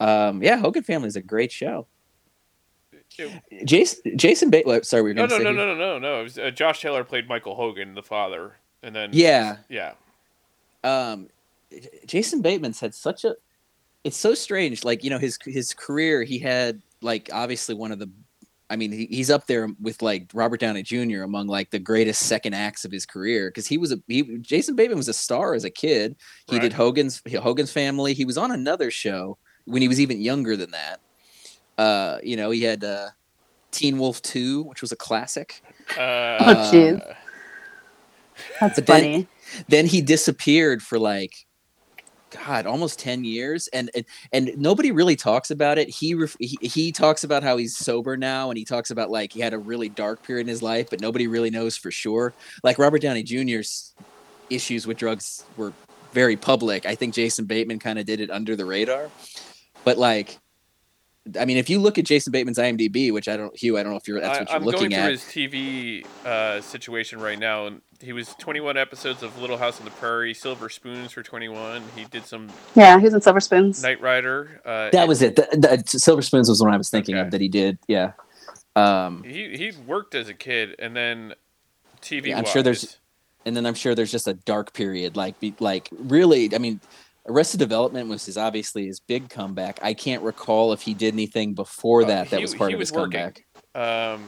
Um, 0.00 0.42
yeah, 0.42 0.56
Hogan 0.56 0.82
Family 0.82 1.08
is 1.08 1.16
a 1.16 1.22
great 1.22 1.50
show. 1.52 1.86
Jason 3.64 4.16
Jason 4.16 4.50
Bateman. 4.50 4.84
Sorry, 4.84 5.02
we 5.02 5.10
were 5.10 5.14
no, 5.14 5.26
going 5.26 5.40
to 5.40 5.44
no, 5.44 5.50
say 5.50 5.56
no, 5.56 5.62
who? 5.62 5.66
no, 5.66 5.74
no, 5.74 5.98
no, 5.98 6.16
no. 6.18 6.22
Was, 6.22 6.38
uh, 6.38 6.50
Josh 6.50 6.80
Taylor 6.82 7.02
played 7.02 7.28
Michael 7.28 7.54
Hogan, 7.54 7.94
the 7.94 8.02
father, 8.02 8.56
and 8.82 8.94
then 8.94 9.10
Yeah. 9.12 9.56
yeah, 9.68 9.94
um 10.84 11.28
Jason 12.06 12.42
Bateman's 12.42 12.78
had 12.80 12.94
such 12.94 13.24
a 13.24 13.34
it's 14.04 14.16
so 14.16 14.34
strange 14.34 14.84
like 14.84 15.02
you 15.02 15.10
know 15.10 15.18
his 15.18 15.38
his 15.44 15.74
career 15.74 16.22
he 16.22 16.38
had 16.38 16.80
like 17.00 17.28
obviously 17.32 17.74
one 17.74 17.90
of 17.92 17.98
the 17.98 18.08
I 18.70 18.76
mean 18.76 18.92
he, 18.92 19.06
he's 19.06 19.30
up 19.30 19.46
there 19.46 19.68
with 19.80 20.02
like 20.02 20.30
Robert 20.34 20.60
Downey 20.60 20.82
Jr. 20.82 21.22
among 21.22 21.46
like 21.46 21.70
the 21.70 21.78
greatest 21.78 22.22
second 22.26 22.54
acts 22.54 22.84
of 22.84 22.92
his 22.92 23.06
career 23.06 23.48
because 23.48 23.66
he 23.66 23.78
was 23.78 23.92
a 23.92 23.98
he, 24.08 24.38
Jason 24.38 24.76
Bateman 24.76 24.98
was 24.98 25.08
a 25.08 25.14
star 25.14 25.54
as 25.54 25.64
a 25.64 25.70
kid 25.70 26.16
he 26.48 26.56
Right. 26.56 26.62
did 26.62 26.72
Hogan's 26.74 27.22
Hogan's 27.40 27.72
Family 27.72 28.12
he 28.14 28.24
was 28.24 28.36
on 28.38 28.50
another 28.50 28.90
show 28.90 29.38
when 29.64 29.80
he 29.82 29.88
was 29.88 30.00
even 30.00 30.20
younger 30.20 30.56
than 30.56 30.70
that 30.72 31.00
uh 31.78 32.18
you 32.22 32.36
know 32.36 32.50
he 32.50 32.62
had 32.62 32.84
uh 32.84 33.08
Teen 33.70 33.98
Wolf 33.98 34.20
2 34.22 34.62
which 34.64 34.80
was 34.82 34.92
a 34.92 34.96
classic 34.96 35.62
Uh, 35.98 36.36
Oh, 36.40 36.70
jeez. 36.72 37.14
That's 38.60 38.76
but 38.76 38.86
then- 38.86 39.02
funny. 39.02 39.26
then 39.68 39.86
he 39.86 40.00
disappeared 40.02 40.82
for 40.82 40.98
like 40.98 41.46
god 42.30 42.66
almost 42.66 42.98
10 42.98 43.24
years 43.24 43.68
and 43.68 43.90
and, 43.94 44.04
and 44.32 44.52
nobody 44.56 44.90
really 44.90 45.16
talks 45.16 45.50
about 45.50 45.78
it. 45.78 45.88
He, 45.88 46.14
ref, 46.14 46.36
he 46.38 46.58
he 46.62 46.92
talks 46.92 47.24
about 47.24 47.42
how 47.42 47.56
he's 47.56 47.76
sober 47.76 48.16
now 48.16 48.50
and 48.50 48.58
he 48.58 48.64
talks 48.64 48.90
about 48.90 49.10
like 49.10 49.32
he 49.32 49.40
had 49.40 49.54
a 49.54 49.58
really 49.58 49.88
dark 49.88 50.22
period 50.22 50.42
in 50.42 50.48
his 50.48 50.62
life 50.62 50.90
but 50.90 51.00
nobody 51.00 51.26
really 51.26 51.50
knows 51.50 51.76
for 51.76 51.90
sure. 51.90 52.34
Like 52.62 52.78
robert 52.78 53.02
downey 53.02 53.24
jr's 53.24 53.94
issues 54.50 54.86
with 54.86 54.96
drugs 54.96 55.44
were 55.56 55.72
very 56.12 56.36
public. 56.36 56.86
I 56.86 56.94
think 56.94 57.14
jason 57.14 57.44
bateman 57.46 57.78
kind 57.78 57.98
of 57.98 58.06
did 58.06 58.20
it 58.20 58.30
under 58.30 58.56
the 58.56 58.64
radar. 58.64 59.10
But 59.84 59.98
like 59.98 60.38
I 61.38 61.44
mean, 61.44 61.56
if 61.56 61.68
you 61.68 61.78
look 61.78 61.98
at 61.98 62.04
Jason 62.04 62.30
Bateman's 62.30 62.58
IMDb, 62.58 63.12
which 63.12 63.28
I 63.28 63.36
don't, 63.36 63.54
Hugh, 63.56 63.76
I 63.76 63.82
don't 63.82 63.92
know 63.92 63.98
if 63.98 64.08
you're 64.08 64.20
that's 64.20 64.38
what 64.38 64.48
I, 64.48 64.52
you're 64.52 64.60
I'm 64.60 64.64
looking 64.64 64.90
going 64.90 64.94
at. 64.94 65.04
through 65.04 65.12
his 65.12 65.22
TV 65.52 66.06
uh, 66.24 66.60
situation 66.60 67.20
right 67.20 67.38
now, 67.38 67.66
and 67.66 67.82
he 68.00 68.12
was 68.12 68.34
21 68.38 68.76
episodes 68.76 69.22
of 69.22 69.38
Little 69.40 69.58
House 69.58 69.78
on 69.80 69.84
the 69.84 69.90
Prairie, 69.92 70.34
Silver 70.34 70.68
Spoons 70.68 71.12
for 71.12 71.22
21. 71.22 71.82
He 71.96 72.04
did 72.04 72.24
some 72.24 72.48
Yeah, 72.74 72.98
he 72.98 73.04
was 73.04 73.14
in 73.14 73.20
Silver 73.20 73.40
Spoons. 73.40 73.82
Knight 73.82 74.00
Rider. 74.00 74.60
Uh, 74.64 74.90
That 74.90 75.08
was 75.08 75.20
it. 75.22 75.36
The, 75.36 75.48
the, 75.52 75.98
Silver 75.98 76.22
Spoons 76.22 76.48
was 76.48 76.58
the 76.58 76.64
one 76.64 76.74
I 76.74 76.78
was 76.78 76.90
thinking 76.90 77.16
Okay. 77.16 77.26
of 77.26 77.30
that 77.32 77.40
he 77.40 77.48
did. 77.48 77.78
Yeah. 77.88 78.12
Um, 78.76 79.24
he 79.24 79.56
he 79.56 79.72
worked 79.86 80.14
as 80.14 80.28
a 80.28 80.34
kid, 80.34 80.76
and 80.78 80.94
then 80.94 81.34
TV. 82.00 82.26
Yeah, 82.28 82.38
I'm 82.38 82.44
sure 82.44 82.62
there's- 82.62 82.98
and 83.44 83.56
then 83.56 83.66
I'm 83.66 83.74
sure 83.74 83.94
there's 83.94 84.12
just 84.12 84.28
a 84.28 84.34
dark 84.34 84.72
period, 84.74 85.16
like 85.16 85.40
be, 85.40 85.54
like 85.58 85.88
really. 85.92 86.54
I 86.54 86.58
mean, 86.58 86.80
Arrested 87.26 87.58
Development 87.58 88.08
was 88.08 88.26
his 88.26 88.36
obviously 88.36 88.86
his 88.86 89.00
big 89.00 89.30
comeback. 89.30 89.80
I 89.82 89.94
can't 89.94 90.22
recall 90.22 90.72
if 90.72 90.82
he 90.82 90.94
did 90.94 91.14
anything 91.14 91.54
before 91.54 92.02
Uh, 92.02 92.06
that 92.08 92.30
that 92.30 92.40
was 92.40 92.54
part 92.54 92.70
he 92.70 92.74
of 92.74 92.80
his 92.80 92.92
working. 92.92 93.32
comeback. 93.74 94.14
um, 94.14 94.24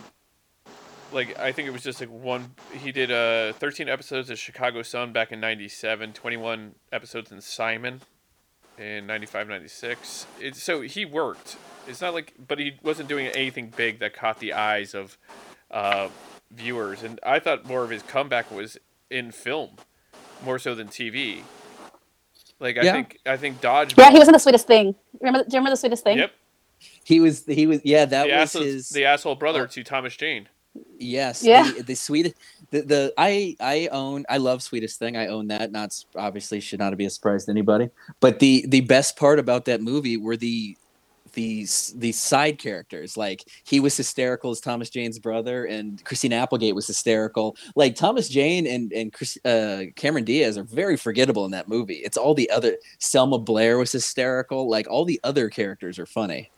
like 1.13 1.39
I 1.39 1.53
think 1.53 1.69
it 1.69 1.73
was 1.73 1.83
just 1.83 2.01
like 2.01 2.11
one. 2.11 2.55
He 2.73 2.93
did 2.93 3.11
uh 3.11 3.53
13 3.55 3.89
episodes 3.89 4.31
of 4.31 4.39
Chicago 4.39 4.83
Sun 4.83 5.13
back 5.13 5.33
in 5.33 5.41
'97, 5.41 6.13
21 6.13 6.75
episodes 6.93 7.33
in 7.33 7.41
Simon 7.41 8.01
in 8.79 9.07
'95, 9.07 9.49
'96. 9.49 10.27
It's 10.41 10.63
so 10.63 10.81
he 10.83 11.05
worked. 11.05 11.57
It's 11.89 12.01
not 12.01 12.15
like, 12.15 12.35
but 12.47 12.59
he 12.59 12.75
wasn't 12.83 13.09
doing 13.09 13.27
anything 13.29 13.73
big 13.75 13.99
that 14.01 14.15
caught 14.15 14.39
the 14.39 14.53
eyes 14.53 14.95
of 14.95 15.17
uh, 15.71 16.09
viewers. 16.53 17.03
And 17.03 17.19
I 17.25 17.39
thought 17.41 17.67
more 17.67 17.83
of 17.85 17.91
his 17.91 18.03
comeback 18.03 18.51
was 18.51 18.79
in 19.11 19.33
film, 19.33 19.71
more 20.45 20.59
so 20.59 20.75
than 20.75 20.89
TV. 20.89 21.43
Like 22.61 22.77
I 22.79 22.83
Yeah. 22.85 22.93
think 22.93 23.19
I 23.27 23.37
think 23.37 23.61
Dodge. 23.61 23.97
Yeah, 23.99 24.11
he 24.11 24.19
was 24.19 24.29
in 24.29 24.33
the 24.33 24.39
sweetest 24.39 24.67
thing. 24.67 24.95
Remember? 25.21 25.41
Do 25.41 25.55
you 25.55 25.59
remember 25.59 25.71
the 25.71 25.77
sweetest 25.77 26.05
thing? 26.05 26.19
Yep, 26.19 26.33
He 27.05 27.21
was 27.21 27.45
he 27.47 27.67
was 27.67 27.81
yeah 27.85 28.05
that 28.05 28.25
the 28.27 28.33
was 28.33 28.55
asshole, 28.55 28.63
his 28.63 28.89
the 28.91 29.05
asshole 29.07 29.35
brother 29.37 29.67
to 29.67 29.83
Thomas 29.85 30.17
Jane. 30.17 30.49
Yes. 30.99 31.43
Yeah. 31.43 31.71
The, 31.73 31.83
the 31.83 31.95
sweetest. 31.95 32.35
The, 32.71 32.83
the 32.83 33.15
I 33.19 33.57
I 33.61 33.89
own 33.91 34.25
I 34.29 34.37
love 34.37 34.63
sweetest 34.63 34.99
thing. 34.99 35.17
I 35.17 35.27
own 35.27 35.49
that. 35.49 35.73
Not 35.73 35.97
obviously 36.15 36.61
should 36.61 36.79
not 36.79 36.97
be 36.97 37.07
a 37.07 37.11
surprise 37.11 37.47
to 37.47 37.51
anybody. 37.51 37.91
But 38.21 38.39
the 38.39 38.65
the 38.69 38.83
best 38.83 39.17
part 39.17 39.39
about 39.39 39.65
that 39.65 39.81
movie 39.81 40.17
were 40.17 40.37
the 40.37 40.77
these 41.33 41.95
these 41.97 42.19
side 42.19 42.59
characters. 42.59 43.17
Like 43.17 43.45
he 43.65 43.81
was 43.81 43.97
hysterical 43.97 44.51
as 44.51 44.61
Thomas 44.61 44.91
Jane's 44.91 45.19
brother, 45.19 45.65
and 45.65 46.05
Christine 46.05 46.33
Applegate 46.33 46.75
was 46.75 46.87
hysterical. 46.87 47.57
Like 47.75 47.95
Thomas 47.97 48.29
Jane 48.29 48.67
and 48.67 48.93
and 48.93 49.13
Chris, 49.13 49.39
uh, 49.45 49.85
Cameron 49.97 50.25
Diaz 50.25 50.59
are 50.59 50.65
very 50.65 50.97
forgettable 50.97 51.45
in 51.45 51.51
that 51.53 51.69
movie. 51.69 51.95
It's 51.95 52.17
all 52.17 52.35
the 52.35 52.51
other 52.51 52.77
Selma 52.99 53.39
Blair 53.39 53.79
was 53.79 53.93
hysterical. 53.93 54.69
Like 54.69 54.89
all 54.89 55.05
the 55.05 55.21
other 55.25 55.49
characters 55.49 55.99
are 55.99 56.07
funny. 56.07 56.51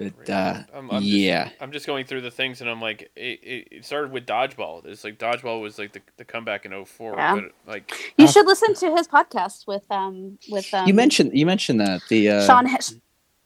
But 0.00 0.30
uh, 0.30 0.62
I'm, 0.74 0.90
I'm 0.90 1.02
yeah. 1.02 1.44
Just, 1.48 1.56
I'm 1.62 1.72
just 1.72 1.86
going 1.86 2.06
through 2.06 2.22
the 2.22 2.30
things, 2.30 2.60
and 2.60 2.70
I'm 2.70 2.80
like, 2.80 3.10
it, 3.16 3.40
it, 3.42 3.68
it 3.70 3.84
started 3.84 4.10
with 4.12 4.26
dodgeball. 4.26 4.86
It's 4.86 5.04
like 5.04 5.18
dodgeball 5.18 5.60
was 5.60 5.78
like 5.78 5.92
the, 5.92 6.00
the 6.16 6.24
comeback 6.24 6.64
in 6.64 6.84
04. 6.84 7.14
Yeah. 7.16 7.34
But 7.34 7.44
like, 7.66 8.14
You 8.16 8.26
should 8.26 8.46
listen 8.46 8.74
to 8.74 8.94
his 8.96 9.06
podcast 9.06 9.66
with 9.66 9.84
um 9.90 10.38
with 10.50 10.72
um 10.72 10.86
you 10.86 10.94
mentioned 10.94 11.32
you 11.34 11.44
mentioned 11.46 11.80
that 11.80 12.00
the 12.08 12.30
uh, 12.30 12.46
Sean 12.46 12.66
H- 12.68 12.92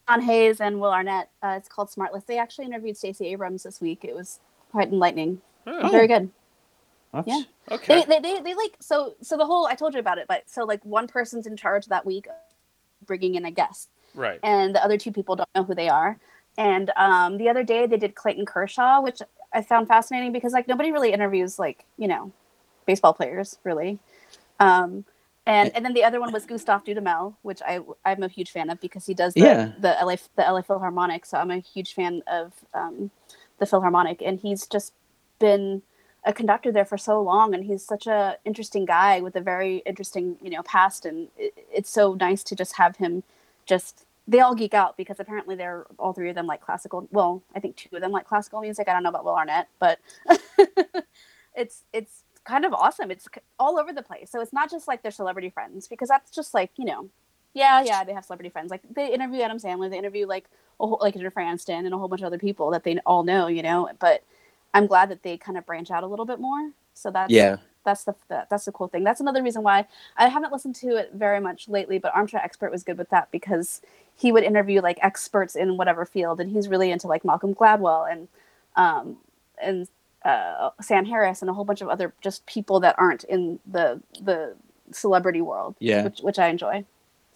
Sean 0.09 0.21
Hayes 0.21 0.61
and 0.61 0.81
Will 0.81 0.93
Arnett. 0.93 1.31
Uh, 1.43 1.55
it's 1.59 1.69
called 1.69 1.89
Smartless. 1.91 2.27
They 2.27 2.39
actually 2.39 2.67
interviewed 2.67 2.97
Stacey 2.97 3.27
Abrams 3.29 3.63
this 3.65 3.81
week. 3.81 4.05
It 4.05 4.15
was 4.15 4.39
quite 4.71 4.89
enlightening. 4.89 5.41
oh, 5.67 5.89
Very 5.91 6.07
good. 6.07 6.31
That's- 7.13 7.27
Yeah. 7.27 7.75
okay. 7.75 8.01
They, 8.01 8.05
they, 8.07 8.21
they, 8.21 8.41
they 8.41 8.55
like 8.55 8.77
so 8.81 9.15
so 9.23 9.37
the 9.37 9.47
whole 9.47 9.67
I 9.67 9.75
told 9.75 9.95
you 9.95 10.01
about 10.01 10.19
it, 10.19 10.27
but 10.29 10.43
so 10.47 10.65
like 10.65 10.85
one 10.85 11.07
person's 11.09 11.47
in 11.47 11.57
charge 11.57 11.87
that 11.87 12.05
week, 12.05 12.27
bringing 13.07 13.35
in 13.37 13.45
a 13.45 13.51
guest, 13.51 13.89
right. 14.15 14.41
and 14.43 14.75
the 14.75 14.83
other 14.85 14.99
two 14.99 15.13
people 15.13 15.37
don't 15.37 15.49
know 15.55 15.63
who 15.65 15.75
they 15.75 15.89
are. 15.89 16.19
And 16.57 16.91
um, 16.97 17.39
the 17.39 17.49
other 17.49 17.65
day 17.65 17.87
they 17.87 17.97
did 17.97 18.15
Clayton 18.15 18.47
Kershaw, 18.47 19.01
which 19.01 19.21
I 19.53 19.63
found 19.63 19.89
fascinating 19.89 20.33
because 20.33 20.53
like 20.53 20.69
nobody 20.69 20.93
really 20.93 21.13
interviews 21.13 21.59
like 21.59 21.85
you 21.99 22.09
know 22.09 22.33
baseball 22.87 23.15
players 23.15 23.59
really. 23.65 23.99
Um, 24.61 25.05
and 25.47 25.75
and 25.75 25.85
then 25.85 25.95
the 25.95 26.05
other 26.05 26.21
one 26.21 26.33
was 26.33 26.47
Gustav 26.47 26.85
Dudamel, 26.85 27.35
which 27.43 27.61
I 27.67 27.81
I'm 28.05 28.23
a 28.23 28.29
huge 28.29 28.51
fan 28.51 28.71
of 28.71 28.81
because 28.81 29.07
he 29.07 29.15
does 29.15 29.35
the, 29.35 29.41
Yeah. 29.41 29.73
the 29.79 29.97
LA 30.03 30.17
the 30.37 30.43
LA 30.43 30.63
Philharmonic, 30.63 31.27
so 31.27 31.39
I'm 31.39 31.51
a 31.51 31.59
huge 31.59 31.95
fan 31.95 32.23
of 32.27 32.53
um, 32.73 33.11
the 33.59 33.67
Philharmonic, 33.67 34.23
and 34.23 34.41
he's 34.41 34.67
just 34.67 34.95
been 35.39 35.83
a 36.25 36.33
conductor 36.33 36.73
there 36.73 36.87
for 36.87 36.97
so 36.97 37.21
long, 37.21 37.55
and 37.55 37.65
he's 37.65 37.85
such 37.85 38.07
a 38.07 38.39
interesting 38.47 38.87
guy 38.87 39.21
with 39.21 39.37
a 39.37 39.41
very 39.43 39.79
interesting 39.85 40.37
you 40.41 40.51
know 40.51 40.63
past, 40.63 41.05
and 41.05 41.29
it, 41.37 41.53
it's 41.71 41.91
so 41.91 42.15
nice 42.15 42.43
to 42.45 42.57
just 42.57 42.77
have 42.77 42.97
him 42.97 43.23
just 43.67 44.04
they 44.27 44.41
all 44.41 44.55
geek 44.55 44.75
out 44.75 44.97
because 44.97 45.21
apparently 45.21 45.55
they're 45.55 45.87
all 45.99 46.13
three 46.13 46.31
of 46.31 46.35
them 46.35 46.47
like 46.47 46.61
classical 46.61 47.07
well 47.11 47.43
i 47.55 47.61
think 47.61 47.77
two 47.77 47.95
of 47.95 48.01
them 48.01 48.11
like 48.11 48.27
classical 48.27 48.61
music. 48.61 48.89
I 48.89 48.93
don't 48.93 49.03
know 49.03 49.11
about 49.11 49.25
will 49.25 49.37
arnett 49.37 49.69
but 49.79 49.99
it's 51.55 51.85
it's 51.93 52.25
kind 52.45 52.65
of 52.65 52.75
awesome. 52.75 53.11
It's 53.11 53.27
all 53.59 53.79
over 53.79 53.93
the 53.93 54.03
place. 54.03 54.31
So 54.31 54.41
it's 54.41 54.53
not 54.53 54.71
just 54.71 54.87
like 54.87 55.03
their 55.03 55.11
celebrity 55.11 55.51
friends 55.51 55.89
because 55.89 56.09
that's 56.09 56.31
just 56.31 56.55
like 56.55 56.71
you 56.77 56.85
know 56.85 57.09
yeah 57.55 57.83
yeah 57.83 58.05
they 58.05 58.13
have 58.13 58.25
celebrity 58.25 58.51
friends. 58.51 58.71
Like 58.71 58.83
they 58.95 59.13
interview 59.13 59.41
adam 59.41 59.59
sandler 59.59 59.91
they 59.91 59.99
interview 59.99 60.27
like 60.27 60.47
a 60.81 60.87
whole, 60.87 60.99
like 61.01 61.15
jennifer 61.15 61.41
aniston 61.41 61.85
and 61.87 61.95
a 61.95 61.99
whole 61.99 62.09
bunch 62.09 62.21
of 62.23 62.27
other 62.27 62.39
people 62.39 62.71
that 62.73 62.85
they 62.85 62.99
all 63.07 63.23
know 63.23 63.47
you 63.47 63.63
know 63.63 63.89
but 64.01 64.25
i'm 64.75 64.87
glad 64.87 65.09
that 65.09 65.23
they 65.23 65.37
kind 65.37 65.57
of 65.57 65.65
branch 65.65 65.91
out 65.91 66.03
a 66.03 66.07
little 66.07 66.27
bit 66.27 66.41
more. 66.41 66.71
So 66.95 67.11
that's 67.11 67.33
yeah. 67.33 67.57
That's 67.85 68.05
the, 68.05 68.15
the 68.29 68.47
that's 68.51 68.65
the 68.65 68.73
cool 68.73 68.89
thing. 68.89 69.05
That's 69.05 69.21
another 69.21 69.43
reason 69.43 69.63
why 69.63 69.87
I 70.17 70.29
haven't 70.29 70.53
listened 70.53 70.75
to 70.77 70.97
it 70.97 71.13
very 71.15 71.41
much 71.41 71.69
lately. 71.69 71.99
But 71.99 72.15
Armchair 72.15 72.41
Expert 72.43 72.73
was 72.73 72.83
good 72.83 72.99
with 72.99 73.11
that 73.11 73.31
because 73.31 73.81
he 74.17 74.33
would 74.33 74.45
interview 74.45 74.81
like 74.81 74.99
experts 75.03 75.55
in 75.55 75.77
whatever 75.77 76.05
field, 76.05 76.41
and 76.41 76.51
he's 76.51 76.69
really 76.69 76.91
into 76.91 77.07
like 77.07 77.25
Malcolm 77.25 77.55
Gladwell 77.55 78.11
and 78.11 78.29
um 78.77 79.19
and 79.63 79.89
uh, 80.25 80.71
Sam 80.81 81.05
Harris 81.05 81.43
and 81.43 81.51
a 81.51 81.53
whole 81.53 81.65
bunch 81.65 81.83
of 81.83 81.89
other 81.89 82.15
just 82.23 82.47
people 82.47 82.81
that 82.81 82.97
aren't 82.99 83.25
in 83.25 83.61
the 83.67 84.01
the 84.21 84.55
celebrity 84.91 85.41
world. 85.41 85.77
Yeah. 85.79 86.05
which, 86.05 86.21
which 86.21 86.39
I 86.39 86.49
enjoy. 86.49 86.85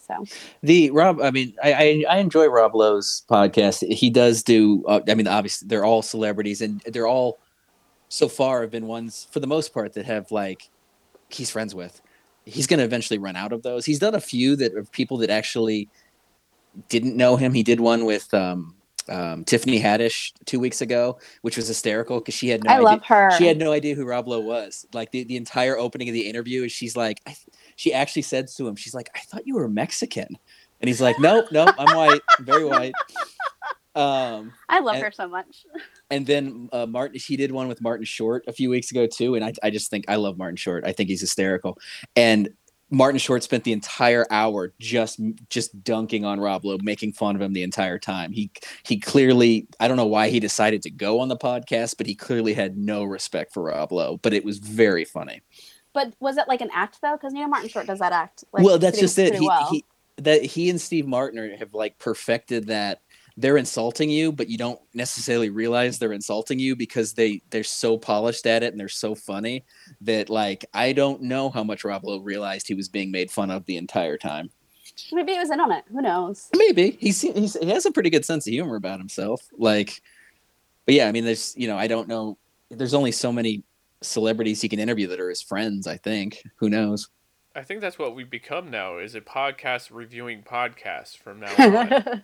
So 0.06 0.24
The 0.62 0.90
Rob, 0.90 1.20
I 1.20 1.30
mean, 1.30 1.54
I, 1.62 1.72
I 1.72 2.04
I 2.08 2.18
enjoy 2.18 2.46
Rob 2.46 2.74
Lowe's 2.74 3.24
podcast. 3.30 3.86
He 3.92 4.08
does 4.08 4.42
do. 4.42 4.84
Uh, 4.86 5.00
I 5.06 5.14
mean, 5.14 5.26
obviously, 5.26 5.68
they're 5.68 5.84
all 5.84 6.00
celebrities, 6.00 6.62
and 6.62 6.80
they're 6.86 7.06
all 7.06 7.38
so 8.08 8.28
far 8.28 8.62
have 8.62 8.70
been 8.70 8.86
ones 8.86 9.28
for 9.30 9.40
the 9.40 9.46
most 9.46 9.72
part 9.74 9.92
that 9.94 10.06
have 10.06 10.30
like 10.32 10.68
he's 11.28 11.50
friends 11.50 11.74
with. 11.74 12.00
He's 12.44 12.66
going 12.66 12.78
to 12.78 12.84
eventually 12.84 13.18
run 13.18 13.36
out 13.36 13.52
of 13.52 13.62
those. 13.62 13.84
He's 13.84 13.98
done 13.98 14.14
a 14.14 14.20
few 14.20 14.56
that 14.56 14.74
of 14.74 14.90
people 14.90 15.18
that 15.18 15.28
actually 15.30 15.88
didn't 16.88 17.16
know 17.16 17.36
him. 17.36 17.52
He 17.52 17.62
did 17.62 17.80
one 17.80 18.06
with 18.06 18.32
um, 18.32 18.74
um, 19.10 19.44
Tiffany 19.44 19.80
Haddish 19.80 20.32
two 20.46 20.58
weeks 20.58 20.80
ago, 20.80 21.18
which 21.42 21.56
was 21.58 21.68
hysterical 21.68 22.20
because 22.20 22.34
she 22.34 22.48
had 22.48 22.64
no 22.64 22.70
I 22.70 22.74
idea. 22.76 22.84
love 22.84 23.04
her. 23.04 23.30
She 23.36 23.46
had 23.46 23.58
no 23.58 23.72
idea 23.72 23.94
who 23.94 24.06
Rob 24.06 24.28
Lowe 24.28 24.40
was. 24.40 24.86
Like 24.94 25.10
the, 25.10 25.24
the 25.24 25.36
entire 25.36 25.76
opening 25.76 26.08
of 26.08 26.14
the 26.14 26.26
interview, 26.28 26.64
is 26.64 26.72
she's 26.72 26.96
like, 26.96 27.20
I, 27.26 27.36
she 27.76 27.92
actually 27.92 28.22
said 28.22 28.48
to 28.48 28.66
him, 28.66 28.76
she's 28.76 28.94
like, 28.94 29.10
I 29.14 29.20
thought 29.20 29.46
you 29.46 29.54
were 29.54 29.68
Mexican, 29.68 30.28
and 30.80 30.88
he's 30.88 31.00
like, 31.02 31.18
Nope, 31.18 31.46
nope, 31.52 31.74
I'm 31.78 31.96
white, 31.96 32.20
very 32.40 32.64
white. 32.64 32.94
Um, 33.94 34.52
I 34.68 34.78
love 34.78 34.94
and- 34.96 35.04
her 35.04 35.10
so 35.10 35.26
much. 35.26 35.66
And 36.10 36.26
then 36.26 36.68
uh, 36.72 36.86
Martin, 36.86 37.20
he 37.24 37.36
did 37.36 37.52
one 37.52 37.68
with 37.68 37.80
Martin 37.80 38.04
Short 38.04 38.44
a 38.46 38.52
few 38.52 38.70
weeks 38.70 38.90
ago 38.90 39.06
too, 39.06 39.34
and 39.34 39.44
I, 39.44 39.52
I 39.62 39.70
just 39.70 39.90
think 39.90 40.06
I 40.08 40.16
love 40.16 40.38
Martin 40.38 40.56
Short. 40.56 40.84
I 40.84 40.92
think 40.92 41.08
he's 41.08 41.20
hysterical, 41.20 41.78
and 42.16 42.48
Martin 42.90 43.18
Short 43.18 43.42
spent 43.42 43.64
the 43.64 43.72
entire 43.72 44.26
hour 44.30 44.72
just 44.78 45.20
just 45.50 45.82
dunking 45.84 46.24
on 46.24 46.40
Rob 46.40 46.64
Lowe, 46.64 46.78
making 46.82 47.12
fun 47.12 47.36
of 47.36 47.42
him 47.42 47.52
the 47.52 47.62
entire 47.62 47.98
time. 47.98 48.32
He 48.32 48.50
he 48.84 48.98
clearly 48.98 49.68
I 49.78 49.88
don't 49.88 49.96
know 49.96 50.06
why 50.06 50.30
he 50.30 50.40
decided 50.40 50.82
to 50.82 50.90
go 50.90 51.20
on 51.20 51.28
the 51.28 51.36
podcast, 51.36 51.96
but 51.98 52.06
he 52.06 52.14
clearly 52.14 52.54
had 52.54 52.78
no 52.78 53.04
respect 53.04 53.52
for 53.52 53.64
Rob 53.64 53.92
Lowe. 53.92 54.18
But 54.18 54.32
it 54.32 54.44
was 54.44 54.58
very 54.58 55.04
funny. 55.04 55.42
But 55.92 56.14
was 56.20 56.36
it 56.36 56.48
like 56.48 56.60
an 56.60 56.70
act 56.72 56.98
though? 57.02 57.16
Because 57.16 57.34
you 57.34 57.40
know 57.40 57.48
Martin 57.48 57.68
Short 57.68 57.86
does 57.86 57.98
that 57.98 58.12
act. 58.12 58.44
Like, 58.52 58.64
well, 58.64 58.78
that's 58.78 58.96
pretty- 58.96 59.04
just 59.04 59.18
it. 59.18 59.34
He, 59.34 59.46
well. 59.46 59.68
he 59.70 59.84
that 60.16 60.44
he 60.44 60.70
and 60.70 60.80
Steve 60.80 61.06
Martin 61.06 61.38
are, 61.38 61.56
have 61.56 61.74
like 61.74 61.98
perfected 61.98 62.68
that. 62.68 63.02
They're 63.40 63.56
insulting 63.56 64.10
you, 64.10 64.32
but 64.32 64.48
you 64.48 64.58
don't 64.58 64.80
necessarily 64.94 65.48
realize 65.48 65.98
they're 65.98 66.12
insulting 66.12 66.58
you 66.58 66.74
because 66.74 67.14
they 67.14 67.40
they're 67.50 67.62
so 67.62 67.96
polished 67.96 68.46
at 68.46 68.64
it 68.64 68.72
and 68.72 68.80
they're 68.80 68.88
so 68.88 69.14
funny 69.14 69.64
that 70.00 70.28
like 70.28 70.66
I 70.74 70.92
don't 70.92 71.22
know 71.22 71.48
how 71.48 71.62
much 71.62 71.84
Rob 71.84 72.04
Lowe 72.04 72.18
realized 72.18 72.66
he 72.66 72.74
was 72.74 72.88
being 72.88 73.12
made 73.12 73.30
fun 73.30 73.52
of 73.52 73.64
the 73.66 73.76
entire 73.76 74.18
time. 74.18 74.50
Maybe 75.12 75.34
he 75.34 75.38
was 75.38 75.50
in 75.50 75.60
on 75.60 75.70
it. 75.70 75.84
Who 75.92 76.02
knows? 76.02 76.48
Maybe 76.56 76.98
he's, 77.00 77.20
he's 77.20 77.54
he 77.54 77.68
has 77.68 77.86
a 77.86 77.92
pretty 77.92 78.10
good 78.10 78.24
sense 78.24 78.44
of 78.46 78.52
humor 78.52 78.74
about 78.74 78.98
himself. 78.98 79.40
Like, 79.56 80.02
but 80.84 80.96
yeah, 80.96 81.06
I 81.06 81.12
mean, 81.12 81.24
there's 81.24 81.56
you 81.56 81.68
know 81.68 81.78
I 81.78 81.86
don't 81.86 82.08
know. 82.08 82.38
There's 82.70 82.94
only 82.94 83.12
so 83.12 83.30
many 83.30 83.62
celebrities 84.00 84.60
he 84.60 84.68
can 84.68 84.80
interview 84.80 85.06
that 85.06 85.20
are 85.20 85.30
his 85.30 85.42
friends. 85.42 85.86
I 85.86 85.96
think 85.96 86.42
who 86.56 86.68
knows. 86.68 87.08
I 87.54 87.62
think 87.62 87.80
that's 87.80 87.98
what 87.98 88.14
we've 88.14 88.30
become 88.30 88.70
now 88.70 88.98
is 88.98 89.14
a 89.14 89.20
podcast 89.20 89.90
reviewing 89.92 90.42
podcasts 90.42 91.16
from 91.16 91.40
now 91.40 91.54
on. 91.58 92.22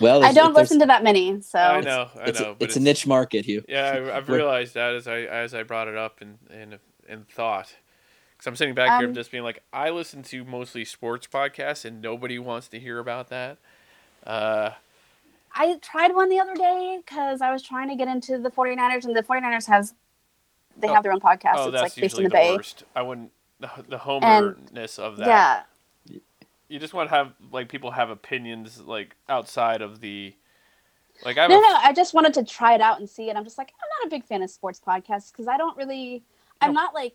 Well, 0.00 0.24
I 0.24 0.32
don't 0.32 0.54
listen 0.54 0.78
to 0.80 0.86
that 0.86 1.02
many, 1.04 1.40
so 1.42 1.58
I 1.58 1.80
know, 1.80 2.08
I 2.18 2.24
It's, 2.30 2.40
know, 2.40 2.52
a, 2.52 2.54
but 2.54 2.64
it's 2.64 2.76
a 2.76 2.80
niche 2.80 3.06
market, 3.06 3.44
Hugh. 3.44 3.64
Yeah, 3.68 3.90
I, 4.12 4.16
I've 4.16 4.28
realized 4.28 4.74
that 4.74 4.94
as 4.94 5.06
I 5.06 5.20
as 5.20 5.54
I 5.54 5.62
brought 5.62 5.88
it 5.88 5.96
up 5.96 6.22
in 6.22 6.38
in 6.50 6.78
in 7.08 7.24
thought, 7.24 7.74
because 8.32 8.46
I'm 8.46 8.56
sitting 8.56 8.74
back 8.74 8.98
here 9.00 9.08
Um, 9.08 9.14
just 9.14 9.30
being 9.30 9.44
like, 9.44 9.62
I 9.72 9.90
listen 9.90 10.22
to 10.24 10.44
mostly 10.44 10.84
sports 10.86 11.26
podcasts, 11.26 11.84
and 11.84 12.00
nobody 12.00 12.38
wants 12.38 12.68
to 12.68 12.80
hear 12.80 12.98
about 12.98 13.28
that. 13.28 13.58
Uh, 14.26 14.70
I 15.54 15.76
tried 15.82 16.14
one 16.14 16.30
the 16.30 16.40
other 16.40 16.54
day 16.54 16.98
because 17.04 17.40
I 17.42 17.52
was 17.52 17.62
trying 17.62 17.88
to 17.88 17.94
get 17.94 18.08
into 18.08 18.38
the 18.38 18.50
49ers, 18.50 19.04
and 19.04 19.14
the 19.14 19.22
49ers 19.22 19.66
has 19.66 19.94
they 20.76 20.88
Oh. 20.88 20.94
have 20.94 21.02
their 21.02 21.12
own 21.12 21.20
podcast. 21.20 21.52
oh, 21.56 21.64
it's 21.68 21.72
that's 21.72 21.82
like 21.82 21.94
based 21.96 21.96
in 21.98 22.02
usually 22.04 22.22
the, 22.24 22.28
the, 22.30 22.34
Bay. 22.34 22.56
worst. 22.56 22.84
I 22.96 23.02
wouldn't 23.02 23.32
the, 23.60 23.70
the 23.88 23.98
homerness 23.98 24.98
of 24.98 25.18
that. 25.18 25.26
Yeah, 25.26 25.62
You 26.68 26.78
just 26.78 26.94
want 26.94 27.10
to 27.10 27.14
have 27.14 27.32
like 27.52 27.68
people 27.68 27.90
have 27.92 28.10
opinions 28.10 28.80
like 28.80 29.16
outside 29.28 29.82
of 29.82 30.00
the 30.00 30.34
like 31.24 31.38
I 31.38 31.46
no, 31.48 31.60
a- 31.60 31.60
no. 31.60 31.74
I 31.82 31.92
just 31.92 32.14
wanted 32.14 32.34
to 32.34 32.44
try 32.44 32.74
it 32.74 32.80
out 32.80 32.98
and 33.00 33.08
see 33.08 33.28
And 33.28 33.38
I'm 33.38 33.44
just 33.44 33.58
like, 33.58 33.72
I'm 33.80 33.88
not 34.02 34.08
a 34.08 34.10
big 34.10 34.24
fan 34.26 34.42
of 34.42 34.50
sports 34.50 34.80
podcasts 34.86 35.30
because 35.32 35.48
I 35.48 35.56
don't 35.56 35.76
really, 35.76 36.24
I'm 36.60 36.72
No. 36.72 36.74
not 36.74 36.94
like 36.94 37.14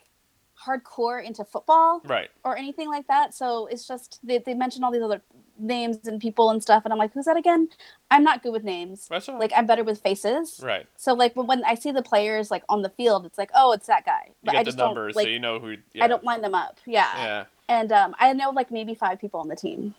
hardcore 0.65 1.24
into 1.24 1.43
football 1.45 2.02
right. 2.06 2.30
or 2.43 2.58
anything 2.58 2.89
like 2.89 3.08
that. 3.08 3.34
So 3.34 3.67
it's 3.67 3.88
just 3.88 4.19
they 4.24 4.39
they 4.39 4.54
mention 4.54 4.84
all 4.84 4.91
these 4.91 5.02
other 5.04 5.22
names 5.58 6.00
and 6.08 6.22
people 6.22 6.50
and 6.52 6.62
stuff, 6.62 6.84
and 6.86 6.93
I'm 6.93 7.00
like, 7.00 7.13
who's 7.13 7.26
that 7.26 7.38
again? 7.38 7.69
I'm 8.12 8.24
not 8.24 8.43
good 8.43 8.52
with 8.54 8.63
names. 8.63 9.08
That's 9.10 9.30
all 9.30 9.36
right. 9.36 9.41
Like 9.41 9.54
I'm 9.56 9.65
better 9.65 9.84
with 9.84 10.02
faces. 10.02 10.60
right. 10.63 10.86
So 10.98 11.13
like 11.13 11.36
when, 11.36 11.48
when 11.48 11.63
I 11.65 11.76
see 11.76 11.91
the 11.91 12.04
players 12.04 12.52
like 12.52 12.63
on 12.69 12.82
the 12.82 12.89
field, 12.89 13.26
it's 13.26 13.38
like, 13.38 13.52
oh, 13.56 13.72
it's 13.74 13.88
that 13.88 14.06
guy. 14.06 14.24
You 14.28 14.34
But 14.43 14.52
get 14.54 14.60
I 14.60 14.63
the 14.63 14.65
just 14.65 14.78
numbers, 14.78 15.13
don't 15.15 15.17
like. 15.24 15.26
so 15.28 15.30
you 15.32 15.39
know 15.39 15.60
who. 15.60 15.76
Yeah. 15.93 16.06
I 16.06 16.08
don't 16.08 16.24
line 16.24 16.41
them 16.41 16.56
up. 16.56 16.80
Yeah. 16.86 17.08
Yeah. 17.17 17.45
And 17.67 17.91
um, 17.91 18.15
I 18.19 18.34
know 18.34 18.50
like 18.52 18.72
maybe 18.72 18.95
five 18.95 19.19
people 19.19 19.39
on 19.39 19.48
the 19.48 19.56
team 19.56 19.95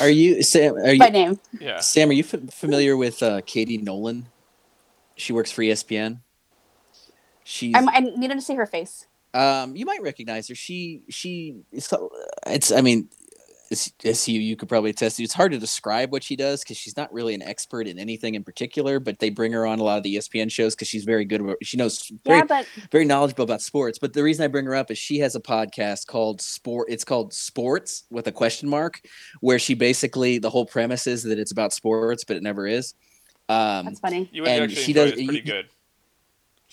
Are 0.00 0.08
you 0.08 0.42
Sam? 0.42 0.76
Are 0.76 0.92
you 0.92 0.98
by 0.98 1.08
name. 1.08 1.38
Yeah. 1.60 1.80
Sam? 1.80 2.10
Are 2.10 2.12
you 2.14 2.24
f- 2.24 2.52
familiar 2.54 2.96
with 2.96 3.22
uh, 3.22 3.42
Katie 3.44 3.78
Nolan? 3.78 4.26
She 5.16 5.32
works 5.32 5.52
for 5.52 5.62
ESPN. 5.62 6.20
She's 7.44 7.74
I'm, 7.74 7.88
I 7.88 8.00
needed 8.00 8.34
to 8.34 8.40
see 8.40 8.54
her 8.54 8.66
face. 8.66 9.06
um, 9.34 9.74
you 9.76 9.84
might 9.86 10.02
recognize 10.02 10.48
her. 10.48 10.54
She 10.54 11.02
she 11.08 11.56
it's, 11.72 11.92
it's 12.46 12.70
I 12.72 12.80
mean, 12.82 13.08
as, 13.70 13.90
as 14.04 14.28
you 14.28 14.38
you 14.40 14.54
could 14.56 14.68
probably 14.68 14.90
attest 14.90 15.16
to, 15.16 15.22
it's 15.22 15.32
hard 15.32 15.52
to 15.52 15.58
describe 15.58 16.12
what 16.12 16.22
she 16.22 16.36
does 16.36 16.62
because 16.62 16.76
she's 16.76 16.96
not 16.96 17.10
really 17.12 17.34
an 17.34 17.40
expert 17.42 17.86
in 17.86 17.98
anything 17.98 18.34
in 18.34 18.44
particular. 18.44 19.00
But 19.00 19.18
they 19.18 19.30
bring 19.30 19.52
her 19.52 19.66
on 19.66 19.78
a 19.78 19.82
lot 19.82 19.96
of 19.96 20.02
the 20.02 20.16
ESPN 20.16 20.50
shows 20.50 20.74
because 20.74 20.88
she's 20.88 21.04
very 21.04 21.24
good. 21.24 21.42
She 21.62 21.78
knows 21.78 22.12
very 22.26 22.38
yeah, 22.40 22.44
but 22.44 22.66
very 22.90 23.06
knowledgeable 23.06 23.44
about 23.44 23.62
sports. 23.62 23.98
But 23.98 24.12
the 24.12 24.22
reason 24.22 24.44
I 24.44 24.48
bring 24.48 24.66
her 24.66 24.74
up 24.74 24.90
is 24.90 24.98
she 24.98 25.18
has 25.20 25.34
a 25.34 25.40
podcast 25.40 26.06
called 26.06 26.40
Sport. 26.42 26.88
It's 26.90 27.04
called 27.04 27.32
Sports 27.32 28.04
with 28.10 28.26
a 28.26 28.32
question 28.32 28.68
mark, 28.68 29.00
where 29.40 29.58
she 29.58 29.72
basically 29.74 30.36
the 30.38 30.50
whole 30.50 30.66
premise 30.66 31.06
is 31.06 31.22
that 31.22 31.38
it's 31.38 31.52
about 31.52 31.72
sports, 31.72 32.24
but 32.24 32.36
it 32.36 32.42
never 32.42 32.66
is. 32.66 32.92
Um, 33.48 33.86
that's 33.86 34.00
funny. 34.00 34.28
You 34.32 34.42
would 34.42 34.50
And 34.50 34.64
actually 34.64 34.82
she 34.82 34.90
enjoy 34.92 35.02
does- 35.04 35.12
it. 35.12 35.18
It's 35.18 35.26
pretty 35.26 35.38
you- 35.48 35.52
good. 35.52 35.68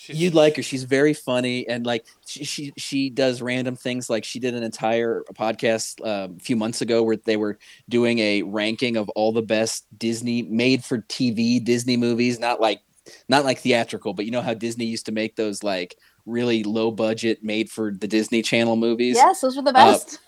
She's, 0.01 0.21
You'd 0.21 0.33
like 0.33 0.55
her. 0.55 0.63
She's 0.63 0.85
very 0.85 1.13
funny 1.13 1.67
and 1.67 1.85
like 1.85 2.05
she 2.25 2.45
she, 2.45 2.73
she 2.77 3.09
does 3.09 3.41
random 3.41 3.75
things. 3.75 4.09
Like 4.09 4.23
she 4.23 4.39
did 4.39 4.53
an 4.53 4.63
entire 4.63 5.25
podcast 5.33 5.99
uh, 5.99 6.29
a 6.33 6.39
few 6.39 6.55
months 6.55 6.81
ago 6.81 7.03
where 7.03 7.17
they 7.17 7.35
were 7.35 7.59
doing 7.89 8.19
a 8.19 8.43
ranking 8.43 8.95
of 8.95 9.09
all 9.09 9.33
the 9.33 9.41
best 9.41 9.85
Disney 9.97 10.43
made 10.43 10.85
for 10.85 10.99
TV 10.99 11.61
Disney 11.61 11.97
movies, 11.97 12.39
not 12.39 12.61
like 12.61 12.79
not 13.27 13.43
like 13.43 13.59
theatrical, 13.59 14.13
but 14.13 14.23
you 14.23 14.31
know 14.31 14.41
how 14.41 14.53
Disney 14.53 14.85
used 14.85 15.05
to 15.07 15.11
make 15.11 15.35
those 15.35 15.63
like 15.63 15.97
really 16.25 16.63
low 16.63 16.91
budget 16.91 17.43
made 17.43 17.69
for 17.69 17.91
the 17.91 18.07
Disney 18.07 18.41
Channel 18.41 18.77
movies. 18.77 19.17
Yes, 19.17 19.41
those 19.41 19.57
were 19.57 19.63
the 19.63 19.71
Uh, 19.71 19.91
best. 19.91 20.19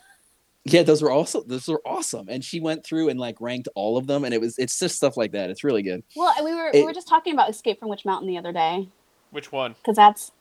Yeah, 0.66 0.84
those 0.84 1.02
were 1.02 1.12
also 1.12 1.44
those 1.44 1.70
were 1.70 1.82
awesome. 1.86 2.28
And 2.28 2.44
she 2.44 2.60
went 2.60 2.84
through 2.84 3.08
and 3.08 3.18
like 3.18 3.40
ranked 3.40 3.70
all 3.74 3.96
of 3.96 4.06
them, 4.06 4.26
and 4.26 4.34
it 4.34 4.42
was 4.42 4.58
it's 4.60 4.78
just 4.78 4.98
stuff 4.98 5.16
like 5.16 5.32
that. 5.32 5.50
It's 5.50 5.64
really 5.64 5.82
good. 5.82 6.04
well, 6.18 6.36
we 6.44 6.54
were 6.54 6.72
we 6.74 6.84
were 6.84 6.94
just 6.94 7.08
talking 7.08 7.32
about 7.32 7.50
Escape 7.50 7.80
from 7.80 7.88
Witch 7.88 8.04
Mountain 8.04 8.28
the 8.28 8.38
other 8.38 8.52
day 8.52 8.90
Which 9.32 9.52
one? 9.52 9.74
because 9.74 9.96
that's 9.96 10.32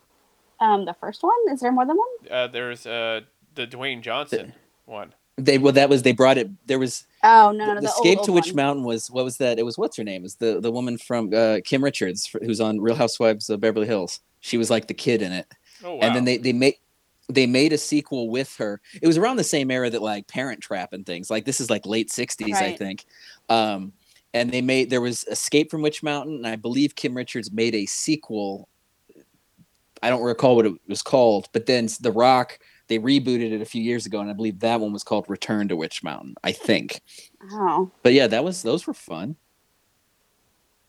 um, 0.61 0.85
the 0.85 0.94
first 0.94 1.22
one. 1.22 1.37
Is 1.50 1.61
there 1.61 1.72
more 1.72 1.87
than 1.87 1.96
one? 1.96 2.31
Uh, 2.31 2.46
there's 2.46 2.87
uh, 2.87 3.22
the 3.55 3.66
Dwayne 3.66 4.03
Johnson 4.03 4.53
one. 4.85 5.14
They 5.37 5.59
well 5.59 5.72
that 5.72 5.88
was 5.88 6.03
they 6.03 6.12
brought 6.12 6.37
it. 6.38 6.50
There 6.66 6.79
was 6.79 7.07
Oh 7.22 7.53
no, 7.53 7.66
no, 7.66 7.74
the, 7.76 7.81
the, 7.83 7.87
escape 7.87 8.18
old, 8.18 8.26
to 8.26 8.33
old 8.33 8.35
Witch 8.37 8.48
one. 8.48 8.57
Mountain 8.57 8.85
was 8.85 9.11
what 9.11 9.24
was 9.24 9.38
that? 9.38 9.59
It 9.59 9.64
was 9.64 9.79
what's 9.79 9.96
her 9.96 10.05
name? 10.05 10.24
Is 10.24 10.37
the 10.37 10.61
the 10.61 10.70
woman 10.70 10.98
from 10.98 11.33
uh, 11.35 11.59
Kim 11.64 11.83
Richards 11.83 12.31
who's 12.42 12.61
on 12.61 12.81
Real 12.81 12.94
Housewives 12.96 13.48
of 13.48 13.61
Beverly 13.61 13.87
Hills. 13.87 14.20
She 14.40 14.59
was 14.59 14.70
like 14.70 14.87
the 14.87 14.94
kid 14.94 15.22
in 15.22 15.33
it, 15.33 15.46
Oh 15.83 15.94
wow. 15.94 16.00
and 16.03 16.16
then 16.16 16.24
they 16.24 16.37
they 16.37 16.53
made 16.53 16.76
they 17.29 17.46
made 17.46 17.72
a 17.72 17.79
sequel 17.79 18.29
with 18.29 18.57
her. 18.57 18.81
It 19.00 19.07
was 19.07 19.16
around 19.16 19.37
the 19.37 19.44
same 19.44 19.70
era 19.70 19.88
that 19.90 20.03
like 20.03 20.26
Parent 20.26 20.61
Trap 20.61 20.92
and 20.92 21.07
things 21.07 21.31
like 21.31 21.44
this 21.44 21.61
is 21.61 21.70
like 21.70 21.87
late 21.87 22.11
'60s, 22.11 22.55
I 22.55 22.76
think. 22.76 23.07
Um, 23.48 23.92
and 24.35 24.50
they 24.50 24.62
made 24.62 24.90
there 24.90 25.00
was 25.00 25.24
Escape 25.24 25.70
from 25.70 25.83
Witch 25.83 26.03
Mountain, 26.03 26.37
and 26.37 26.46
I 26.46 26.57
believe 26.57 26.94
Kim 26.94 27.16
Richards 27.16 27.50
made 27.53 27.74
a 27.74 27.87
sequel. 27.87 28.68
I 30.03 30.11
don't 30.11 30.23
recall 30.23 30.57
what 30.57 30.67
it 30.67 30.75
was 30.89 31.03
called, 31.03 31.49
but 31.53 31.67
then 31.67 31.89
The 32.01 32.13
Rock 32.13 32.59
they 32.89 32.99
rebooted 32.99 33.53
it 33.53 33.61
a 33.61 33.65
few 33.67 33.81
years 33.83 34.05
ago, 34.05 34.19
and 34.21 34.29
I 34.29 34.33
believe 34.33 34.59
that 34.61 34.81
one 34.81 34.93
was 34.93 35.05
called 35.05 35.25
Return 35.29 35.69
to 35.69 35.77
Witch 35.77 36.03
Mountain. 36.03 36.35
I 36.43 36.51
think. 36.53 37.01
Oh, 37.53 37.91
But 38.03 38.14
yeah, 38.14 38.27
that 38.27 38.43
was 38.43 38.62
those 38.62 38.87
were 38.87 38.95
fun. 38.95 39.37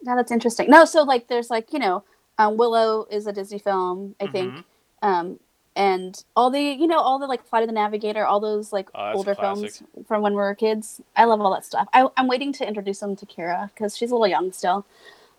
yeah, 0.02 0.16
that's 0.16 0.32
interesting. 0.32 0.70
No, 0.70 0.86
so 0.86 1.04
like 1.04 1.28
there's 1.28 1.50
like 1.52 1.72
you 1.74 1.80
know, 1.80 2.04
um, 2.40 2.58
Willow 2.58 3.06
is 3.12 3.28
a 3.28 3.34
Disney 3.34 3.60
film, 3.60 4.16
I 4.20 4.26
think, 4.28 4.54
Mhm. 4.54 4.64
um, 5.04 5.40
and 5.76 6.24
all 6.36 6.50
the 6.50 6.60
you 6.62 6.88
know 6.88 6.98
all 7.00 7.20
the 7.20 7.28
like 7.28 7.46
Flight 7.46 7.64
of 7.64 7.68
the 7.68 7.74
Navigator, 7.74 8.26
all 8.26 8.40
those 8.40 8.74
like 8.74 8.90
Oh, 8.96 9.14
older 9.14 9.36
films 9.36 9.84
from 10.08 10.24
when 10.24 10.34
we 10.34 10.38
were 10.38 10.56
kids. 10.56 11.02
I 11.16 11.26
love 11.26 11.40
all 11.40 11.54
that 11.54 11.66
stuff. 11.66 11.88
I, 11.94 12.08
I'm 12.18 12.28
waiting 12.28 12.52
to 12.54 12.68
introduce 12.68 13.00
them 13.00 13.16
to 13.18 13.26
Kira 13.28 13.70
because 13.74 13.96
she's 13.96 14.10
a 14.10 14.16
little 14.16 14.28
young 14.28 14.52
still. 14.52 14.86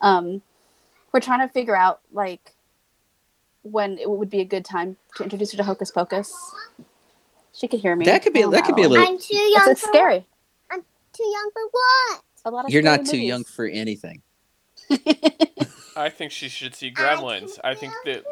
Um, 0.00 0.42
we're 1.12 1.20
trying 1.20 1.46
to 1.46 1.52
figure 1.52 1.76
out 1.76 2.00
like 2.12 2.52
when 3.62 3.98
it 3.98 4.08
would 4.10 4.30
be 4.30 4.40
a 4.40 4.44
good 4.44 4.64
time 4.64 4.96
to 5.16 5.22
introduce 5.22 5.52
her 5.52 5.56
to 5.58 5.64
Hocus 5.64 5.90
Pocus. 5.90 6.32
She 7.54 7.68
could 7.68 7.80
hear 7.80 7.94
me. 7.96 8.04
That 8.06 8.22
could 8.22 8.32
be- 8.32 8.40
I 8.40 8.42
don't 8.42 8.50
that 8.52 8.64
could 8.64 8.76
be 8.76 8.82
a 8.82 8.88
little- 8.88 9.06
I'm 9.06 9.18
too 9.18 9.36
young. 9.36 9.70
it's 9.70 9.80
for, 9.82 9.88
scary. 9.88 10.26
I'm 10.70 10.82
too 11.12 11.24
young 11.24 11.50
for 11.52 11.62
what? 11.70 12.22
A 12.44 12.50
lot 12.50 12.64
of 12.64 12.70
You're 12.70 12.82
scary 12.82 12.96
not 12.96 13.06
too 13.06 13.16
movies. 13.18 13.28
young 13.28 13.44
for 13.44 13.66
anything. 13.66 14.22
I 15.96 16.08
think 16.08 16.32
she 16.32 16.48
should 16.48 16.74
see 16.74 16.90
Gremlins. 16.90 17.58
I 17.62 17.74
think 17.74 17.92
that. 18.06 18.24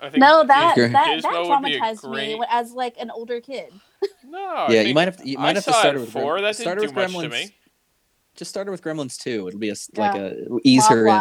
I 0.00 0.10
think 0.10 0.20
No, 0.20 0.44
that 0.44 0.74
Gizmo 0.76 0.92
that, 0.92 1.22
that 1.22 1.48
would 1.48 1.64
be 1.64 1.76
a 1.76 1.80
traumatized 1.80 2.00
great- 2.02 2.38
me 2.38 2.44
as 2.50 2.72
like 2.72 2.96
an 2.98 3.10
older 3.10 3.40
kid. 3.40 3.72
No. 4.28 4.38
I 4.44 4.72
yeah, 4.72 4.80
you 4.82 4.92
might 4.94 5.06
have 5.08 5.16
to, 5.18 5.28
you 5.28 5.38
I 5.38 5.42
might 5.42 5.56
have 5.56 5.64
to 5.64 5.72
start 5.72 5.94
it 5.94 5.98
it 5.98 6.00
with 6.02 6.12
four. 6.12 6.36
Grem- 6.36 6.42
That 6.42 6.56
start 6.56 6.78
didn't 6.78 6.94
do 6.94 7.00
with 7.00 7.12
much 7.12 7.22
to 7.22 7.28
me. 7.30 7.54
Just 8.34 8.50
start 8.50 8.66
it 8.68 8.70
with 8.70 8.82
Gremlins 8.82 9.16
too. 9.18 9.48
It'll 9.48 9.58
be 9.60 9.68
a 9.70 9.72
s- 9.72 9.90
like 9.96 10.14
a 10.16 10.36
ease 10.64 10.86
her 10.88 11.06
in. 11.06 11.12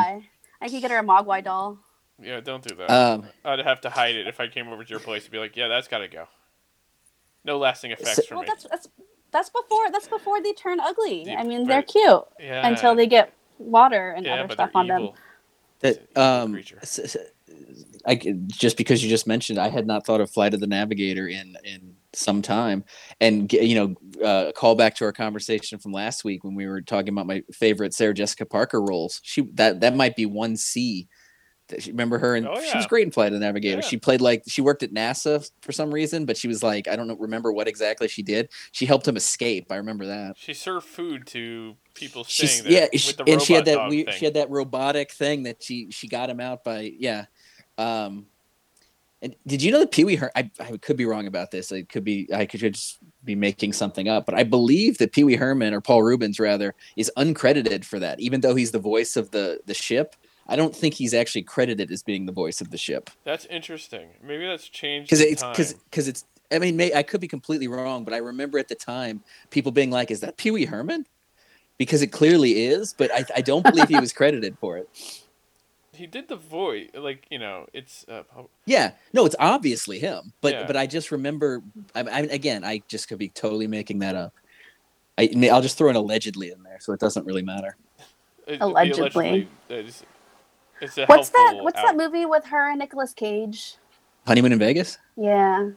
I 0.61 0.70
could 0.70 0.82
get 0.82 0.91
her 0.91 0.97
a 0.97 1.03
Mogwai 1.03 1.41
doll. 1.43 1.78
Yeah, 2.22 2.39
don't 2.39 2.66
do 2.66 2.76
that. 2.76 2.89
Um, 2.89 3.26
I'd 3.43 3.59
have 3.59 3.82
to 3.82 3.89
hide 3.89 4.16
it 4.16 4.28
if 4.28 4.39
I 4.39 4.47
came 4.47 4.68
over 4.70 4.84
to 4.84 4.89
your 4.89 4.99
place 4.99 5.24
and 5.24 5.32
be 5.32 5.38
like, 5.39 5.55
yeah, 5.55 5.68
that's 5.68 5.88
got 5.88 5.99
to 5.99 6.07
go. 6.07 6.28
No 7.43 7.57
lasting 7.57 7.91
effects 7.91 8.26
for 8.26 8.36
Well, 8.36 8.43
me. 8.43 8.47
that's 8.47 8.66
that's 8.70 8.88
that's 9.32 9.49
before 9.49 9.91
that's 9.91 10.07
before 10.07 10.41
they 10.41 10.53
turn 10.53 10.80
ugly. 10.80 11.24
Yeah, 11.26 11.39
I 11.39 11.43
mean, 11.43 11.63
but- 11.63 11.68
they're 11.70 11.82
cute 11.84 12.24
Yeah. 12.39 12.68
until 12.68 12.95
they 12.95 13.05
get 13.07 13.34
water 13.59 14.11
and 14.11 14.26
yeah, 14.26 14.36
other 14.43 14.53
stuff 14.53 14.72
they're 14.74 14.82
on 14.82 14.88
them. 14.88 15.09
that 15.82 15.89
It's 15.89 15.97
an 15.97 16.07
evil 16.11 16.24
um, 16.24 16.53
creature. 16.53 16.80
s- 16.82 16.99
s- 16.99 17.18
I 18.05 18.16
just 18.47 18.78
because 18.78 19.03
you 19.03 19.09
just 19.09 19.28
mentioned, 19.28 19.59
I 19.59 19.68
had 19.70 19.86
not 19.88 20.05
thought 20.05 20.22
of 20.22 20.30
Flight 20.32 20.53
of 20.53 20.59
the 20.59 20.68
Navigator 20.68 21.28
in 21.28 21.55
in 21.63 21.95
some 22.13 22.41
time, 22.41 22.84
and 23.20 23.51
you 23.51 23.76
know, 23.76 24.26
uh, 24.26 24.51
call 24.53 24.74
back 24.76 24.95
to 24.95 25.05
our 25.05 25.11
conversation 25.11 25.78
from 25.80 25.91
last 25.91 26.24
week 26.24 26.43
when 26.43 26.55
we 26.55 26.66
were 26.66 26.82
talking 26.82 27.09
about 27.09 27.28
my 27.28 27.43
favorite 27.51 27.93
Sarah 27.93 28.13
Jessica 28.13 28.45
Parker 28.45 28.82
roles. 28.82 29.20
She 29.24 29.41
that 29.53 29.82
that 29.82 29.95
might 29.95 30.16
be 30.16 30.26
one 30.26 30.55
C. 30.55 31.07
Remember 31.88 32.18
her, 32.20 32.36
and 32.36 32.47
Oh, 32.47 32.61
she 32.61 32.78
was 32.78 32.86
great 32.86 33.05
in 33.05 33.11
Flight 33.11 33.34
of 33.34 33.39
the 33.39 33.45
Navigator. 33.45 33.78
Yeah. 33.82 33.88
She 33.88 33.97
played 33.97 34.22
like 34.22 34.43
she 34.47 34.61
worked 34.61 34.84
at 34.84 34.93
NASA 34.93 35.49
for 35.61 35.72
some 35.72 35.91
reason, 35.91 36.26
but 36.26 36.38
she 36.38 36.47
was 36.47 36.61
like 36.61 36.88
I 36.88 36.95
don't 36.95 37.07
know, 37.07 37.16
remember 37.16 37.51
what 37.51 37.68
exactly 37.68 38.07
she 38.07 38.22
did. 38.22 38.49
She 38.72 38.86
helped 38.86 39.07
him 39.07 39.18
escape. 39.18 39.72
I 39.72 39.78
remember 39.78 40.05
that. 40.05 40.38
She 40.38 40.53
served 40.53 40.86
food 40.86 41.26
to 41.28 41.76
people 41.95 42.24
She's 42.24 42.61
there. 42.61 42.72
yeah, 42.72 42.88
with 42.93 43.01
she- 43.01 43.13
and 43.28 43.41
she 43.41 43.53
had 43.53 43.66
that 43.66 43.76
dog 43.76 43.89
weird, 43.89 44.07
thing. 44.07 44.16
she 44.18 44.26
had 44.26 44.36
that 44.36 44.49
robotic 44.51 45.11
thing 45.11 45.43
that 45.43 45.63
she 45.63 45.89
she 45.91 46.07
got 46.07 46.30
him 46.30 46.39
out 46.39 46.63
by 46.63 46.93
yeah. 46.99 47.26
Um, 47.78 48.28
and 49.22 49.36
did 49.47 49.63
you 49.63 49.72
know 49.72 49.80
that 49.80 49.91
Pee 49.91 50.03
Wee 50.03 50.18
Herman? 50.18 50.32
I, 50.36 50.51
I 50.59 50.78
could 50.78 50.97
be 50.97 51.05
wrong 51.05 51.26
about 51.26 51.49
this. 51.49 51.72
I 51.72 51.82
could 51.82 52.03
be 52.03 52.28
I 52.32 52.45
could 52.45 52.59
just 52.59 52.99
be 53.24 53.34
making 53.34 53.74
something 53.74 54.07
up, 54.07 54.26
but 54.28 54.36
I 54.36 54.43
believe 54.43 54.99
that 54.99 55.13
Pee 55.13 55.24
Wee 55.24 55.36
Herman 55.36 55.74
or 55.74 55.82
Paul 55.82 56.03
Reubens 56.03 56.39
rather 56.39 56.76
is 56.95 57.11
uncredited 57.18 57.86
for 57.86 57.97
that, 57.99 58.20
even 58.20 58.41
though 58.41 58.53
he's 58.53 58.72
the 58.72 58.78
voice 58.80 59.16
of 59.16 59.32
the 59.32 59.61
the 59.66 59.74
ship. 59.74 60.16
I 60.48 60.56
don't 60.56 60.76
think 60.76 60.93
he's 60.93 61.14
actually 61.14 61.41
credited 61.43 61.91
as 61.91 62.04
being 62.04 62.26
the 62.26 62.32
voice 62.32 62.62
of 62.62 62.70
the 62.72 62.78
ship 62.78 63.10
That's 63.24 63.46
interesting. 63.46 64.10
Maybe 64.24 64.46
that's 64.46 64.68
changed. 64.70 65.08
because 65.10 65.22
it's 65.22 65.43
because 65.43 65.74
because 65.74 66.08
it's. 66.08 66.26
I 66.52 66.60
mean, 66.60 66.78
may, 66.78 66.93
I 66.93 67.02
could 67.02 67.20
be 67.22 67.28
completely 67.28 67.68
wrong, 67.68 68.04
but 68.04 68.14
I 68.14 68.18
remember 68.18 68.60
at 68.60 68.68
the 68.68 68.76
time 68.76 69.24
people 69.50 69.72
being 69.72 69.89
like, 69.89 70.12
"Is 70.12 70.20
that 70.20 70.38
Pee 70.38 70.52
Wee 70.52 70.66
Herman?" 70.66 71.08
Because 71.80 72.02
it 72.04 72.08
clearly 72.08 72.66
is, 72.68 72.93
but 72.93 73.12
I, 73.14 73.26
I 73.36 73.41
don't 73.41 73.64
believe 73.66 73.89
he 73.89 74.00
was 74.00 74.14
credited 74.22 74.58
for 74.60 74.78
it. 74.78 74.88
he 75.93 76.06
did 76.06 76.28
the 76.28 76.36
voice. 76.36 76.89
Like 76.93 77.26
you 77.32 77.39
know, 77.39 77.66
it's 77.74 78.06
uh, 78.08 78.24
po- 78.24 78.50
Yeah, 78.66 78.91
no, 79.12 79.26
it's 79.26 79.36
obviously 79.39 79.98
him, 80.00 80.32
but 80.41 80.54
Yeah. 80.54 80.68
but 80.68 80.78
I 80.78 80.86
just 80.86 81.12
remember. 81.12 81.64
I, 81.96 82.02
I 82.02 82.20
again, 82.22 82.64
I 82.64 82.84
just 82.88 83.08
could 83.08 83.18
be 83.18 83.30
totally 83.30 83.66
making 83.68 84.00
that 84.00 84.16
up. 84.16 84.34
I, 85.18 85.30
I'll 85.52 85.62
just 85.62 85.78
throw 85.80 85.89
an 85.89 85.96
allegedly 85.96 86.52
in 86.52 86.62
there, 86.62 86.78
so 86.80 86.93
it 86.93 87.00
doesn't 87.00 87.26
really 87.26 87.41
matter. 87.41 87.76
it- 88.48 88.60
the 88.60 88.66
Allegedly. 88.66 89.48
Is- 90.82 90.89
it's 90.89 90.97
a 90.97 91.05
What's 91.05 91.30
that? 91.30 91.57
What's 91.61 91.78
out- 91.80 91.86
that 91.86 91.97
movie 91.97 92.26
with 92.26 92.45
her 92.45 92.69
and 92.69 92.80
Nicolas 92.80 93.13
Cage? 93.13 93.76
Honeymoon 94.28 94.53
in 94.53 94.59
Vegas. 94.59 94.97
Yeah, 95.15 95.69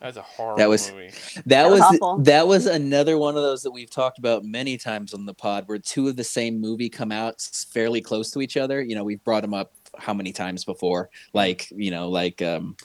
That's 0.00 0.16
a 0.16 0.22
horrible 0.22 0.58
That 0.58 0.68
was- 0.68 0.92
movie. 0.92 1.10
That, 1.34 1.44
That 1.46 1.70
was 1.70 1.80
was 2.00 2.24
that 2.24 2.46
was 2.46 2.66
another 2.66 3.18
one 3.18 3.36
of 3.36 3.42
those 3.42 3.62
that 3.62 3.72
we've 3.72 3.90
talked 3.90 4.18
about 4.20 4.44
many 4.44 4.76
times 4.78 5.12
on 5.12 5.26
the 5.26 5.34
pod, 5.34 5.64
where 5.66 5.78
two 5.78 6.06
of 6.08 6.14
the 6.16 6.22
same 6.24 6.60
movie 6.60 6.88
come 6.88 7.10
out 7.10 7.40
fairly 7.40 8.00
close 8.00 8.30
to 8.30 8.40
each 8.40 8.56
other. 8.56 8.80
You 8.80 8.94
know, 8.94 9.02
we've 9.02 9.22
brought 9.24 9.42
them 9.42 9.54
up 9.54 9.72
how 9.98 10.14
many 10.14 10.32
times 10.32 10.64
before, 10.64 11.10
like 11.32 11.68
you 11.72 11.90
know, 11.90 12.08
like 12.08 12.40
um, 12.42 12.76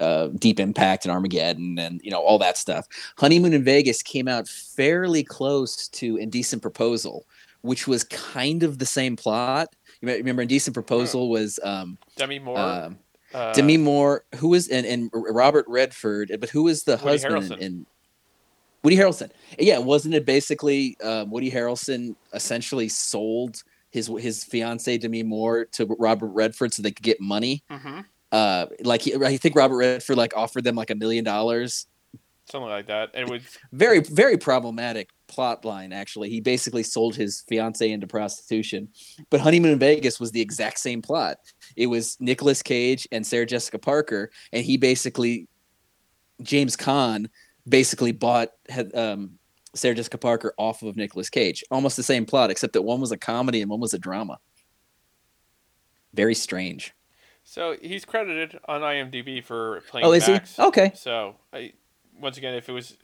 uh, 0.00 0.28
Deep 0.38 0.58
Impact 0.60 1.04
and 1.04 1.12
Armageddon, 1.12 1.78
and 1.78 2.00
you 2.02 2.10
know 2.10 2.20
all 2.20 2.38
that 2.38 2.56
stuff. 2.56 2.86
Honeymoon 3.18 3.52
in 3.52 3.62
Vegas 3.62 4.02
came 4.02 4.26
out 4.26 4.48
fairly 4.48 5.22
close 5.22 5.88
to 5.88 6.16
Indecent 6.16 6.62
Proposal, 6.62 7.26
which 7.60 7.86
was 7.86 8.02
kind 8.04 8.62
of 8.62 8.78
the 8.78 8.86
same 8.86 9.14
plot. 9.16 9.68
Remember 10.06 10.42
Indecent 10.42 10.74
Proposal 10.74 11.28
was 11.30 11.58
um, 11.62 11.98
Demi 12.16 12.38
Moore. 12.38 12.58
um, 12.58 12.98
uh, 13.32 13.52
Demi 13.52 13.76
Moore, 13.76 14.24
who 14.36 14.48
was 14.48 14.68
and, 14.68 14.86
and 14.86 15.10
Robert 15.12 15.64
Redford, 15.68 16.30
but 16.38 16.50
who 16.50 16.62
was 16.64 16.84
the 16.84 16.92
Woody 16.96 17.08
husband 17.08 17.34
Harrelson. 17.50 17.58
in, 17.58 17.86
Woody 18.82 18.96
Harrelson? 18.96 19.30
Yeah, 19.58 19.78
wasn't 19.78 20.14
it 20.14 20.24
basically 20.26 20.96
um, 21.02 21.30
Woody 21.30 21.50
Harrelson 21.50 22.14
essentially 22.32 22.88
sold 22.88 23.62
his 23.90 24.08
his 24.18 24.44
fiancee 24.44 24.98
Demi 24.98 25.22
Moore 25.22 25.64
to 25.72 25.86
Robert 25.98 26.28
Redford 26.28 26.72
so 26.74 26.82
they 26.82 26.90
could 26.92 27.02
get 27.04 27.20
money? 27.20 27.62
mhm, 27.70 28.04
Uh, 28.30 28.66
like 28.82 29.02
he, 29.02 29.14
I 29.14 29.36
think 29.36 29.56
Robert 29.56 29.76
Redford 29.76 30.16
like 30.16 30.36
offered 30.36 30.64
them 30.64 30.76
like 30.76 30.90
a 30.90 30.94
million 30.94 31.24
dollars. 31.24 31.86
something 32.50 32.68
like 32.68 32.86
that. 32.88 33.10
It 33.14 33.28
was 33.28 33.42
Very 33.72 34.00
very 34.00 34.36
problematic 34.36 35.08
plot 35.34 35.64
line 35.64 35.92
actually. 35.92 36.30
He 36.30 36.40
basically 36.40 36.82
sold 36.82 37.16
his 37.16 37.42
fiancee 37.48 37.92
into 37.92 38.06
prostitution. 38.06 38.88
But 39.30 39.40
Honeymoon 39.40 39.72
in 39.72 39.78
Vegas 39.78 40.20
was 40.20 40.30
the 40.30 40.40
exact 40.40 40.78
same 40.78 41.02
plot. 41.02 41.38
It 41.76 41.86
was 41.86 42.16
Nicolas 42.20 42.62
Cage 42.62 43.08
and 43.10 43.26
Sarah 43.26 43.46
Jessica 43.46 43.78
Parker, 43.78 44.30
and 44.52 44.64
he 44.64 44.76
basically 44.76 45.48
James 46.42 46.76
Caan 46.76 47.28
basically 47.68 48.12
bought 48.12 48.50
had, 48.68 48.94
um, 48.94 49.38
Sarah 49.74 49.94
Jessica 49.94 50.18
Parker 50.18 50.54
off 50.56 50.82
of 50.82 50.96
Nicolas 50.96 51.30
Cage. 51.30 51.64
Almost 51.70 51.96
the 51.96 52.02
same 52.02 52.26
plot, 52.26 52.50
except 52.50 52.74
that 52.74 52.82
one 52.82 53.00
was 53.00 53.10
a 53.10 53.16
comedy 53.16 53.60
and 53.60 53.70
one 53.70 53.80
was 53.80 53.94
a 53.94 53.98
drama. 53.98 54.38
Very 56.12 56.34
strange. 56.34 56.94
so 57.42 57.76
he's 57.82 58.04
credited 58.04 58.58
on 58.66 58.82
IMDb 58.82 59.42
for 59.42 59.82
playing. 59.88 60.06
Oh, 60.06 60.12
is 60.12 60.28
Max. 60.28 60.56
he? 60.56 60.62
Okay. 60.62 60.92
So 60.94 61.34
I, 61.52 61.72
once 62.20 62.38
again, 62.38 62.54
if 62.54 62.68
it 62.68 62.72
was, 62.72 62.96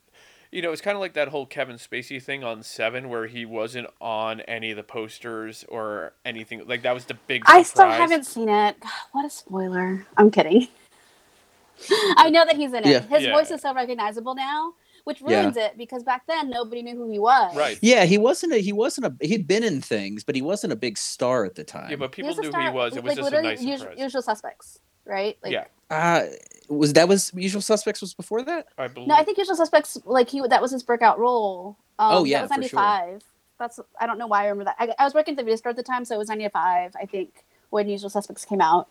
you 0.53 0.63
know, 0.63 0.73
it's 0.73 0.81
kind 0.83 0.97
of 0.97 1.01
like 1.01 1.13
that 1.15 1.29
whole 1.29 1.47
Kevin 1.47 1.77
Spacey 1.77 2.21
thing 2.23 2.43
on 2.43 2.63
Seven, 2.63 3.09
where 3.09 3.27
he 3.27 3.45
wasn't 3.45 3.89
on 4.01 4.41
any 4.43 4.71
of 4.71 4.77
the 4.77 4.83
posters 4.83 5.65
or 5.69 6.13
anything. 6.25 6.67
Like 6.67 6.83
that 6.83 6.93
was 6.95 7.05
the 7.05 7.15
big. 7.15 7.43
I 7.47 7.63
still 7.63 7.89
haven't 7.89 8.25
seen 8.27 8.49
it. 8.49 8.77
What 9.13 9.25
a 9.25 9.31
spoiler! 9.31 10.07
I'm 10.17 10.31
kidding. 10.31 10.69
I 12.17 12.31
know 12.31 12.45
that 12.45 12.57
he's 12.57 12.73
in 12.73 12.85
it. 12.85 12.87
Yeah. 12.87 13.01
His 13.01 13.23
Yeah. 13.25 13.33
voice 13.33 13.51
is 13.51 13.63
so 13.63 13.73
recognizable 13.75 14.35
now, 14.35 14.75
which 15.05 15.21
Yeah. 15.27 15.41
ruins 15.43 15.57
it 15.57 15.79
because 15.79 16.03
back 16.03 16.27
then 16.27 16.51
nobody 16.51 16.83
knew 16.83 16.95
who 16.97 17.11
he 17.11 17.19
was. 17.19 17.57
Right. 17.57 17.79
Yeah, 17.81 18.05
he 18.05 18.19
wasn't 18.19 18.53
a 18.53 18.59
he 18.59 18.73
wasn't 18.73 19.07
a 19.07 19.27
he'd 19.27 19.47
been 19.47 19.63
in 19.65 19.81
things, 19.81 20.25
but 20.25 20.35
he 20.35 20.43
wasn't 20.43 20.73
a 20.73 20.77
big 20.77 20.99
star 20.99 21.45
at 21.45 21.55
the 21.55 21.65
time. 21.65 21.91
Yeah, 21.91 21.97
but 21.97 22.13
people 22.13 22.29
was 22.29 22.39
knew 22.39 22.51
star- 22.51 22.61
who 22.63 22.69
he 22.69 22.75
was. 22.75 22.97
It 22.97 23.03
was 23.03 23.17
like, 23.17 23.19
just 23.19 23.33
a 23.33 23.43
nice 23.43 23.63
usual, 23.63 23.79
surprise. 23.79 23.99
usual 23.99 24.23
suspects, 24.23 24.79
right? 25.07 25.39
Like, 25.43 25.53
Yeah. 25.53 25.65
Uh, 25.91 26.27
was 26.71 26.93
that 26.95 27.09
was 27.09 27.31
Usual 27.35 27.61
Suspects 27.61 28.01
was 28.01 28.15
before 28.15 28.43
that? 28.43 28.69
I 28.79 28.89
believe. 28.89 29.09
No, 29.09 29.15
I 29.17 29.25
think 29.25 29.37
Usual 29.39 29.57
Suspects, 29.57 29.99
like 30.07 30.31
he 30.31 30.41
that 30.49 30.63
was 30.63 30.71
his 30.71 30.83
breakout 30.83 31.19
role. 31.19 31.77
Um, 31.99 32.13
Oh, 32.15 32.25
yeah, 32.25 32.39
that 32.39 32.43
was 32.59 32.69
for 32.69 32.69
sure. 32.69 32.81
ninety 32.81 33.13
five. 33.19 33.25
That's 33.59 33.79
I 34.01 34.07
don't 34.07 34.17
know 34.19 34.27
why 34.27 34.45
I 34.45 34.49
remember 34.49 34.65
that. 34.65 34.77
I, 34.79 34.95
I 34.99 35.05
was 35.05 35.13
working 35.13 35.33
at 35.35 35.37
the 35.37 35.43
video 35.43 35.57
store 35.57 35.71
at 35.71 35.77
the 35.77 35.83
time, 35.83 36.05
so 36.07 36.15
it 36.15 36.19
was 36.19 36.29
ninety 36.29 36.49
five. 36.49 36.95
I 37.01 37.05
think 37.07 37.45
when 37.71 37.89
Usual 37.89 38.09
Suspects 38.09 38.45
came 38.47 38.61
out. 38.61 38.89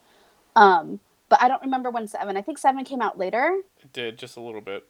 Um, 0.56 1.00
but 1.30 1.42
I 1.42 1.48
don't 1.48 1.62
remember 1.62 1.90
when 1.90 2.08
seven. 2.08 2.38
I 2.38 2.42
think 2.42 2.58
seven 2.58 2.84
came 2.84 3.02
out 3.02 3.18
later. 3.18 3.62
it 3.82 3.94
did 3.94 4.18
just 4.18 4.36
a 4.38 4.42
little 4.42 4.62
bit. 4.62 4.86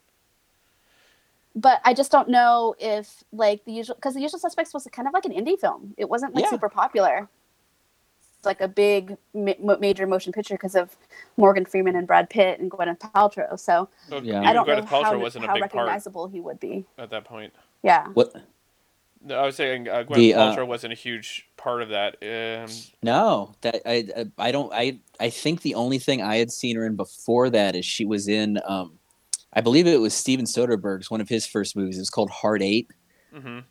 But 1.55 1.81
I 1.83 1.93
just 1.93 2.11
don't 2.11 2.29
know 2.29 2.75
if 2.79 3.23
like 3.31 3.65
the 3.65 3.71
usual 3.73 3.95
because 3.95 4.13
the 4.13 4.21
Usual 4.21 4.39
Suspects 4.39 4.73
was 4.73 4.87
kind 4.91 5.07
of 5.07 5.13
like 5.13 5.25
an 5.25 5.31
indie 5.31 5.59
film. 5.59 5.93
It 5.97 6.09
wasn't 6.09 6.35
like 6.35 6.45
Yeah. 6.45 6.49
super 6.51 6.69
popular. 6.69 7.27
It's 8.39 8.45
like 8.45 8.61
a 8.61 8.69
big 8.69 9.17
ma- 9.33 9.75
major 9.81 10.07
motion 10.07 10.31
picture 10.31 10.53
because 10.53 10.73
of 10.73 10.95
Morgan 11.35 11.65
Freeman 11.65 11.97
and 11.97 12.07
Brad 12.07 12.29
Pitt 12.29 12.57
and 12.61 12.71
Gwyneth 12.71 12.99
Paltrow. 12.99 13.59
So 13.59 13.89
But 14.09 14.23
Yeah. 14.23 14.41
I 14.43 14.53
don't 14.53 14.65
Gwyneth 14.65 14.77
know 14.77 14.83
Paltrow 14.83 15.03
how, 15.03 15.19
wasn't 15.19 15.43
a 15.43 15.47
how 15.49 15.55
big 15.55 15.63
part 15.63 15.73
recognizable 15.73 16.27
he 16.29 16.39
would 16.39 16.57
be. 16.57 16.85
at 16.97 17.09
that 17.09 17.25
point. 17.25 17.51
Yeah. 17.83 18.07
What? 18.13 18.33
No, 19.21 19.37
I 19.37 19.45
was 19.45 19.57
saying 19.57 19.89
uh, 19.89 20.05
Gwyneth 20.07 20.15
The, 20.15 20.33
uh, 20.35 20.55
Paltrow 20.55 20.67
wasn't 20.67 20.93
a 20.93 20.95
huge 20.95 21.49
part 21.57 21.81
of 21.81 21.89
that. 21.89 22.15
Um, 22.23 22.73
No, 23.03 23.55
that 23.59 23.81
I 23.85 24.07
I 24.15 24.25
I 24.47 24.51
don't 24.53 24.71
I 24.73 24.99
I 25.19 25.29
think 25.29 25.61
the 25.61 25.75
only 25.75 25.99
thing 25.99 26.21
I 26.21 26.37
had 26.37 26.49
seen 26.49 26.77
her 26.77 26.85
in 26.85 26.95
before 26.95 27.49
that 27.49 27.75
is 27.75 27.83
she 27.85 28.05
was 28.05 28.29
in 28.29 28.57
um 28.65 28.93
I 29.51 29.59
believe 29.59 29.85
it 29.85 29.99
was 29.99 30.13
Steven 30.13 30.45
Soderbergh's 30.45 31.11
one 31.11 31.19
of 31.19 31.27
his 31.27 31.45
first 31.45 31.75
movies. 31.75 31.97
It 31.97 32.01
was 32.01 32.09
called 32.09 32.29
Hard 32.29 32.61
Eight. 32.61 32.89
mhm. 33.35 33.65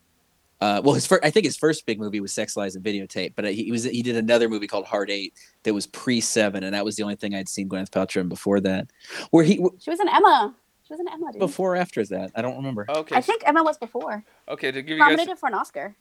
Uh, 0.61 0.80
well, 0.84 0.94
his 0.94 1.06
first, 1.06 1.24
I 1.24 1.30
think 1.30 1.46
his 1.46 1.56
first 1.56 1.86
big 1.86 2.00
movie 2.00 2.18
was 2.20 2.32
Sex 2.32 2.56
Lies 2.56 2.74
and 2.74 2.84
Videotape, 2.84 3.34
but 3.36 3.44
he, 3.44 3.64
he 3.64 3.70
was 3.70 3.84
he 3.84 4.02
did 4.02 4.16
another 4.16 4.48
movie 4.48 4.66
called 4.66 4.86
Hard 4.86 5.09
Eight 5.11 5.34
that 5.62 5.72
was 5.72 5.86
pre 5.86 6.20
Seven, 6.20 6.64
and 6.64 6.74
that 6.74 6.84
was 6.84 6.96
the 6.96 7.04
only 7.04 7.14
thing 7.16 7.34
I'd 7.34 7.48
seen 7.48 7.68
Gwyneth 7.68 7.90
Paltrow 7.90 8.22
in 8.22 8.28
before 8.28 8.59
that. 8.61 8.88
Where 9.30 9.44
he 9.44 9.56
She 9.78 9.90
was 9.90 10.00
in 10.00 10.09
Emma. 10.09 10.54
She 10.86 10.94
was 10.94 11.00
in 11.00 11.09
Emma, 11.09 11.32
dude. 11.32 11.38
before 11.38 11.74
or 11.74 11.76
after 11.76 12.04
that, 12.06 12.32
I 12.34 12.42
don't 12.42 12.56
remember. 12.56 12.86
Okay. 12.88 13.14
I 13.14 13.20
think 13.20 13.42
Emma 13.46 13.62
was 13.62 13.76
before. 13.78 14.24
Okay, 14.48 14.72
to 14.72 14.82
give 14.82 14.96
you 14.96 15.02
guys 15.02 15.11
Nominated 15.11 15.38
for 15.38 15.48
an 15.48 15.54
Oscar. 15.54 15.94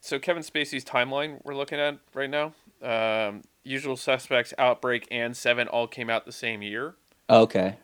so 0.00 0.18
Kevin 0.18 0.42
Spacey's 0.42 0.84
timeline 0.84 1.38
we're 1.44 1.54
looking 1.54 1.78
at 1.78 1.98
right 2.14 2.30
now. 2.30 2.54
Um, 2.82 3.42
Usual 3.62 3.96
Suspects, 3.96 4.54
Outbreak, 4.58 5.06
and 5.10 5.36
Seven 5.36 5.68
all 5.68 5.86
came 5.86 6.08
out 6.08 6.24
the 6.24 6.32
same 6.32 6.62
year, 6.62 6.94
Okay, 7.28 7.76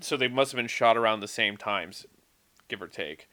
so 0.00 0.16
they 0.16 0.28
must 0.28 0.50
have 0.52 0.56
been 0.56 0.66
shot 0.66 0.96
around 0.96 1.20
the 1.20 1.28
same 1.28 1.56
times, 1.56 2.04
give 2.66 2.82
or 2.82 2.88
take. 2.88 3.28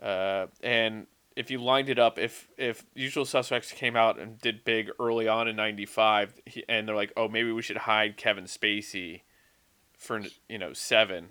Uh, 0.00 0.46
and 0.62 1.06
if 1.36 1.50
you 1.50 1.58
lined 1.58 1.88
it 1.88 1.98
up, 1.98 2.18
if 2.18 2.48
if 2.56 2.84
Usual 2.94 3.24
Suspects 3.24 3.72
came 3.72 3.96
out 3.96 4.18
and 4.18 4.40
did 4.40 4.64
big 4.64 4.90
early 5.00 5.28
on 5.28 5.48
in 5.48 5.56
'95, 5.56 6.40
and 6.68 6.88
they're 6.88 6.94
like, 6.94 7.12
oh, 7.16 7.28
maybe 7.28 7.52
we 7.52 7.62
should 7.62 7.78
hide 7.78 8.16
Kevin 8.16 8.44
Spacey 8.44 9.22
for 9.96 10.22
you 10.48 10.58
know 10.58 10.72
seven, 10.72 11.28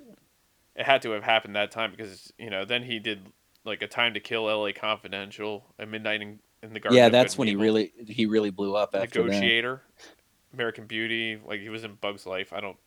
it 0.75 0.85
had 0.85 1.01
to 1.03 1.11
have 1.11 1.23
happened 1.23 1.55
that 1.55 1.71
time 1.71 1.91
because 1.91 2.33
you 2.37 2.49
know 2.49 2.65
then 2.65 2.83
he 2.83 2.99
did 2.99 3.27
like 3.65 3.81
a 3.81 3.87
Time 3.87 4.13
to 4.13 4.19
Kill, 4.19 4.49
L.A. 4.49 4.73
Confidential, 4.73 5.65
a 5.79 5.85
Midnight 5.85 6.21
in, 6.21 6.39
in 6.61 6.73
the 6.73 6.79
Garden. 6.79 6.97
yeah, 6.97 7.09
that's 7.09 7.37
when 7.37 7.47
and 7.47 7.57
he 7.57 7.63
really 7.63 7.93
he 8.07 8.25
really 8.25 8.49
blew 8.49 8.75
up 8.75 8.93
after 8.93 9.21
that. 9.21 9.27
Negotiator, 9.27 9.81
American 10.53 10.85
Beauty, 10.85 11.39
like 11.45 11.61
he 11.61 11.69
was 11.69 11.83
in 11.83 11.95
Bug's 11.95 12.25
Life. 12.25 12.51
I 12.53 12.59
don't. 12.59 12.77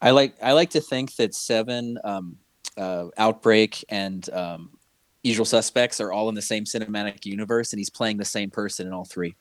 I 0.00 0.10
like 0.10 0.34
I 0.42 0.52
like 0.52 0.70
to 0.70 0.80
think 0.80 1.16
that 1.16 1.34
Seven, 1.34 1.98
um, 2.04 2.38
uh, 2.76 3.06
Outbreak, 3.16 3.84
and 3.88 4.28
um, 4.30 4.70
Usual 5.22 5.44
Suspects 5.44 6.00
are 6.00 6.12
all 6.12 6.28
in 6.28 6.34
the 6.34 6.42
same 6.42 6.64
cinematic 6.64 7.26
universe, 7.26 7.72
and 7.72 7.78
he's 7.78 7.90
playing 7.90 8.16
the 8.16 8.24
same 8.24 8.50
person 8.50 8.86
in 8.86 8.92
all 8.92 9.04
three. 9.04 9.34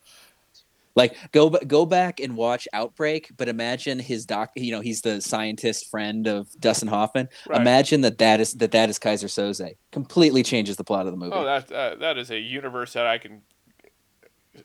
Like 0.96 1.18
go 1.34 1.50
go 1.50 1.86
back 1.86 2.22
and 2.22 2.38
watch 2.38 2.70
Outbreak, 2.72 3.32
but 3.36 3.50
imagine 3.50 4.00
his 4.00 4.26
doc. 4.26 4.52
You 4.56 4.72
know, 4.72 4.80
he's 4.80 5.02
the 5.02 5.20
scientist 5.22 5.90
friend 5.92 6.26
of 6.26 6.48
Dustin 6.60 6.88
Hoffman. 6.88 7.28
Right. 7.48 7.60
Imagine 7.60 8.02
that 8.02 8.18
that 8.20 8.40
is 8.40 8.54
that 8.54 8.72
that 8.72 8.90
is 8.90 8.98
Keyser 8.98 9.28
Soze. 9.28 9.76
Completely 9.92 10.42
changes 10.42 10.78
the 10.78 10.86
plot 10.86 11.06
of 11.06 11.12
the 11.12 11.18
movie. 11.18 11.34
Oh, 11.36 11.44
that 11.44 11.70
uh, 11.70 11.96
that 11.96 12.18
is 12.18 12.32
a 12.32 12.40
universe 12.40 12.94
that 12.94 13.06
I 13.06 13.18
can 13.18 13.42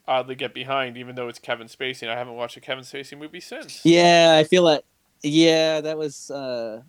oddly 0.07 0.37
get 0.37 0.55
behind, 0.55 0.97
even 0.97 1.17
though 1.17 1.27
it's 1.27 1.41
Kevin 1.41 1.67
Spacey. 1.67 2.03
And 2.03 2.13
I 2.13 2.17
haven't 2.17 2.35
watched 2.35 2.57
a 2.57 2.61
Kevin 2.61 2.85
Spacey 2.85 3.19
movie 3.19 3.41
since. 3.41 3.81
yeah, 3.85 4.37
I 4.39 4.45
feel 4.45 4.63
like 4.63 4.85
yeah, 5.23 5.81
that 5.81 5.99
was. 5.99 6.31
Uh, 6.31 6.83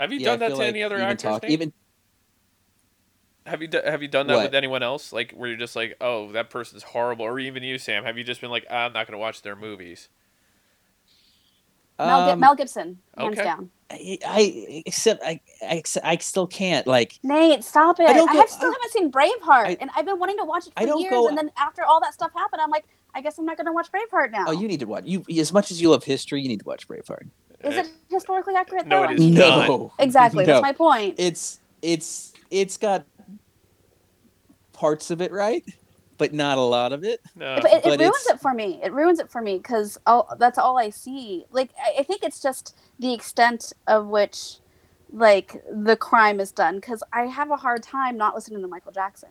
Have 0.00 0.12
you 0.12 0.20
yeah, 0.20 0.32
I 0.32 0.36
done 0.36 0.38
that 0.40 0.48
to 0.50 0.56
like 0.56 0.68
any 0.68 0.82
other 0.82 0.96
actors? 0.98 1.22
talk- 1.22 1.42
Nate? 1.42 1.52
even 1.52 1.72
Have 3.46 3.62
you 3.62 3.68
do, 3.68 3.80
have 3.84 4.02
you 4.02 4.08
done 4.08 4.26
that 4.28 4.36
What? 4.36 4.44
with 4.44 4.54
anyone 4.54 4.82
else? 4.82 5.12
Like 5.12 5.32
where 5.32 5.48
you're 5.48 5.58
just 5.58 5.76
like, 5.76 5.96
oh, 6.00 6.32
that 6.32 6.50
person's 6.50 6.82
horrible, 6.82 7.24
or 7.26 7.38
even 7.38 7.62
you, 7.62 7.78
Sam? 7.78 8.04
Have 8.04 8.16
you 8.18 8.24
just 8.24 8.40
been 8.40 8.50
like, 8.50 8.66
"Ah, 8.70 8.86
I'm 8.86 8.92
not 8.92 9.06
going 9.06 9.12
to 9.12 9.18
watch 9.18 9.42
their 9.42 9.54
movies? 9.56 10.08
Mel, 11.98 12.30
um, 12.30 12.40
Mel 12.40 12.54
Gibson, 12.56 12.98
hands 13.16 13.34
okay. 13.38 13.44
down. 13.44 13.70
I, 13.90 14.18
I 14.26 14.82
except 14.86 15.22
I, 15.22 15.40
I 15.62 15.82
I 16.02 16.16
still 16.16 16.46
can't 16.48 16.86
like 16.88 17.20
Nate, 17.22 17.62
stop 17.62 18.00
it! 18.00 18.08
I 18.08 18.10
I, 18.10 18.14
don't 18.14 18.32
go- 18.32 18.38
have, 18.40 18.48
still 18.48 18.68
I- 18.70 18.72
haven't 18.72 18.90
seen 18.92 19.12
Braveheart, 19.12 19.66
I- 19.66 19.76
and 19.80 19.90
I've 19.94 20.04
been 20.06 20.18
wanting 20.18 20.38
to 20.38 20.44
watch 20.44 20.66
it 20.66 20.72
I 20.76 20.80
for 20.82 20.86
don't 20.88 21.00
years. 21.02 21.10
go- 21.12 21.28
and 21.28 21.38
then 21.38 21.50
after 21.56 21.84
all 21.84 22.00
that 22.00 22.12
stuff 22.14 22.32
happened, 22.34 22.62
I'm 22.62 22.70
like, 22.70 22.84
I 23.14 23.20
guess 23.20 23.38
I'm 23.38 23.44
not 23.46 23.56
going 23.56 23.66
to 23.66 23.72
watch 23.72 23.88
Braveheart 23.92 24.32
now. 24.32 24.46
oh 24.48 24.52
you 24.52 24.66
need 24.66 24.80
to 24.80 24.86
watch 24.86 25.04
you 25.06 25.22
as 25.38 25.52
much 25.52 25.70
as 25.70 25.80
you 25.80 25.90
love 25.90 26.02
history 26.02 26.42
you 26.42 26.48
need 26.48 26.60
to 26.60 26.66
watch 26.66 26.88
Braveheart. 26.88 27.28
Is 27.64 27.76
it 27.76 27.90
historically 28.10 28.54
accurate? 28.54 28.86
No, 28.86 29.02
though? 29.02 29.12
it 29.12 29.20
I'm 29.20 29.34
not. 29.34 29.68
No, 29.68 29.92
Exactly. 29.98 30.44
No. 30.44 30.52
That's 30.52 30.62
my 30.62 30.72
point. 30.72 31.14
It's 31.18 31.60
it's 31.82 32.32
it's 32.50 32.76
got 32.76 33.04
parts 34.72 35.10
of 35.10 35.20
it 35.20 35.32
right, 35.32 35.64
but 36.18 36.32
not 36.32 36.58
a 36.58 36.62
lot 36.62 36.92
of 36.92 37.04
it. 37.04 37.20
No. 37.34 37.58
but 37.60 37.72
it, 37.72 37.76
it 37.78 37.84
but 37.84 38.00
ruins 38.00 38.26
it 38.28 38.40
for 38.40 38.54
me. 38.54 38.80
It 38.82 38.92
ruins 38.92 39.18
it 39.18 39.30
for 39.30 39.40
me 39.40 39.58
because 39.58 39.98
that's 40.38 40.58
all 40.58 40.78
I 40.78 40.90
see. 40.90 41.44
Like 41.50 41.70
I, 41.82 42.00
I 42.00 42.02
think 42.02 42.22
it's 42.22 42.40
just 42.40 42.76
the 42.98 43.12
extent 43.12 43.72
of 43.86 44.06
which, 44.06 44.58
like 45.12 45.62
the 45.72 45.96
crime 45.96 46.40
is 46.40 46.52
done. 46.52 46.76
Because 46.76 47.02
I 47.12 47.22
have 47.26 47.50
a 47.50 47.56
hard 47.56 47.82
time 47.82 48.16
not 48.16 48.34
listening 48.34 48.62
to 48.62 48.68
Michael 48.68 48.92
Jackson. 48.92 49.30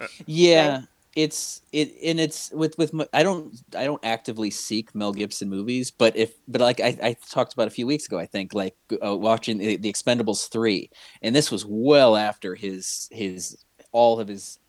Uh, 0.00 0.06
yeah, 0.26 0.82
it's 1.16 1.62
it 1.72 1.92
and 2.04 2.20
it's 2.20 2.50
with 2.52 2.78
with 2.78 2.94
I 3.12 3.22
don't 3.22 3.54
I 3.76 3.84
don't 3.84 4.04
actively 4.04 4.50
seek 4.50 4.94
Mel 4.94 5.12
Gibson 5.12 5.48
movies, 5.48 5.90
but 5.90 6.16
if 6.16 6.34
but 6.46 6.60
like 6.60 6.80
I, 6.80 6.96
I 7.02 7.16
talked 7.28 7.52
about 7.52 7.66
a 7.66 7.72
few 7.72 7.86
weeks 7.86 8.06
ago, 8.06 8.18
I 8.18 8.26
think 8.26 8.54
like 8.54 8.76
uh, 9.04 9.16
watching 9.16 9.58
the, 9.58 9.76
the 9.76 9.92
Expendables 9.92 10.48
three, 10.48 10.90
and 11.22 11.34
this 11.34 11.50
was 11.50 11.66
well 11.66 12.16
after 12.16 12.54
his 12.54 13.08
his 13.10 13.58
all 13.92 14.20
of 14.20 14.28
his 14.28 14.60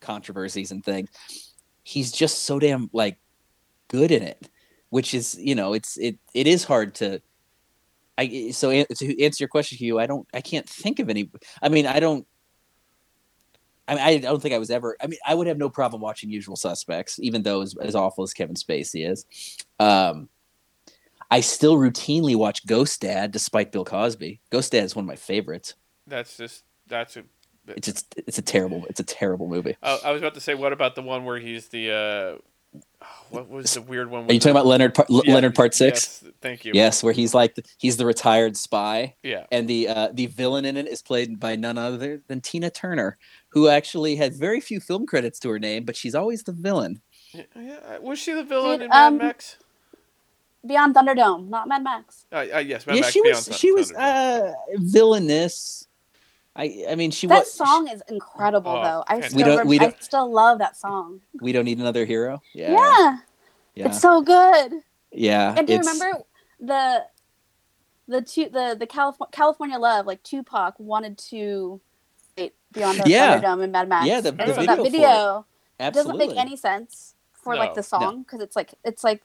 controversies 0.00 0.72
and 0.72 0.84
things. 0.84 1.10
He's 1.84 2.10
just 2.10 2.44
so 2.44 2.58
damn 2.58 2.90
like 2.92 3.18
good 3.86 4.10
in 4.10 4.22
it, 4.22 4.48
which 4.90 5.14
is 5.14 5.36
you 5.38 5.54
know 5.54 5.74
it's 5.74 5.96
it 5.96 6.18
it 6.34 6.46
is 6.46 6.64
hard 6.64 6.94
to. 6.96 7.22
I 8.16 8.50
so 8.50 8.70
to 8.70 9.22
answer 9.22 9.44
your 9.44 9.48
question, 9.48 9.78
Hugh, 9.78 10.00
I 10.00 10.06
don't 10.06 10.26
I 10.34 10.40
can't 10.40 10.68
think 10.68 10.98
of 10.98 11.08
any. 11.08 11.30
I 11.62 11.68
mean, 11.68 11.86
I 11.86 12.00
don't. 12.00 12.26
I 13.88 13.94
mean, 13.94 14.04
I 14.04 14.18
don't 14.18 14.40
think 14.40 14.54
I 14.54 14.58
was 14.58 14.70
ever. 14.70 14.96
I 15.00 15.06
mean, 15.06 15.18
I 15.26 15.34
would 15.34 15.46
have 15.46 15.58
no 15.58 15.70
problem 15.70 16.02
watching 16.02 16.30
Usual 16.30 16.56
Suspects, 16.56 17.18
even 17.20 17.42
though 17.42 17.62
as, 17.62 17.74
as 17.80 17.94
awful 17.94 18.22
as 18.22 18.34
Kevin 18.34 18.54
Spacey 18.54 19.10
is. 19.10 19.24
Um, 19.80 20.28
I 21.30 21.40
still 21.40 21.76
routinely 21.76 22.36
watch 22.36 22.66
Ghost 22.66 23.00
Dad, 23.00 23.32
despite 23.32 23.72
Bill 23.72 23.84
Cosby. 23.84 24.40
Ghost 24.50 24.72
Dad 24.72 24.84
is 24.84 24.94
one 24.94 25.04
of 25.04 25.08
my 25.08 25.16
favorites. 25.16 25.74
That's 26.06 26.36
just 26.36 26.64
that's 26.86 27.16
a. 27.16 27.24
It's 27.66 27.86
just, 27.86 28.14
it's 28.16 28.38
a 28.38 28.42
terrible 28.42 28.86
it's 28.88 29.00
a 29.00 29.04
terrible 29.04 29.46
movie. 29.46 29.76
I, 29.82 29.98
I 30.06 30.12
was 30.12 30.22
about 30.22 30.34
to 30.34 30.40
say, 30.40 30.54
what 30.54 30.72
about 30.72 30.94
the 30.94 31.02
one 31.02 31.24
where 31.24 31.38
he's 31.38 31.68
the 31.68 31.90
uh, 31.90 32.38
what 33.30 33.48
was 33.48 33.74
the 33.74 33.82
weird 33.82 34.10
one? 34.10 34.24
Are 34.28 34.32
you 34.32 34.38
talking 34.40 34.52
about 34.52 34.66
Leonard 34.66 34.94
Par- 34.94 35.06
Yeah, 35.08 35.34
Leonard 35.34 35.54
Part 35.54 35.74
Six? 35.74 36.22
Yes, 36.24 36.32
thank 36.40 36.64
you. 36.64 36.72
Yes, 36.74 37.02
where 37.02 37.12
he's 37.12 37.34
like 37.34 37.54
the, 37.56 37.62
he's 37.78 37.96
the 37.96 38.06
retired 38.06 38.56
spy, 38.56 39.14
Yeah. 39.22 39.44
and 39.52 39.68
the 39.68 39.88
uh, 39.88 40.08
the 40.12 40.26
villain 40.26 40.64
in 40.64 40.76
it 40.76 40.86
is 40.88 41.02
played 41.02 41.38
by 41.38 41.56
none 41.56 41.76
other 41.78 42.22
than 42.28 42.40
Tina 42.40 42.70
Turner, 42.70 43.18
who 43.50 43.68
actually 43.68 44.16
has 44.16 44.36
very 44.36 44.60
few 44.60 44.80
film 44.80 45.06
credits 45.06 45.38
to 45.40 45.50
her 45.50 45.58
name, 45.58 45.84
but 45.84 45.96
she's 45.96 46.14
always 46.14 46.42
the 46.44 46.52
villain. 46.52 47.00
Yeah, 47.32 47.42
yeah. 47.54 47.98
Was 47.98 48.18
she 48.18 48.32
the 48.32 48.44
villain 48.44 48.78
Dude, 48.78 48.82
in 48.84 48.88
Mad 48.88 49.06
um, 49.06 49.18
Max? 49.18 49.56
Beyond 50.66 50.94
Thunderdome, 50.94 51.48
not 51.48 51.68
Mad 51.68 51.82
Max. 51.84 52.24
Uh, 52.32 52.36
uh, 52.54 52.58
yes, 52.58 52.86
Mad 52.86 52.96
yeah, 52.96 53.00
Max 53.02 53.12
she 53.12 53.22
Beyond 53.22 53.36
was 53.36 53.48
Thun- 53.48 53.56
she 53.58 53.72
was 53.72 53.92
Thunderdome. 53.92 54.50
uh, 54.50 54.52
villainous. 54.78 55.87
I 56.58 56.84
I 56.90 56.94
mean 56.96 57.10
she 57.12 57.26
That 57.28 57.40
was. 57.40 57.52
song 57.52 57.88
is 57.88 58.02
incredible, 58.08 58.72
Oh, 58.72 58.82
though. 58.82 59.04
I 59.06 59.20
still, 59.20 59.46
don't- 59.46 59.68
rem- 59.68 59.78
don't- 59.78 60.02
still 60.02 60.30
love 60.30 60.58
that 60.58 60.76
song. 60.76 61.20
we 61.40 61.52
don't 61.52 61.64
need 61.64 61.78
another 61.78 62.04
hero. 62.04 62.42
Yeah, 62.52 62.72
Yeah, 62.72 63.18
yeah, 63.76 63.86
it's 63.88 64.00
so 64.00 64.20
good. 64.20 64.72
yeah. 65.12 65.54
And 65.56 65.66
do 65.66 65.72
you 65.74 65.78
remember 65.78 66.22
the 66.60 67.04
the 68.08 68.22
two 68.22 68.48
the 68.48 68.76
the 68.78 68.86
California 68.86 69.30
California 69.32 69.78
Love? 69.78 70.06
Like 70.06 70.22
Tupac 70.24 70.74
wanted 70.78 71.16
to 71.30 71.80
wait 72.36 72.54
Beyond 72.72 73.00
the 73.04 73.10
Yeah. 73.10 73.40
Thunderdome 73.40 73.62
and 73.64 73.72
Mad 73.72 73.88
Max. 73.88 74.06
Yeah, 74.06 74.20
the- 74.20 74.30
and 74.30 74.38
the 74.40 74.46
so 74.46 74.60
video 74.60 74.66
that 74.66 74.76
for 74.76 74.86
it. 74.86 74.90
video 74.90 75.46
doesn't 75.92 76.18
make 76.18 76.36
any 76.36 76.56
sense 76.56 77.14
for 77.32 77.54
No. 77.54 77.60
like 77.60 77.74
the 77.74 77.82
song 77.84 78.22
because 78.22 78.40
it's 78.40 78.56
like 78.56 78.74
it's 78.84 79.04
like 79.04 79.22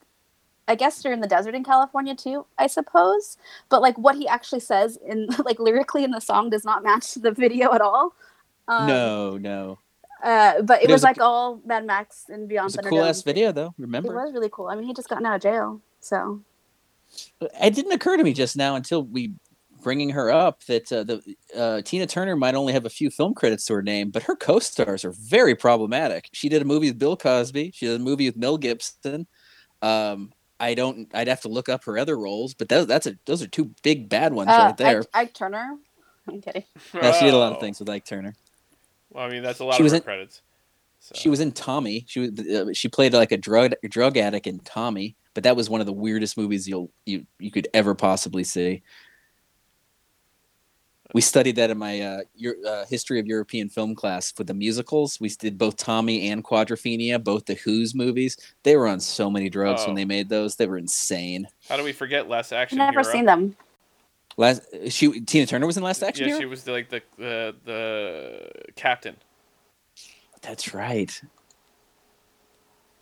I 0.66 0.74
guess 0.74 1.02
they're 1.02 1.12
in 1.12 1.20
the 1.20 1.26
desert 1.26 1.54
in 1.54 1.64
California 1.64 2.14
too, 2.14 2.46
I 2.58 2.66
suppose. 2.66 3.36
But 3.68 3.82
like 3.82 3.98
what 3.98 4.16
he 4.16 4.26
actually 4.26 4.60
says 4.60 4.98
in 5.06 5.28
like 5.44 5.58
lyrically 5.58 6.04
in 6.04 6.10
the 6.10 6.20
song 6.20 6.50
does 6.50 6.64
not 6.64 6.82
match 6.82 7.14
the 7.14 7.32
video 7.32 7.72
at 7.72 7.80
all. 7.80 8.14
Um, 8.68 8.86
no, 8.86 9.36
no. 9.38 9.78
Uh, 10.22 10.62
but 10.62 10.80
it, 10.82 10.84
It 10.84 10.92
was, 10.92 10.94
was 10.94 11.02
a- 11.02 11.06
like 11.06 11.20
all 11.20 11.60
Mad 11.66 11.84
Max 11.84 12.24
and 12.30 12.44
It 12.44 12.48
Beyond 12.48 12.66
was 12.66 12.78
a 12.78 12.82
cool 12.82 13.04
ass 13.04 13.22
video, 13.22 13.52
though. 13.52 13.74
Remember, 13.76 14.10
it 14.10 14.24
was 14.24 14.32
really 14.32 14.48
cool. 14.50 14.68
I 14.68 14.74
mean, 14.74 14.84
he 14.84 14.94
just 14.94 15.08
gotten 15.08 15.26
out 15.26 15.34
of 15.34 15.42
jail, 15.42 15.82
so 16.00 16.40
it 17.62 17.74
didn't 17.74 17.92
occur 17.92 18.16
to 18.16 18.24
me 18.24 18.32
just 18.32 18.56
now 18.56 18.74
until 18.74 19.02
we 19.02 19.34
bringing 19.82 20.08
her 20.08 20.32
up 20.32 20.64
that 20.64 20.90
uh, 20.90 21.04
the 21.04 21.36
uh, 21.54 21.82
Tina 21.82 22.06
Turner 22.06 22.36
might 22.36 22.54
only 22.54 22.72
have 22.72 22.86
a 22.86 22.90
few 22.90 23.10
film 23.10 23.34
credits 23.34 23.66
to 23.66 23.74
her 23.74 23.82
name, 23.82 24.10
but 24.10 24.22
her 24.22 24.34
co-stars 24.34 25.04
are 25.04 25.12
very 25.12 25.54
problematic. 25.54 26.30
She 26.32 26.48
did 26.48 26.62
a 26.62 26.64
movie 26.64 26.88
with 26.88 26.98
Bill 26.98 27.16
Cosby. 27.18 27.72
She 27.74 27.86
did 27.86 28.00
a 28.00 28.02
movie 28.02 28.26
with 28.26 28.36
Mel 28.36 28.56
Gibson. 28.56 29.26
Um, 29.82 30.32
I 30.60 30.74
don't. 30.74 31.08
I'd 31.14 31.28
have 31.28 31.40
to 31.42 31.48
look 31.48 31.68
up 31.68 31.84
her 31.84 31.98
other 31.98 32.16
roles, 32.18 32.54
but 32.54 32.68
that, 32.68 32.86
that's 32.88 33.06
a 33.06 33.16
those 33.26 33.42
are 33.42 33.46
two 33.48 33.70
big 33.82 34.08
bad 34.08 34.32
ones 34.32 34.50
uh, 34.50 34.52
right 34.66 34.76
there. 34.76 35.00
Ike, 35.00 35.08
Ike 35.14 35.34
Turner. 35.34 35.76
I'm 36.28 36.40
kidding. 36.40 36.64
Yeah, 36.94 37.12
she 37.12 37.24
did 37.26 37.34
a 37.34 37.38
lot 37.38 37.52
of 37.52 37.58
Oh. 37.58 37.60
things 37.60 37.78
with 37.80 37.88
Ike 37.90 38.04
Turner. 38.04 38.34
Well, 39.10 39.24
I 39.24 39.30
mean, 39.30 39.42
that's 39.42 39.60
a 39.60 39.64
lot 39.64 39.74
She 39.74 39.82
of 39.82 39.84
was 39.84 39.92
her 39.92 39.96
in- 39.98 40.02
credits. 40.04 40.42
So. 41.00 41.14
She 41.16 41.28
was 41.28 41.40
in 41.40 41.52
Tommy. 41.52 42.04
She 42.08 42.20
was 42.20 42.30
uh, 42.40 42.72
she 42.72 42.88
played 42.88 43.12
like 43.12 43.30
a 43.30 43.36
drug 43.36 43.74
drug 43.90 44.16
addict 44.16 44.46
in 44.46 44.58
Tommy, 44.60 45.16
but 45.34 45.44
that 45.44 45.54
was 45.54 45.68
one 45.68 45.80
of 45.80 45.86
the 45.86 45.92
weirdest 45.92 46.38
movies 46.38 46.66
you'll 46.66 46.90
you 47.04 47.26
you 47.38 47.50
could 47.50 47.68
ever 47.74 47.94
possibly 47.94 48.42
see. 48.42 48.82
We 51.14 51.20
studied 51.20 51.54
that 51.56 51.70
in 51.70 51.78
my 51.78 52.00
uh, 52.00 52.20
Euro, 52.34 52.56
uh, 52.68 52.84
history 52.86 53.20
of 53.20 53.26
European 53.26 53.68
film 53.68 53.94
class 53.94 54.34
with 54.36 54.48
the 54.48 54.54
musicals. 54.54 55.20
We 55.20 55.28
did 55.28 55.56
both 55.56 55.76
Tommy 55.76 56.28
and 56.28 56.42
Quadrophenia, 56.44 57.22
both 57.22 57.46
the 57.46 57.54
Who's 57.54 57.94
movies. 57.94 58.36
They 58.64 58.74
were 58.76 58.88
on 58.88 58.98
so 58.98 59.30
many 59.30 59.48
drugs 59.48 59.82
Oh. 59.84 59.86
when 59.86 59.94
they 59.94 60.04
made 60.04 60.28
those; 60.28 60.56
they 60.56 60.66
were 60.66 60.76
insane. 60.76 61.46
How 61.68 61.76
do 61.76 61.84
we 61.84 61.92
forget 61.92 62.28
Last 62.28 62.52
Action? 62.52 62.80
I've 62.80 62.92
never 62.92 63.02
Hero? 63.02 63.12
seen 63.12 63.24
them. 63.26 63.56
Last 64.36 64.62
she 64.90 65.20
Tina 65.20 65.46
Turner 65.46 65.66
was 65.66 65.76
in 65.76 65.84
Last 65.84 66.02
Action 66.02 66.24
Yeah, 66.24 66.34
Hero. 66.34 66.40
she 66.40 66.46
was 66.46 66.64
the, 66.64 66.72
like 66.72 66.88
the 66.90 67.00
the 67.16 67.54
the 67.64 68.50
captain. 68.74 69.14
That's 70.42 70.74
right. 70.74 71.18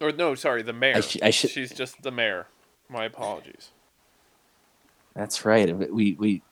Or 0.03 0.13
no, 0.13 0.35
sorry, 0.35 0.63
the 0.63 0.75
mayor. 0.75 0.97
I 0.97 1.01
sh- 1.01 1.19
I 1.23 1.31
should- 1.31 1.51
She's 1.51 1.73
just 1.73 2.03
the 2.03 2.11
mayor. 2.11 2.47
My 2.91 3.07
apologies. 3.07 3.71
That's 5.15 5.47
right. 5.47 5.75
We 5.91 6.13
we 6.13 6.43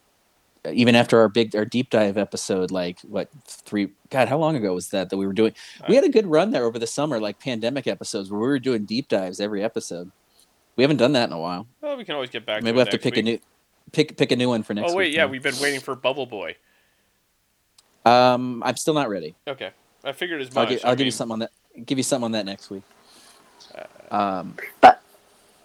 even 0.69 0.95
after 0.95 1.19
our 1.21 1.29
big 1.29 1.57
our 1.57 1.65
deep 1.65 1.91
dive 1.91 2.17
episode, 2.19 2.71
like 2.71 3.01
what 3.03 3.29
three? 3.47 3.91
God, 4.11 4.29
how 4.29 4.39
long 4.39 4.57
ago 4.57 4.75
was 4.75 4.89
that 4.91 5.11
that 5.11 5.17
we 5.17 5.27
were 5.27 5.33
doing? 5.33 5.55
We 5.89 5.95
had 5.95 6.05
a 6.05 6.09
good 6.09 6.27
run 6.27 6.51
there 6.51 6.65
over 6.65 6.79
the 6.79 6.87
summer, 6.87 7.19
like 7.21 7.39
pandemic 7.39 7.87
episodes, 7.87 8.31
where 8.31 8.41
we 8.41 8.47
were 8.47 8.59
doing 8.59 8.85
deep 8.85 9.09
dives 9.09 9.41
every 9.41 9.63
episode. 9.65 10.11
We 10.77 10.85
haven't 10.85 10.99
done 10.99 11.13
that 11.13 11.29
in 11.29 11.33
a 11.33 11.39
while. 11.39 11.67
Well, 11.81 11.97
we 11.97 12.05
can 12.05 12.15
always 12.15 12.31
get 12.31 12.45
back. 12.47 12.63
Maybe 12.63 12.73
to 12.73 12.77
we'll 12.77 12.81
have 12.87 12.91
to 12.91 12.97
next 12.97 13.05
pick 13.05 13.17
a 13.17 13.23
new 13.23 13.39
pick 13.93 14.17
pick 14.17 14.33
a 14.33 14.37
new 14.37 14.49
one 14.49 14.63
for 14.63 14.75
next 14.75 14.93
Oh 14.93 14.97
wait, 14.97 15.09
week. 15.09 15.17
yeah, 15.17 15.25
now. 15.25 15.31
we've 15.31 15.43
been 15.43 15.59
waiting 15.61 15.81
for 15.81 15.95
Bubble 15.95 16.27
Boy. 16.27 16.57
Um, 18.05 18.63
I'm 18.65 18.77
still 18.77 18.95
not 18.95 19.09
ready. 19.09 19.35
Okay. 19.47 19.71
I 20.05 20.13
figured 20.13 20.41
as 20.41 20.57
I'll, 20.57 20.65
much. 20.65 20.79
gi- 20.79 20.85
I 20.85 20.91
I'll 20.91 20.97
give 20.97 21.05
you 21.07 21.11
something 21.11 21.35
on 21.35 21.39
that. 21.41 21.51
Give 21.87 21.99
you 21.99 22.05
something 22.05 22.25
on 22.25 22.33
that 22.33 22.47
next 22.47 22.71
week. 22.71 22.83
Um. 24.11 24.57
But 24.81 25.03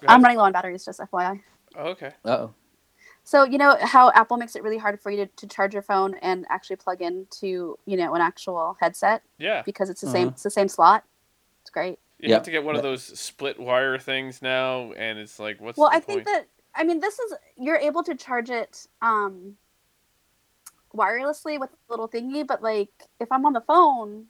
I'm 0.08 0.22
running 0.22 0.38
low 0.38 0.44
on 0.44 0.52
batteries, 0.52 0.86
just 0.86 1.00
FYI. 1.00 1.42
Oh, 1.78 1.88
okay. 1.90 2.12
Oh. 2.24 2.54
So 3.26 3.44
you 3.44 3.58
know 3.58 3.76
how 3.82 4.12
Apple 4.12 4.38
makes 4.38 4.56
it 4.56 4.62
really 4.64 4.78
hard 4.78 5.02
for 5.02 5.10
you 5.10 5.26
to, 5.26 5.32
to 5.38 5.48
charge 5.48 5.74
your 5.74 5.82
phone 5.82 6.14
and 6.22 6.46
actually 6.50 6.76
plug 6.78 7.02
into 7.02 7.78
you 7.86 7.98
know 7.98 8.14
an 8.14 8.22
actual 8.22 8.78
headset 8.80 9.24
Yeah. 9.40 9.64
because 9.66 9.90
it's 9.90 10.02
the 10.02 10.08
same 10.08 10.28
Uh-huh. 10.28 10.34
it's 10.36 10.44
the 10.44 10.52
same 10.52 10.68
slot. 10.70 11.04
It's 11.62 11.72
great. 11.72 12.00
You 12.20 12.30
Yep. 12.30 12.38
have 12.38 12.46
to 12.46 12.52
get 12.52 12.64
one 12.64 12.76
of 12.76 12.84
those 12.84 13.04
split 13.20 13.60
wire 13.60 13.98
things 13.98 14.42
now, 14.42 14.92
and 14.94 15.18
it's 15.20 15.40
like, 15.40 15.60
what's 15.60 15.78
the 15.78 15.82
thing? 15.82 15.84
well, 15.84 15.90
the 15.90 15.98
I 15.98 16.00
think 16.00 16.26
that 16.26 16.48
I 16.76 16.84
mean 16.84 17.00
this 17.00 17.18
is 17.20 17.34
you're 17.58 17.78
able 17.78 18.04
to 18.04 18.16
charge 18.16 18.52
it 18.52 18.86
um 19.02 19.58
wirelessly 20.96 21.60
with 21.60 21.72
a 21.72 21.78
little 21.92 22.08
thingy, 22.08 22.46
but 22.46 22.62
like 22.62 22.92
if 23.20 23.32
I'm 23.32 23.46
on 23.46 23.54
the 23.54 23.62
phone 23.62 24.28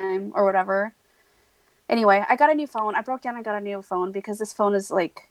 or 0.00 0.44
whatever. 0.46 0.94
Anyway, 1.90 2.24
I 2.28 2.36
got 2.36 2.50
a 2.50 2.54
new 2.54 2.66
phone. 2.66 2.94
I 2.94 3.02
broke 3.02 3.20
down 3.20 3.36
I 3.36 3.42
got 3.42 3.56
a 3.56 3.60
new 3.60 3.82
phone 3.82 4.10
because 4.12 4.38
this 4.38 4.52
phone 4.54 4.74
is 4.74 4.90
like 4.90 5.28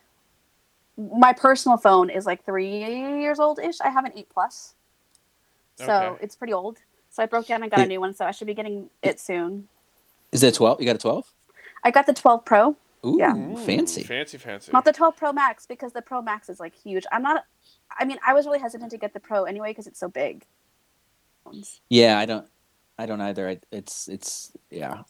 my 1.00 1.34
personal 1.34 1.78
phone 1.78 2.10
is 2.10 2.26
like 2.26 2.44
three 2.46 2.78
years 3.22 3.40
old 3.40 3.60
ish. 3.60 3.80
I 3.82 3.90
have 3.90 4.06
an 4.06 4.12
eight 4.16 4.30
plus. 4.30 4.76
So 5.78 5.86
Okay. 5.94 6.24
it's 6.24 6.36
pretty 6.36 6.54
old. 6.54 6.80
So 7.10 7.24
I 7.24 7.26
broke 7.26 7.48
down 7.48 7.64
and 7.64 7.72
got 7.72 7.80
a 7.80 7.86
new 7.86 8.00
one, 8.00 8.14
so 8.14 8.26
I 8.26 8.32
should 8.32 8.48
be 8.48 8.54
getting 8.54 8.90
it 9.02 9.20
soon. 9.20 9.68
Is 10.32 10.44
it 10.44 10.54
twelve? 10.54 10.80
You 10.80 10.86
got 10.86 10.96
a 10.98 11.00
twelve? 11.00 11.34
I 11.84 11.92
got 11.92 12.06
the 12.06 12.14
12 12.14 12.44
Pro, 12.44 12.76
Ooh, 13.06 13.16
Yeah. 13.18 13.34
Fancy. 13.66 14.04
Fancy, 14.04 14.38
fancy. 14.38 14.70
not 14.74 14.84
the 14.84 14.92
12 14.92 15.16
Pro 15.16 15.32
Max 15.32 15.66
because 15.66 15.94
the 15.94 16.02
Pro 16.02 16.22
Max 16.22 16.50
is 16.50 16.60
like 16.60 16.76
huge. 16.76 17.06
I'm 17.14 17.22
not 17.24 17.46
I 17.98 18.04
mean, 18.04 18.18
I 18.28 18.34
was 18.34 18.46
really 18.46 18.60
hesitant 18.60 18.92
to 18.92 18.98
get 18.98 19.14
the 19.14 19.20
Pro 19.22 19.46
anyway 19.46 19.70
because 19.72 19.88
it's 19.88 20.00
so 20.00 20.10
big. 20.10 20.46
Yeah, 21.90 22.20
I 22.20 22.26
don't. 22.26 22.46
I 22.98 23.06
don't 23.06 23.22
either. 23.22 23.48
I, 23.48 23.60
it's 23.72 24.08
it's 24.10 24.52
yeah. 24.70 25.04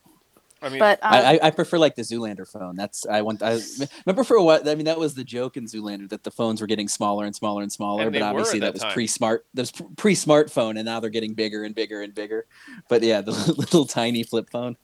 I 0.61 0.69
mean, 0.69 0.79
But 0.79 0.99
um, 1.01 1.13
I, 1.13 1.17
I 1.17 1.39
I 1.43 1.51
prefer 1.51 1.77
like 1.77 1.95
the 1.95 2.01
Zoolander 2.01 2.47
phone. 2.47 2.75
That's 2.75 3.05
I 3.05 3.21
want. 3.21 3.41
I 3.41 3.59
remember 4.05 4.23
for 4.23 4.37
a 4.37 4.43
while. 4.43 4.67
I 4.67 4.75
mean, 4.75 4.85
that 4.85 4.99
was 4.99 5.13
the 5.13 5.23
joke 5.23 5.57
in 5.57 5.65
Zoolander 5.65 6.09
that 6.09 6.23
the 6.23 6.31
phones 6.31 6.61
were 6.61 6.67
getting 6.67 6.87
smaller 6.87 7.25
and 7.25 7.35
smaller 7.35 7.63
and 7.63 7.71
smaller. 7.71 8.03
And 8.03 8.13
but 8.13 8.21
obviously 8.21 8.59
that, 8.59 8.75
that 8.75 8.85
was 8.85 8.93
pre 8.93 9.07
smart. 9.07 9.45
That 9.53 9.61
was 9.61 9.71
pre 9.97 10.15
smartphone, 10.15 10.77
and 10.77 10.85
now 10.85 10.99
they're 10.99 11.09
getting 11.09 11.33
bigger 11.33 11.63
and 11.63 11.73
bigger 11.73 12.01
and 12.01 12.13
bigger. 12.13 12.45
But 12.89 13.03
yeah, 13.03 13.21
the 13.21 13.31
little 13.57 13.85
tiny 13.85 14.23
flip 14.23 14.49
phone. 14.49 14.75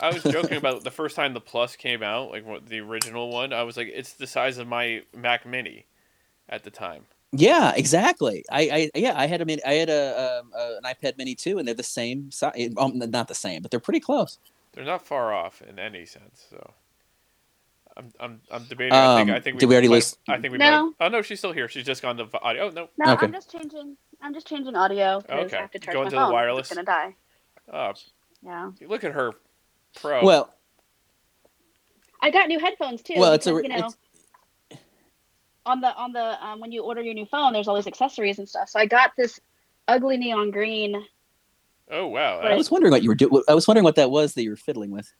I 0.00 0.12
was 0.12 0.22
joking 0.22 0.56
about 0.58 0.82
the 0.82 0.90
first 0.90 1.14
time 1.14 1.32
the 1.34 1.40
Plus 1.40 1.76
came 1.76 2.02
out, 2.02 2.30
like 2.30 2.44
what, 2.44 2.66
the 2.66 2.80
original 2.80 3.30
one. 3.30 3.52
I 3.52 3.62
was 3.62 3.76
like, 3.76 3.88
it's 3.92 4.14
the 4.14 4.26
size 4.26 4.58
of 4.58 4.66
my 4.66 5.02
Mac 5.16 5.46
Mini 5.46 5.86
at 6.48 6.64
the 6.64 6.70
time. 6.70 7.04
Yeah, 7.32 7.72
exactly. 7.76 8.44
I, 8.50 8.90
I 8.94 8.98
yeah, 8.98 9.12
I 9.16 9.26
had 9.26 9.40
a 9.40 9.44
mini, 9.44 9.62
I 9.64 9.74
had 9.74 9.88
a, 9.88 10.40
um, 10.40 10.52
a 10.52 10.78
an 10.82 10.94
iPad 10.94 11.16
Mini 11.16 11.36
too, 11.36 11.58
and 11.58 11.68
they're 11.68 11.74
the 11.74 11.82
same 11.82 12.30
size. 12.32 12.72
Um, 12.76 12.98
not 12.98 13.28
the 13.28 13.34
same, 13.34 13.62
but 13.62 13.70
they're 13.70 13.78
pretty 13.78 14.00
close. 14.00 14.38
They're 14.72 14.84
not 14.84 15.06
far 15.06 15.32
off 15.32 15.62
in 15.62 15.78
any 15.78 16.06
sense. 16.06 16.46
So, 16.50 16.74
I'm 17.96 18.12
I'm, 18.20 18.40
I'm 18.50 18.64
debating. 18.64 18.92
I 18.92 19.16
think 19.18 19.30
Um, 19.30 19.36
I 19.36 19.40
think 19.40 19.54
we, 19.56 19.60
did 19.60 19.68
we 19.68 19.74
already 19.74 19.88
might- 19.88 19.94
lose- 19.96 20.16
I 20.28 20.38
think 20.38 20.52
we 20.52 20.58
No. 20.58 20.86
might. 20.86 20.94
Oh 21.00 21.08
no, 21.08 21.22
she's 21.22 21.38
still 21.38 21.52
here. 21.52 21.68
She's 21.68 21.84
just 21.84 22.02
gone 22.02 22.16
to 22.18 22.28
audio. 22.42 22.66
Oh 22.66 22.70
no. 22.70 22.88
no, 22.98 23.12
Okay. 23.14 23.26
I'm 23.26 23.32
just 23.32 23.50
changing 23.50 23.96
I'm 24.22 24.34
just 24.34 24.46
changing 24.46 24.76
audio 24.76 25.20
because 25.20 25.46
Okay. 25.46 25.56
I 25.56 25.60
have 25.62 25.70
to 25.72 25.78
charge 25.78 25.94
Going 25.94 26.04
my 26.04 26.10
to 26.10 26.16
the 26.16 26.22
phone. 26.22 26.32
wireless? 26.32 26.68
It's 26.70 26.74
gonna 26.76 26.86
die. 26.86 27.14
Oh, 27.72 27.92
Yeah. 28.42 28.70
look 28.86 29.04
at 29.04 29.12
her, 29.12 29.32
pro. 30.00 30.24
Well, 30.24 30.54
I 32.22 32.30
got 32.30 32.48
new 32.48 32.58
headphones 32.60 33.02
too. 33.02 33.14
well, 33.16 33.32
it's 33.32 33.46
a 33.46 33.50
you 33.50 33.68
know, 33.68 33.86
it's, 33.86 33.96
on 35.66 35.80
the 35.80 35.94
on 35.96 36.12
the 36.12 36.44
um, 36.44 36.60
when 36.60 36.72
you 36.72 36.82
order 36.84 37.00
your 37.02 37.14
new 37.14 37.26
phone, 37.26 37.52
there's 37.52 37.68
all 37.68 37.74
these 37.76 37.86
accessories 37.86 38.38
and 38.38 38.48
stuff. 38.48 38.68
So 38.68 38.78
I 38.78 38.86
got 38.86 39.12
this 39.16 39.40
ugly 39.88 40.16
neon 40.16 40.50
green. 40.50 41.04
Oh 41.90 42.06
wow. 42.06 42.40
Right. 42.40 42.52
I 42.52 42.56
was 42.56 42.70
wondering 42.70 42.90
what 42.92 43.02
you 43.02 43.08
were 43.08 43.14
doing. 43.14 43.42
I 43.48 43.54
was 43.54 43.66
wondering 43.68 43.84
what 43.84 43.96
that 43.96 44.10
was 44.10 44.34
that 44.34 44.42
you 44.42 44.50
were 44.50 44.56
fiddling 44.56 44.90
with. 44.90 45.12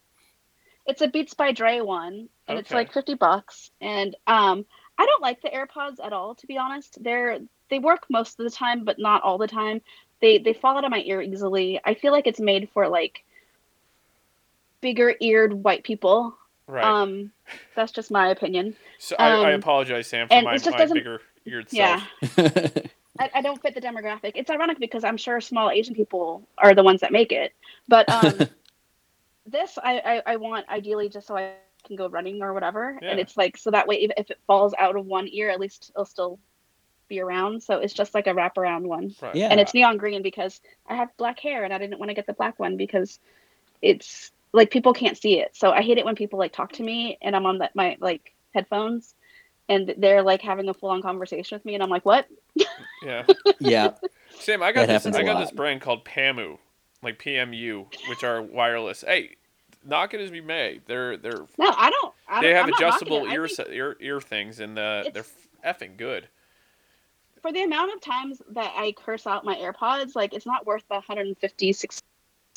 It's 0.86 1.02
a 1.02 1.08
Beats 1.08 1.34
by 1.34 1.52
Dre 1.52 1.80
one, 1.80 2.28
and 2.48 2.58
it's 2.58 2.70
like 2.70 2.92
fifty 2.92 3.14
bucks. 3.14 3.70
And 3.80 4.16
um, 4.26 4.64
I 4.98 5.06
don't 5.06 5.22
like 5.22 5.40
the 5.42 5.48
AirPods 5.50 5.96
at 6.04 6.12
all, 6.12 6.34
to 6.36 6.46
be 6.46 6.56
honest. 6.58 7.02
They're 7.02 7.38
they 7.68 7.78
work 7.78 8.06
most 8.10 8.40
of 8.40 8.44
the 8.44 8.50
time, 8.50 8.84
but 8.84 8.98
not 8.98 9.22
all 9.22 9.38
the 9.38 9.46
time. 9.46 9.80
They 10.20 10.38
they 10.38 10.52
fall 10.52 10.76
out 10.76 10.84
of 10.84 10.90
my 10.90 11.02
ear 11.04 11.20
easily. 11.22 11.80
I 11.84 11.94
feel 11.94 12.12
like 12.12 12.26
it's 12.26 12.40
made 12.40 12.68
for 12.74 12.88
like 12.88 13.24
bigger 14.80 15.14
eared 15.20 15.52
white 15.52 15.84
people. 15.84 16.34
right. 16.66 16.84
Um, 16.84 17.32
that's 17.74 17.92
just 17.92 18.10
my 18.10 18.28
opinion. 18.30 18.76
so 18.98 19.16
I, 19.18 19.28
I 19.30 19.52
um, 19.54 19.60
apologize, 19.60 20.06
Sam, 20.06 20.28
for 20.28 20.40
my, 20.42 20.54
it 20.54 20.58
just 20.62 20.70
my 20.72 20.78
doesn't- 20.78 20.96
bigger 20.96 21.20
eared 21.44 21.66
Yeah. 21.70 22.02
self. 22.24 22.72
I, 23.20 23.30
I 23.34 23.42
don't 23.42 23.60
fit 23.60 23.74
the 23.74 23.80
demographic. 23.80 24.32
It's 24.34 24.50
ironic 24.50 24.78
because 24.80 25.04
I'm 25.04 25.18
sure 25.18 25.40
small 25.40 25.70
Asian 25.70 25.94
people 25.94 26.48
are 26.56 26.74
the 26.74 26.82
ones 26.82 27.02
that 27.02 27.12
make 27.12 27.32
it. 27.32 27.52
But 27.86 28.08
um, 28.08 28.48
this 29.46 29.78
I, 29.82 29.98
I, 30.26 30.32
I 30.32 30.36
want 30.36 30.68
ideally 30.68 31.10
just 31.10 31.26
so 31.26 31.36
I 31.36 31.52
can 31.84 31.96
go 31.96 32.08
running 32.08 32.42
or 32.42 32.54
whatever. 32.54 32.98
Yeah. 33.00 33.10
And 33.10 33.20
it's 33.20 33.36
like 33.36 33.58
so 33.58 33.70
that 33.70 33.86
way 33.86 33.96
if, 33.96 34.10
if 34.16 34.30
it 34.30 34.38
falls 34.46 34.74
out 34.78 34.96
of 34.96 35.04
one 35.04 35.28
ear, 35.30 35.50
at 35.50 35.60
least 35.60 35.92
it'll 35.94 36.06
still 36.06 36.38
be 37.08 37.20
around. 37.20 37.62
So 37.62 37.78
it's 37.78 37.92
just 37.92 38.14
like 38.14 38.26
a 38.26 38.30
wraparound 38.30 38.82
one. 38.82 39.14
Right. 39.20 39.34
Yeah. 39.34 39.48
And 39.48 39.60
it's 39.60 39.74
neon 39.74 39.98
green 39.98 40.22
because 40.22 40.60
I 40.86 40.96
have 40.96 41.14
black 41.18 41.38
hair 41.38 41.64
and 41.64 41.74
I 41.74 41.78
didn't 41.78 41.98
want 41.98 42.08
to 42.08 42.14
get 42.14 42.26
the 42.26 42.32
black 42.32 42.58
one 42.58 42.78
because 42.78 43.18
it's 43.82 44.32
like 44.52 44.70
people 44.70 44.94
can't 44.94 45.18
see 45.18 45.40
it. 45.40 45.54
So 45.54 45.72
I 45.72 45.82
hate 45.82 45.98
it 45.98 46.06
when 46.06 46.14
people 46.14 46.38
like 46.38 46.52
talk 46.52 46.72
to 46.72 46.82
me 46.82 47.18
and 47.20 47.36
I'm 47.36 47.44
on 47.44 47.58
the, 47.58 47.70
my 47.74 47.98
like 48.00 48.34
headphones 48.54 49.14
and 49.70 49.94
they're 49.98 50.22
like 50.22 50.42
having 50.42 50.68
a 50.68 50.74
full 50.74 50.90
on 50.90 51.00
conversation 51.00 51.56
with 51.56 51.64
me 51.64 51.74
and 51.74 51.82
I'm 51.82 51.88
like, 51.88 52.04
what? 52.04 52.26
Yeah. 53.02 53.24
yeah. 53.60 53.92
Sam, 54.40 54.62
I 54.62 54.72
got 54.72 54.80
That 54.80 54.86
this. 54.88 55.04
happens 55.04 55.16
I 55.16 55.20
a 55.20 55.24
got 55.24 55.34
lot. 55.36 55.40
this 55.42 55.52
brand 55.52 55.80
called 55.80 56.04
Pamu, 56.04 56.58
like 57.02 57.18
PMU, 57.18 57.86
which 58.08 58.24
are 58.24 58.42
wireless. 58.42 59.02
Hey, 59.06 59.36
knock 59.86 60.12
it 60.12 60.20
as 60.20 60.30
we 60.30 60.40
may. 60.40 60.80
They're 60.86 61.16
they're 61.16 61.46
No, 61.56 61.72
I 61.76 61.88
don't. 61.90 62.14
I 62.28 62.40
they 62.42 62.48
don't, 62.48 62.56
have 62.56 62.66
I'm 62.66 62.74
adjustable 62.74 63.26
ear, 63.28 63.48
ear 63.70 63.96
ear 64.00 64.20
things, 64.20 64.60
and 64.60 64.78
uh, 64.78 65.04
they're 65.14 65.24
effing 65.64 65.96
good. 65.96 66.28
For 67.40 67.52
the 67.52 67.62
amount 67.62 67.94
of 67.94 68.00
times 68.00 68.42
that 68.50 68.72
I 68.76 68.92
curse 68.92 69.26
out 69.26 69.44
my 69.44 69.54
AirPods, 69.56 70.14
like 70.14 70.34
it's 70.34 70.46
not 70.46 70.66
worth 70.66 70.82
the 70.88 70.96
150 70.96 71.72
60 71.72 72.02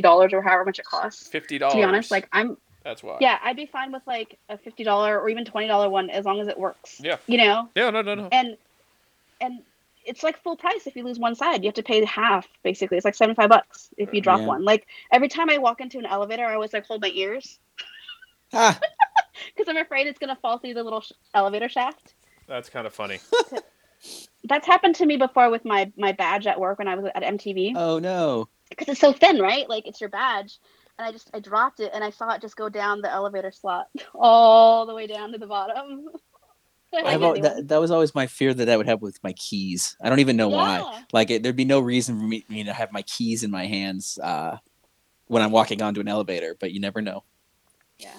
dollars 0.02 0.34
or 0.34 0.42
however 0.42 0.66
much 0.66 0.80
it 0.80 0.86
costs. 0.86 1.28
Fifty 1.28 1.58
dollars. 1.58 1.74
To 1.74 1.78
be 1.78 1.84
honest, 1.84 2.12
like 2.12 2.28
I'm 2.32 2.58
that's 2.84 3.02
why. 3.04 3.18
yeah, 3.22 3.40
I'd 3.44 3.56
be 3.56 3.66
fine 3.66 3.92
with 3.92 4.04
like 4.06 4.38
a 4.50 4.58
fifty 4.58 4.84
dollar 4.84 5.20
or 5.20 5.30
even 5.30 5.46
twenty 5.46 5.68
dollar 5.68 5.90
one 5.90 6.10
as 6.10 6.26
long 6.26 6.40
as 6.42 6.48
it 6.48 6.58
works. 6.58 7.00
Yeah. 7.04 7.18
You 7.28 7.38
know, 7.38 7.70
Yeah. 7.76 7.90
No. 7.90 8.02
No. 8.02 8.16
No. 8.16 8.28
and 8.32 8.58
and 9.42 9.62
it's 10.06 10.22
like 10.24 10.42
full 10.44 10.58
price 10.58 10.86
if 10.86 10.96
you 10.98 11.04
lose 11.04 11.18
one 11.18 11.34
side. 11.36 11.64
You 11.64 11.68
have 11.70 11.76
to 11.76 11.84
pay 11.84 12.04
half 12.06 12.48
basically. 12.64 12.98
It's 12.98 13.06
like 13.06 13.16
seventy 13.16 13.36
five 13.36 13.50
bucks 13.50 13.90
if 13.98 14.14
you 14.14 14.20
drop 14.22 14.40
Yeah. 14.42 14.48
one. 14.48 14.64
Like 14.66 14.88
every 15.12 15.30
time 15.30 15.50
I 15.50 15.58
walk 15.58 15.80
into 15.82 15.98
an 15.98 16.06
elevator, 16.06 16.46
I 16.46 16.56
always 16.56 16.74
like 16.74 16.86
hold 16.86 17.02
my 17.02 17.12
ears 17.14 17.58
Ah, 18.52 18.78
because 19.56 19.68
I'm 19.70 19.78
afraid 19.78 20.08
it's 20.08 20.20
gonna 20.20 20.36
fall 20.42 20.58
through 20.60 20.74
the 20.76 20.84
little 20.84 21.02
sh- 21.02 21.14
elevator 21.34 21.70
shaft. 21.70 22.14
That's 22.48 22.70
kind 22.70 22.86
of 22.86 22.94
funny. 22.94 23.20
That's 24.44 24.68
happened 24.68 24.96
to 24.96 25.06
me 25.06 25.16
before 25.16 25.50
with 25.50 25.64
my 25.64 25.92
my 25.98 26.12
badge 26.12 26.46
at 26.48 26.60
work 26.60 26.80
when 26.80 26.88
I 26.90 26.96
was 26.96 27.10
at 27.16 27.24
MTV. 27.24 27.74
oh 27.76 28.00
no. 28.00 28.50
because 28.70 28.90
it's 28.90 29.00
so 29.00 29.14
thin, 29.14 29.40
right? 29.40 29.68
Like 29.70 29.88
it's 29.88 30.02
your 30.02 30.10
badge. 30.10 30.60
And 30.98 31.08
I 31.08 31.12
just 31.12 31.30
I 31.34 31.40
dropped 31.40 31.80
it 31.80 31.92
and 31.94 32.04
I 32.04 32.12
saw 32.12 32.34
it 32.34 32.42
just 32.42 32.56
go 32.56 32.70
down 32.70 33.02
the 33.02 33.12
elevator 33.12 33.52
slot 33.52 33.88
all 34.16 34.86
the 34.86 34.94
way 34.94 35.08
down 35.08 35.32
to 35.32 35.38
the 35.38 35.48
bottom. 35.48 36.08
I 36.94 37.16
I've, 37.16 37.24
al- 37.24 37.42
that, 37.42 37.68
that 37.70 37.82
was 37.82 37.90
always 37.90 38.14
my 38.14 38.28
fear 38.28 38.54
that 38.54 38.66
that 38.66 38.78
would 38.78 38.86
happen 38.86 39.02
with 39.02 39.24
my 39.24 39.34
keys. 39.34 39.98
I 40.00 40.10
don't 40.10 40.20
even 40.20 40.38
know 40.38 40.50
why. 40.50 41.04
Like 41.12 41.32
it, 41.32 41.42
there'd 41.42 41.56
be 41.56 41.66
no 41.66 41.80
reason 41.80 42.20
for 42.20 42.26
me, 42.26 42.46
me 42.50 42.64
to 42.66 42.74
have 42.74 42.92
my 42.92 43.02
keys 43.02 43.44
in 43.44 43.50
my 43.50 43.66
hands 43.66 44.20
uh, 44.22 44.58
when 45.26 45.42
I'm 45.42 45.50
walking 45.50 45.82
onto 45.82 46.02
an 46.02 46.08
elevator, 46.08 46.56
but 46.60 46.72
you 46.72 46.80
never 46.80 47.02
know. 47.02 47.24
Yeah. 47.98 48.14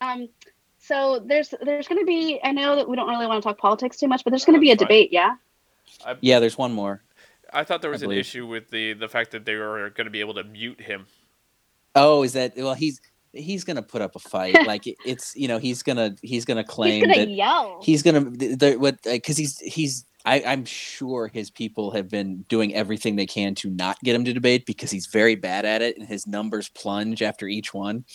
Um. 0.00 0.30
So 0.78 1.22
there's 1.24 1.52
there's 1.62 1.86
going 1.86 2.00
to 2.00 2.06
be 2.06 2.40
I 2.42 2.52
know 2.52 2.76
that 2.76 2.88
we 2.88 2.96
don't 2.96 3.08
really 3.08 3.26
want 3.26 3.42
to 3.42 3.46
talk 3.46 3.58
politics 3.58 3.98
too 3.98 4.08
much, 4.08 4.24
but 4.24 4.30
there's 4.30 4.46
going 4.46 4.54
to 4.54 4.60
be 4.60 4.70
a 4.70 4.76
fine. 4.76 4.86
debate. 4.86 5.12
Yeah. 5.12 5.34
Yeah, 6.20 6.40
there's 6.40 6.56
one 6.56 6.72
more. 6.72 7.02
I 7.52 7.64
thought 7.64 7.82
there 7.82 7.90
was 7.90 8.02
an 8.02 8.10
issue 8.12 8.46
with 8.46 8.70
the 8.70 8.94
the 8.94 9.08
fact 9.08 9.32
that 9.32 9.44
they 9.44 9.54
were 9.54 9.90
going 9.90 10.06
to 10.06 10.10
be 10.10 10.20
able 10.20 10.34
to 10.34 10.44
mute 10.44 10.80
him. 10.80 11.06
Oh, 11.94 12.22
is 12.22 12.32
that 12.34 12.52
well? 12.56 12.74
He's 12.74 13.00
he's 13.32 13.64
gonna 13.64 13.82
put 13.82 14.02
up 14.02 14.16
a 14.16 14.18
fight. 14.18 14.54
like 14.66 14.86
it, 14.86 14.96
it's 15.04 15.34
you 15.36 15.48
know 15.48 15.58
he's 15.58 15.82
gonna 15.82 16.14
he's 16.22 16.44
gonna 16.44 16.62
He's 16.62 16.70
claim 16.70 17.04
going 17.04 17.14
to 17.14 17.20
that 17.26 17.30
yell. 17.30 17.80
he's 17.82 18.02
gonna 18.02 18.30
th- 18.30 18.78
what 18.78 19.02
because 19.02 19.36
he's 19.36 19.58
he's 19.60 20.04
I, 20.26 20.42
I'm 20.46 20.64
sure 20.64 21.28
his 21.28 21.50
people 21.50 21.90
have 21.90 22.08
been 22.08 22.46
doing 22.48 22.74
everything 22.74 23.14
they 23.16 23.26
can 23.26 23.54
to 23.56 23.68
not 23.68 24.00
get 24.00 24.14
him 24.14 24.24
to 24.24 24.32
debate 24.32 24.64
because 24.64 24.90
he's 24.90 25.06
very 25.06 25.34
bad 25.34 25.66
at 25.66 25.82
it 25.82 25.98
and 25.98 26.08
his 26.08 26.26
numbers 26.26 26.70
plunge 26.70 27.20
after 27.20 27.46
each 27.46 27.74
one. 27.74 28.06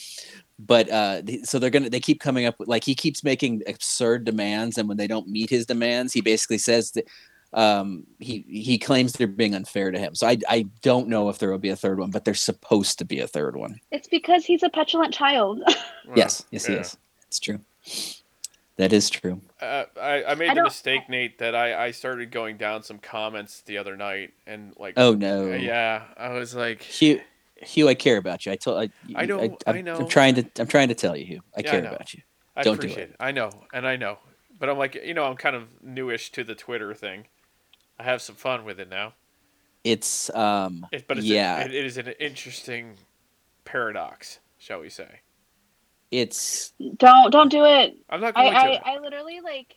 But 0.58 0.90
uh, 0.90 1.22
so 1.44 1.60
they're 1.60 1.70
gonna 1.70 1.90
they 1.90 2.00
keep 2.00 2.20
coming 2.20 2.46
up 2.46 2.58
with 2.60 2.68
like 2.68 2.84
he 2.84 2.96
keeps 2.96 3.24
making 3.24 3.62
absurd 3.68 4.26
demands 4.26 4.78
and 4.78 4.88
when 4.88 4.98
they 4.98 5.08
don't 5.08 5.28
meet 5.28 5.50
his 5.52 5.66
demands, 5.68 6.12
he 6.12 6.22
basically 6.22 6.58
says 6.58 6.92
that 6.92 7.08
um 7.54 8.06
he 8.20 8.46
he 8.48 8.78
claims 8.78 9.14
they're 9.14 9.28
being 9.28 9.56
unfair 9.56 9.90
to 9.92 9.98
him. 10.00 10.14
So 10.16 10.28
I 10.28 10.38
I 10.48 10.68
don't 10.82 11.08
know 11.08 11.30
if 11.30 11.40
there 11.40 11.50
will 11.52 11.58
be 11.58 11.70
a 11.70 11.76
third 11.76 12.00
one, 12.00 12.12
but 12.12 12.24
there's 12.26 12.42
supposed 12.42 13.00
to 13.00 13.06
be 13.06 13.20
a 13.20 13.28
third 13.28 13.56
one. 13.56 13.80
It's 13.92 14.08
because 14.08 14.46
he's 14.46 14.64
a 14.64 14.70
petulant 14.70 15.14
child. 15.14 15.62
Well, 16.06 16.18
yes, 16.18 16.44
yes, 16.50 16.66
he 16.66 16.74
is. 16.74 16.98
It's 17.28 17.40
true. 17.40 17.60
That 18.78 18.94
is 18.94 19.10
true. 19.12 19.42
Uh, 19.62 19.84
I, 20.02 20.24
I 20.24 20.36
made 20.36 20.50
I 20.50 20.56
the 20.56 20.64
mistake, 20.64 21.08
Nate, 21.10 21.38
that 21.40 21.54
I, 21.54 21.86
I 21.88 21.92
started 21.92 22.32
going 22.32 22.58
down 22.58 22.82
some 22.82 22.98
comments 22.98 23.62
the 23.62 23.78
other 23.78 23.96
night, 23.98 24.32
and 24.48 24.74
like, 24.80 24.94
Oh 24.98 25.14
no. 25.14 25.52
uh, 25.52 25.56
yeah, 25.58 26.04
I 26.18 26.30
was 26.30 26.56
like, 26.56 26.82
He, 26.82 27.22
Hugh, 27.58 27.90
I 27.90 27.94
care 27.94 28.18
about 28.18 28.46
you. 28.46 28.54
I 28.54 28.56
told. 28.56 28.82
I, 28.82 28.90
I 29.16 29.26
know, 29.26 29.40
I, 29.68 29.72
I 29.72 29.78
am 29.80 29.86
know. 29.86 29.96
I'm 29.98 30.08
trying 30.08 30.36
to. 30.36 30.46
I'm 30.58 30.68
trying 30.68 30.88
to 30.88 30.96
tell 30.96 31.16
you, 31.16 31.26
Hugh. 31.26 31.42
I 31.56 31.60
Yeah, 31.62 31.72
care 31.72 31.82
know. 31.82 31.90
about 31.90 32.14
you. 32.14 32.22
I 32.56 32.64
Don't 32.64 32.76
do 32.80 32.88
appreciate 32.88 33.10
it. 33.10 33.12
it. 33.12 33.16
I 33.20 33.32
know, 33.32 33.52
and 33.74 33.86
I 33.86 33.98
know, 33.98 34.18
but 34.58 34.70
I'm 34.70 34.78
like, 34.78 34.96
you 34.96 35.14
know, 35.14 35.26
I'm 35.26 35.36
kind 35.36 35.56
of 35.56 35.68
newish 35.84 36.32
to 36.32 36.44
the 36.44 36.56
Twitter 36.56 36.94
thing. 36.94 37.26
I 38.00 38.04
have 38.04 38.22
some 38.22 38.36
fun 38.36 38.66
with 38.66 38.80
it 38.80 38.90
now. 38.90 39.14
It's 39.84 40.34
um. 40.36 40.88
It, 40.92 41.08
but 41.08 41.18
it's 41.18 41.28
yeah. 41.28 41.60
it, 41.62 41.74
it 41.74 41.86
is 41.86 41.98
an 41.98 42.08
interesting 42.20 42.96
paradox, 43.66 44.40
shall 44.58 44.80
we 44.80 44.90
say? 44.90 45.22
it's 46.12 46.74
Don't 46.98 47.32
don't 47.32 47.50
do 47.50 47.66
it. 47.66 47.98
I'm 48.10 48.22
not 48.22 48.34
I, 48.36 48.44
going 48.44 48.56
I, 48.56 48.78
to. 48.78 48.88
I 48.88 49.00
literally 49.00 49.42
like 49.42 49.76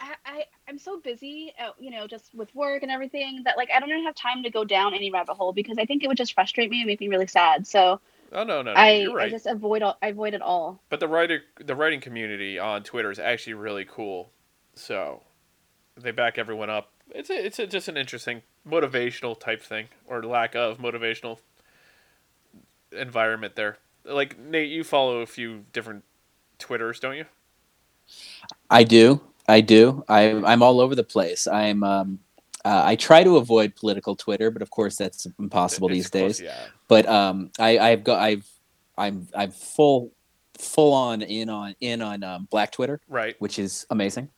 I, 0.00 0.14
I 0.24 0.44
I'm 0.68 0.78
so 0.78 1.00
busy 1.00 1.52
uh, 1.62 1.70
you 1.78 1.90
know 1.90 2.06
just 2.06 2.34
with 2.34 2.54
work 2.54 2.82
and 2.82 2.90
everything 2.90 3.42
that 3.44 3.56
like 3.56 3.70
I 3.74 3.80
don't 3.80 3.90
even 3.90 4.04
have 4.04 4.14
time 4.14 4.42
to 4.42 4.50
go 4.50 4.64
down 4.64 4.94
any 4.94 5.10
rabbit 5.10 5.34
hole 5.34 5.52
because 5.52 5.76
I 5.78 5.84
think 5.84 6.02
it 6.02 6.08
would 6.08 6.16
just 6.16 6.34
frustrate 6.34 6.70
me 6.70 6.80
and 6.80 6.86
make 6.86 7.00
me 7.00 7.08
really 7.08 7.26
sad. 7.26 7.66
So 7.66 8.00
oh 8.32 8.44
no, 8.44 8.62
no, 8.62 8.72
no 8.72 8.72
I, 8.72 8.92
you're 8.92 9.14
right. 9.14 9.26
I 9.26 9.30
just 9.30 9.46
avoid 9.46 9.82
all 9.82 9.98
I 10.02 10.08
avoid 10.08 10.34
it 10.34 10.42
all. 10.42 10.80
But 10.88 11.00
the 11.00 11.08
writer, 11.08 11.42
the 11.62 11.74
writing 11.76 12.00
community 12.00 12.58
on 12.58 12.82
Twitter 12.82 13.10
is 13.10 13.18
actually 13.18 13.54
really 13.54 13.84
cool. 13.84 14.30
So 14.74 15.22
they 15.96 16.10
back 16.10 16.38
everyone 16.38 16.70
up. 16.70 16.90
It's 17.10 17.30
a, 17.30 17.46
it's 17.46 17.58
a, 17.58 17.66
just 17.66 17.88
an 17.88 17.96
interesting 17.96 18.42
motivational 18.68 19.38
type 19.38 19.62
thing, 19.62 19.88
or 20.06 20.22
lack 20.22 20.54
of 20.54 20.78
motivational 20.78 21.38
environment 22.92 23.56
there. 23.56 23.78
Like 24.04 24.38
Nate, 24.38 24.70
you 24.70 24.84
follow 24.84 25.20
a 25.20 25.26
few 25.26 25.64
different 25.72 26.04
Twitters, 26.58 27.00
don't 27.00 27.16
you? 27.16 27.26
I 28.70 28.84
do. 28.84 29.20
I 29.48 29.60
do. 29.60 30.04
I, 30.08 30.30
I'm 30.30 30.62
all 30.62 30.80
over 30.80 30.94
the 30.94 31.04
place. 31.04 31.46
I'm. 31.46 31.82
Um, 31.82 32.18
uh, 32.64 32.82
I 32.82 32.96
try 32.96 33.22
to 33.22 33.36
avoid 33.36 33.76
political 33.76 34.16
Twitter, 34.16 34.50
but 34.50 34.62
of 34.62 34.70
course 34.70 34.96
that's 34.96 35.26
impossible 35.38 35.88
It's 35.88 35.96
these 35.96 36.08
close, 36.10 36.38
days. 36.38 36.46
Yeah. 36.46 36.66
But 36.88 37.06
um, 37.06 37.50
I, 37.58 37.78
I've 37.78 38.04
got. 38.04 38.20
I've. 38.20 38.48
I'm. 38.96 39.28
I'm 39.34 39.50
full, 39.50 40.12
full 40.58 40.92
on 40.94 41.20
in 41.22 41.50
on 41.50 41.74
in 41.80 42.00
on 42.00 42.22
um, 42.22 42.48
Black 42.50 42.72
Twitter, 42.72 43.00
Right. 43.08 43.36
which 43.38 43.58
is 43.58 43.86
amazing, 43.90 44.30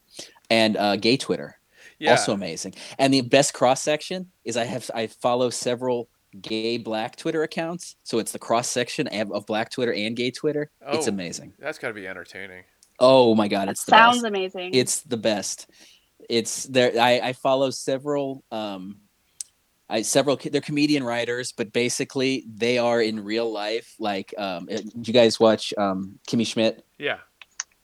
and 0.51 0.77
uh, 0.77 0.97
gay 0.97 1.17
Twitter, 1.17 1.59
Yeah. 1.99 2.13
also 2.13 2.33
amazing. 2.33 2.75
And 2.99 3.13
the 3.13 3.21
best 3.23 3.55
cross 3.55 3.83
section 3.83 4.31
is 4.45 4.57
I 4.57 4.65
have. 4.65 4.91
I 4.95 5.07
follow 5.07 5.51
several 5.51 6.09
gay 6.43 6.77
Black 6.79 7.17
Twitter 7.17 7.43
accounts, 7.43 7.97
so 8.03 8.19
it's 8.19 8.33
the 8.33 8.39
cross 8.39 8.69
section 8.71 9.07
of 9.09 9.33
of 9.33 9.47
Black 9.47 9.71
Twitter 9.71 9.93
and 9.95 10.15
gay 10.17 10.31
Twitter. 10.31 10.71
It's 10.89 11.07
Oh. 11.07 11.11
amazing. 11.11 11.55
that's 11.59 11.79
got 11.79 11.89
to 11.89 11.95
be 11.95 12.07
entertaining. 12.07 12.65
Oh 12.99 13.35
my 13.35 13.49
god, 13.49 13.69
it's 13.69 13.85
the 13.85 13.91
Sounds 13.91 14.17
best. 14.23 14.27
amazing. 14.27 14.75
It's 14.75 15.01
the 15.03 15.17
best. 15.17 15.69
It's 16.29 16.65
there. 16.65 16.93
I, 17.01 17.21
I 17.23 17.33
follow 17.35 17.71
several. 17.71 18.43
Um, 18.51 19.01
I 19.89 20.03
several. 20.03 20.37
They're 20.37 20.61
comedian 20.61 21.05
writers, 21.05 21.53
but 21.53 21.73
basically 21.73 22.45
they 22.53 22.79
are 22.79 23.01
in 23.01 23.23
real 23.23 23.53
life. 23.53 23.95
Like, 24.01 24.35
um, 24.37 24.69
you 24.71 25.13
guys 25.13 25.39
watch 25.39 25.73
um, 25.79 26.19
Kimmy 26.29 26.47
Schmidt? 26.47 26.85
Yeah. 26.99 27.19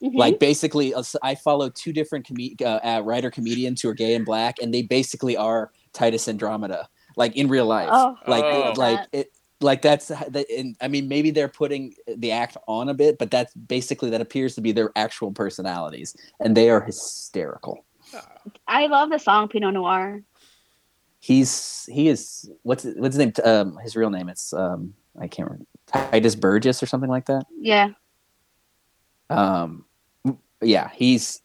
Mhm. 0.03 0.15
Like, 0.17 0.39
basically, 0.41 0.93
uh, 0.95 1.03
I 1.23 1.35
follow 1.37 1.69
two 1.71 1.93
different 1.93 2.27
com- 2.27 2.37
uh, 2.61 2.81
uh, 2.85 3.03
writer 3.05 3.31
comedians 3.31 3.81
who 3.83 3.89
are 3.89 3.95
gay 3.95 4.15
and 4.15 4.25
black, 4.25 4.57
and 4.61 4.75
they 4.75 4.83
basically 4.83 5.37
are 5.37 5.71
Titus 5.93 6.27
Andromedon, 6.27 6.85
like 7.17 7.37
in 7.37 7.47
real 7.49 7.67
life. 7.67 7.89
oh, 7.93 8.17
like, 8.27 8.45
Oh. 8.45 8.73
like 8.77 9.09
it. 9.13 9.31
Like 9.61 9.81
that's 9.81 10.09
that, 10.09 10.45
and 10.51 10.75
I 10.81 10.89
mean 10.89 11.07
maybe 11.07 11.31
they're 11.31 11.47
putting 11.47 11.95
the 12.09 12.33
act 12.33 12.57
on 12.67 12.89
a 12.89 12.95
bit, 12.95 13.17
but 13.17 13.31
that's 13.31 13.55
basically 13.55 14.11
that 14.11 14.21
appears 14.21 14.57
to 14.57 14.61
be 14.61 14.73
their 14.73 14.91
actual 14.97 15.31
personalities, 15.31 16.17
and 16.41 16.57
they 16.57 16.69
are 16.69 16.81
hysterical. 16.81 17.85
I 18.67 18.89
love 18.89 19.11
the 19.11 19.19
song 19.19 19.47
Peeno 19.47 19.71
Noir. 19.71 20.25
he's 21.21 21.87
he 21.93 22.09
is 22.09 22.51
what's 22.65 22.83
what's 22.97 23.15
his 23.15 23.19
name 23.19 23.33
um 23.45 23.77
his 23.85 23.95
real 23.95 24.11
name 24.11 24.29
it's 24.29 24.53
um 24.53 24.93
i 25.21 25.29
can't 25.29 25.49
remember 25.49 25.67
tituss 25.87 26.35
burgess 26.41 26.83
or 26.83 26.87
something 26.87 27.09
like 27.09 27.27
that 27.27 27.45
Yeah. 27.57 27.91
um 29.31 29.85
yeah 30.63 30.91
he's 30.95 31.43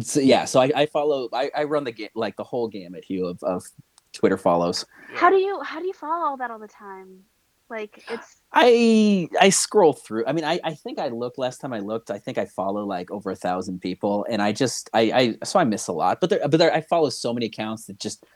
so, 0.00 0.20
yeah 0.20 0.44
so 0.44 0.60
i, 0.60 0.70
I 0.74 0.86
follow 0.86 1.28
I, 1.32 1.50
I 1.56 1.64
run 1.64 1.84
the 1.84 2.10
like 2.14 2.36
the 2.36 2.44
whole 2.44 2.68
gamut 2.68 3.04
hugh 3.04 3.26
of, 3.26 3.42
of 3.42 3.64
twitter 4.12 4.36
follows. 4.36 4.84
How 5.14 5.30
do 5.30 5.36
you 5.36 5.60
how 5.62 5.80
do 5.80 5.86
you 5.86 5.92
follow 5.92 6.24
all 6.26 6.36
that 6.38 6.50
all 6.50 6.58
the 6.58 6.68
time? 6.68 7.20
Like 7.68 8.04
it's 8.10 8.40
i 8.52 9.28
i 9.40 9.48
scroll 9.48 9.94
through 9.94 10.26
i 10.26 10.32
mean 10.32 10.44
i 10.44 10.60
i 10.62 10.74
think 10.74 10.98
i 10.98 11.08
looked 11.08 11.38
last 11.38 11.58
time 11.58 11.72
i 11.72 11.78
looked 11.78 12.10
i 12.10 12.18
think 12.18 12.36
i 12.36 12.44
follow 12.44 12.84
like 12.84 13.10
over 13.10 13.30
a 13.30 13.36
thousand 13.36 13.80
people 13.80 14.26
and 14.28 14.42
i 14.42 14.52
just 14.52 14.90
i 14.92 15.00
i 15.00 15.44
so 15.46 15.58
i 15.58 15.64
miss 15.64 15.88
a 15.88 15.92
lot 15.92 16.20
but 16.20 16.28
there 16.28 16.40
but 16.42 16.58
there 16.58 16.74
i 16.74 16.82
follow 16.82 17.08
so 17.08 17.32
many 17.32 17.46
accounts 17.46 17.86
that 17.86 17.98
just 17.98 18.26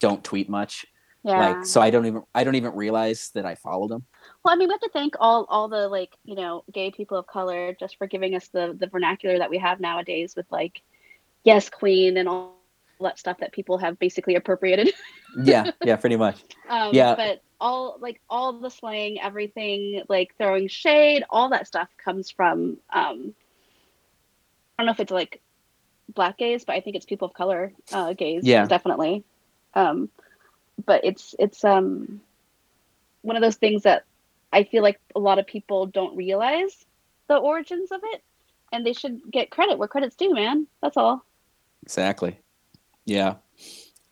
don't 0.00 0.24
tweet 0.24 0.48
much 0.48 0.84
yeah. 1.24 1.50
like 1.50 1.66
so 1.66 1.80
i 1.80 1.90
don't 1.90 2.06
even 2.06 2.22
i 2.34 2.44
don't 2.44 2.54
even 2.54 2.72
realize 2.74 3.30
that 3.34 3.44
i 3.46 3.54
followed 3.54 3.90
them 3.90 4.04
Well, 4.44 4.52
I 4.54 4.56
mean, 4.56 4.68
we 4.68 4.74
have 4.74 4.80
to 4.82 4.90
thank 4.90 5.14
all 5.18 5.46
all 5.48 5.68
the 5.68 5.88
like 5.88 6.14
you 6.24 6.36
know 6.36 6.64
gay 6.72 6.90
people 6.90 7.18
of 7.18 7.26
color 7.26 7.74
just 7.80 7.96
for 7.96 8.06
giving 8.06 8.34
us 8.34 8.48
the 8.48 8.76
the 8.78 8.86
vernacular 8.86 9.38
that 9.38 9.50
we 9.50 9.58
have 9.58 9.80
nowadays 9.80 10.36
with 10.36 10.46
like 10.52 10.82
yes 11.42 11.70
queen 11.70 12.16
and 12.16 12.28
all 12.28 12.54
that 13.00 13.18
stuff 13.18 13.38
that 13.38 13.52
people 13.52 13.78
have 13.78 13.98
basically 13.98 14.36
appropriated. 14.36 14.92
yeah 15.42 15.70
yeah 15.82 15.96
pretty 15.96 16.16
much 16.16 16.40
Um, 16.68 16.94
Yeah. 16.94 17.14
But 17.16 17.42
all 17.60 17.98
like 18.00 18.20
all 18.28 18.52
the 18.52 18.70
slang, 18.70 19.18
everything 19.20 20.02
like 20.08 20.34
throwing 20.36 20.68
shade, 20.68 21.24
all 21.30 21.48
that 21.50 21.66
stuff 21.66 21.88
comes 22.02 22.30
from 22.30 22.78
um, 22.92 23.34
I 24.78 24.82
don't 24.82 24.86
know 24.86 24.92
if 24.92 25.00
it's 25.00 25.10
like 25.10 25.40
black 26.12 26.38
gays, 26.38 26.64
but 26.64 26.74
I 26.74 26.80
think 26.80 26.96
it's 26.96 27.06
people 27.06 27.28
of 27.28 27.34
color 27.34 27.72
uh, 27.92 28.12
gays. 28.12 28.44
Yeah. 28.44 28.66
definitely. 28.66 29.24
Um, 29.74 30.10
but 30.84 31.04
it's 31.04 31.34
it's 31.38 31.64
um 31.64 32.20
one 33.22 33.36
of 33.36 33.42
those 33.42 33.56
things 33.56 33.82
that 33.82 34.04
I 34.52 34.64
feel 34.64 34.82
like 34.82 35.00
a 35.16 35.20
lot 35.20 35.38
of 35.38 35.46
people 35.46 35.86
don't 35.86 36.16
realize 36.16 36.84
the 37.26 37.36
origins 37.36 37.90
of 37.90 38.00
it, 38.04 38.22
and 38.72 38.86
they 38.86 38.92
should 38.92 39.20
get 39.30 39.50
credit 39.50 39.78
where 39.78 39.88
credit's 39.88 40.16
due, 40.16 40.32
man. 40.32 40.66
That's 40.82 40.96
all. 40.96 41.24
Exactly. 41.82 42.38
Yeah. 43.04 43.36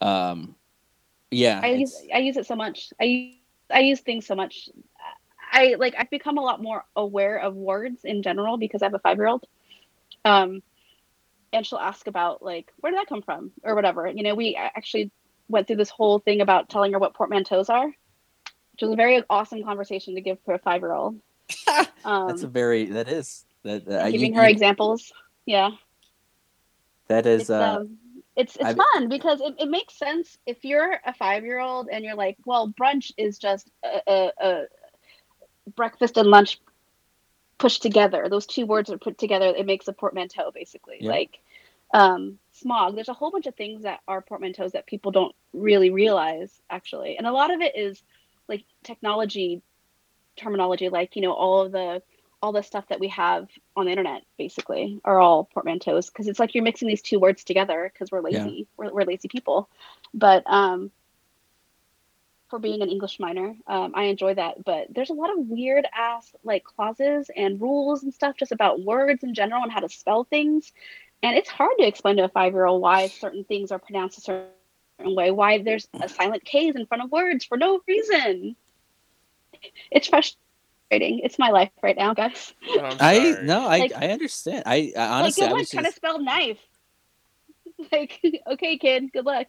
Um, 0.00 0.56
yeah. 1.30 1.60
I 1.62 1.68
use 1.68 1.96
I 2.12 2.18
use 2.18 2.36
it 2.36 2.46
so 2.46 2.56
much. 2.56 2.92
I 3.00 3.04
use, 3.04 3.36
I 3.70 3.80
use 3.80 4.00
things 4.00 4.26
so 4.26 4.34
much. 4.34 4.68
I 5.52 5.76
like 5.78 5.94
I've 5.98 6.10
become 6.10 6.38
a 6.38 6.42
lot 6.42 6.62
more 6.62 6.84
aware 6.96 7.38
of 7.38 7.54
words 7.54 8.04
in 8.04 8.22
general 8.22 8.56
because 8.56 8.82
I 8.82 8.86
have 8.86 8.94
a 8.94 8.98
five 8.98 9.18
year 9.18 9.28
old. 9.28 9.46
Um, 10.24 10.62
and 11.52 11.66
she'll 11.66 11.78
ask 11.78 12.06
about 12.06 12.42
like 12.42 12.72
where 12.80 12.92
did 12.92 12.98
that 12.98 13.08
come 13.08 13.22
from 13.22 13.52
or 13.62 13.74
whatever. 13.74 14.08
You 14.08 14.22
know, 14.22 14.34
we 14.34 14.56
actually 14.56 15.10
went 15.52 15.66
through 15.68 15.76
this 15.76 15.90
whole 15.90 16.18
thing 16.18 16.40
about 16.40 16.68
telling 16.68 16.92
her 16.92 16.98
what 16.98 17.14
portmanteaus 17.14 17.68
are, 17.70 17.86
which 17.86 18.80
was 18.80 18.90
a 18.90 18.96
very 18.96 19.22
awesome 19.30 19.62
conversation 19.62 20.16
to 20.16 20.20
give 20.20 20.38
for 20.44 20.54
a 20.54 20.58
five 20.58 20.80
year 20.80 20.92
old. 20.92 21.20
Um, 22.04 22.26
that's 22.26 22.42
a 22.42 22.48
very 22.48 22.86
that 22.86 23.08
is 23.08 23.44
that 23.62 23.86
you- 24.06 24.12
giving 24.18 24.34
her 24.34 24.42
you- 24.42 24.50
examples. 24.50 25.12
Yeah. 25.46 25.70
that 27.06 27.26
is 27.26 27.42
it's 27.42 27.50
uh 27.50 27.76
um 27.80 27.98
it's 28.34 28.56
it's 28.56 28.64
I- 28.64 28.74
fun 28.74 29.08
because 29.08 29.40
it, 29.40 29.54
it 29.60 29.68
makes 29.68 29.94
sense 29.94 30.36
if 30.44 30.64
you're 30.64 30.98
a 31.06 31.12
five 31.14 31.44
year 31.44 31.60
old 31.60 31.88
and 31.92 32.04
you're 32.04 32.16
like 32.16 32.38
well 32.44 32.72
brunch 32.80 33.12
is 33.16 33.38
just 33.38 33.70
a, 33.84 34.00
a, 34.08 34.32
a 34.40 34.64
breakfast 35.76 36.16
and 36.16 36.28
lunch 36.28 36.58
pushed 37.58 37.82
together 37.82 38.28
those 38.28 38.46
two 38.46 38.66
words 38.66 38.90
are 38.90 38.98
put 38.98 39.16
together 39.18 39.52
it 39.56 39.66
makes 39.66 39.86
a 39.86 39.92
portmanteau 39.92 40.50
basically 40.52 40.98
like 41.02 41.38
um 41.94 42.38
smog. 42.62 42.94
There's 42.94 43.08
a 43.08 43.14
whole 43.14 43.30
bunch 43.30 43.46
of 43.46 43.56
things 43.56 43.82
that 43.82 44.00
are 44.08 44.22
portmanteaus 44.22 44.72
that 44.72 44.86
people 44.86 45.12
don't 45.12 45.34
really 45.52 45.90
realize 45.90 46.60
actually. 46.70 47.16
And 47.18 47.26
a 47.26 47.32
lot 47.32 47.52
of 47.52 47.60
it 47.60 47.76
is 47.76 48.02
like 48.48 48.64
technology 48.84 49.62
terminology 50.36 50.88
like 50.88 51.16
you 51.16 51.22
know 51.22 51.32
all 51.32 51.62
of 51.62 51.72
the 51.72 52.02
all 52.42 52.52
the 52.52 52.62
stuff 52.62 52.86
that 52.88 53.00
we 53.00 53.08
have 53.08 53.48
on 53.76 53.86
the 53.86 53.90
internet 53.92 54.22
basically 54.38 55.00
are 55.04 55.20
all 55.20 55.48
portmanteaus. 55.54 56.08
Because 56.10 56.28
it's 56.28 56.40
like 56.40 56.54
you're 56.54 56.64
mixing 56.64 56.88
these 56.88 57.02
two 57.02 57.20
words 57.20 57.44
together 57.44 57.90
because 57.92 58.10
we're 58.10 58.20
Yeah. 58.28 58.50
lazy 58.50 58.66
we're, 58.76 58.92
we're 58.92 59.04
lazy 59.04 59.28
people. 59.28 59.68
But 60.14 60.42
um 60.46 60.90
for 62.48 62.58
being 62.58 62.82
an 62.82 62.88
english 62.90 63.18
minor 63.18 63.54
um, 63.66 63.92
i 63.94 64.04
enjoy 64.04 64.34
that. 64.34 64.62
But 64.64 64.88
there's 64.90 65.10
a 65.10 65.14
lot 65.14 65.30
of 65.30 65.38
weird 65.48 65.86
ass 65.96 66.34
like 66.44 66.64
clauses 66.64 67.30
and 67.36 67.60
rules 67.60 68.02
and 68.02 68.12
stuff 68.12 68.36
just 68.36 68.52
about 68.52 68.80
words 68.82 69.22
in 69.24 69.34
general 69.34 69.62
and 69.62 69.72
how 69.72 69.80
to 69.80 69.88
spell 69.88 70.24
things 70.24 70.72
and 71.22 71.36
it's 71.36 71.48
hard 71.50 71.72
to 71.78 71.86
explain 71.86 72.16
to 72.16 72.24
a 72.24 72.28
five 72.28 72.52
year 72.52 72.66
old 72.66 72.82
why 72.82 73.08
certain 73.08 73.44
things 73.44 73.70
are 73.72 73.78
pronounced 73.78 74.18
a 74.18 74.20
certain 74.20 75.14
way 75.14 75.30
why 75.30 75.58
there's 75.62 75.88
a 76.00 76.08
silent 76.08 76.44
k's 76.44 76.74
in 76.76 76.86
front 76.86 77.02
of 77.02 77.10
words 77.10 77.44
for 77.44 77.56
no 77.56 77.80
reason. 77.88 78.54
It's 79.90 80.08
frustrating. 80.08 81.20
It's 81.20 81.38
my 81.38 81.50
life 81.50 81.70
right 81.82 81.96
now 81.96 82.14
guys. 82.14 82.54
Oh, 82.68 82.80
I'm 82.80 82.96
I 83.00 83.36
no 83.42 83.66
I 83.66 83.78
Like- 83.78 83.92
I 83.96 84.08
understand. 84.08 84.62
I, 84.66 84.92
I 84.96 85.06
honestly 85.20 85.42
like, 85.42 85.48
I 85.48 85.52
good 85.52 85.52
luck. 85.54 85.58
was 85.60 85.70
trying 85.70 85.84
to 85.84 85.92
spell 85.92 86.18
knife. 86.20 86.58
Like, 87.90 88.20
okay, 88.46 88.78
kid, 88.78 89.12
good 89.12 89.24
luck. 89.26 89.48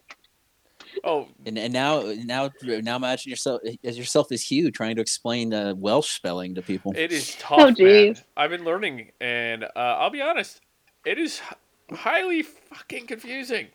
Oh, 1.04 1.28
and, 1.46 1.56
and 1.56 1.72
now 1.72 2.02
now 2.24 2.50
now 2.62 2.96
imagine 2.96 3.30
yourself 3.30 3.60
as 3.84 3.96
yourself 3.96 4.32
as 4.32 4.42
Hugh 4.42 4.70
trying 4.72 4.96
to 4.96 5.02
explain 5.02 5.54
uh, 5.54 5.74
Welsh 5.76 6.10
spelling 6.10 6.54
to 6.56 6.62
people. 6.62 6.92
It 6.96 7.12
is 7.12 7.36
tough. 7.36 7.60
Oh, 7.78 7.82
man. 7.82 8.16
I've 8.36 8.50
been 8.50 8.64
learning, 8.64 9.12
and 9.20 9.62
uh, 9.64 9.68
I'll 9.76 10.10
be 10.10 10.20
honest, 10.20 10.60
it 11.06 11.16
is 11.18 11.40
h- 11.48 11.56
highly 11.92 12.42
fucking 12.42 13.06
confusing. 13.06 13.68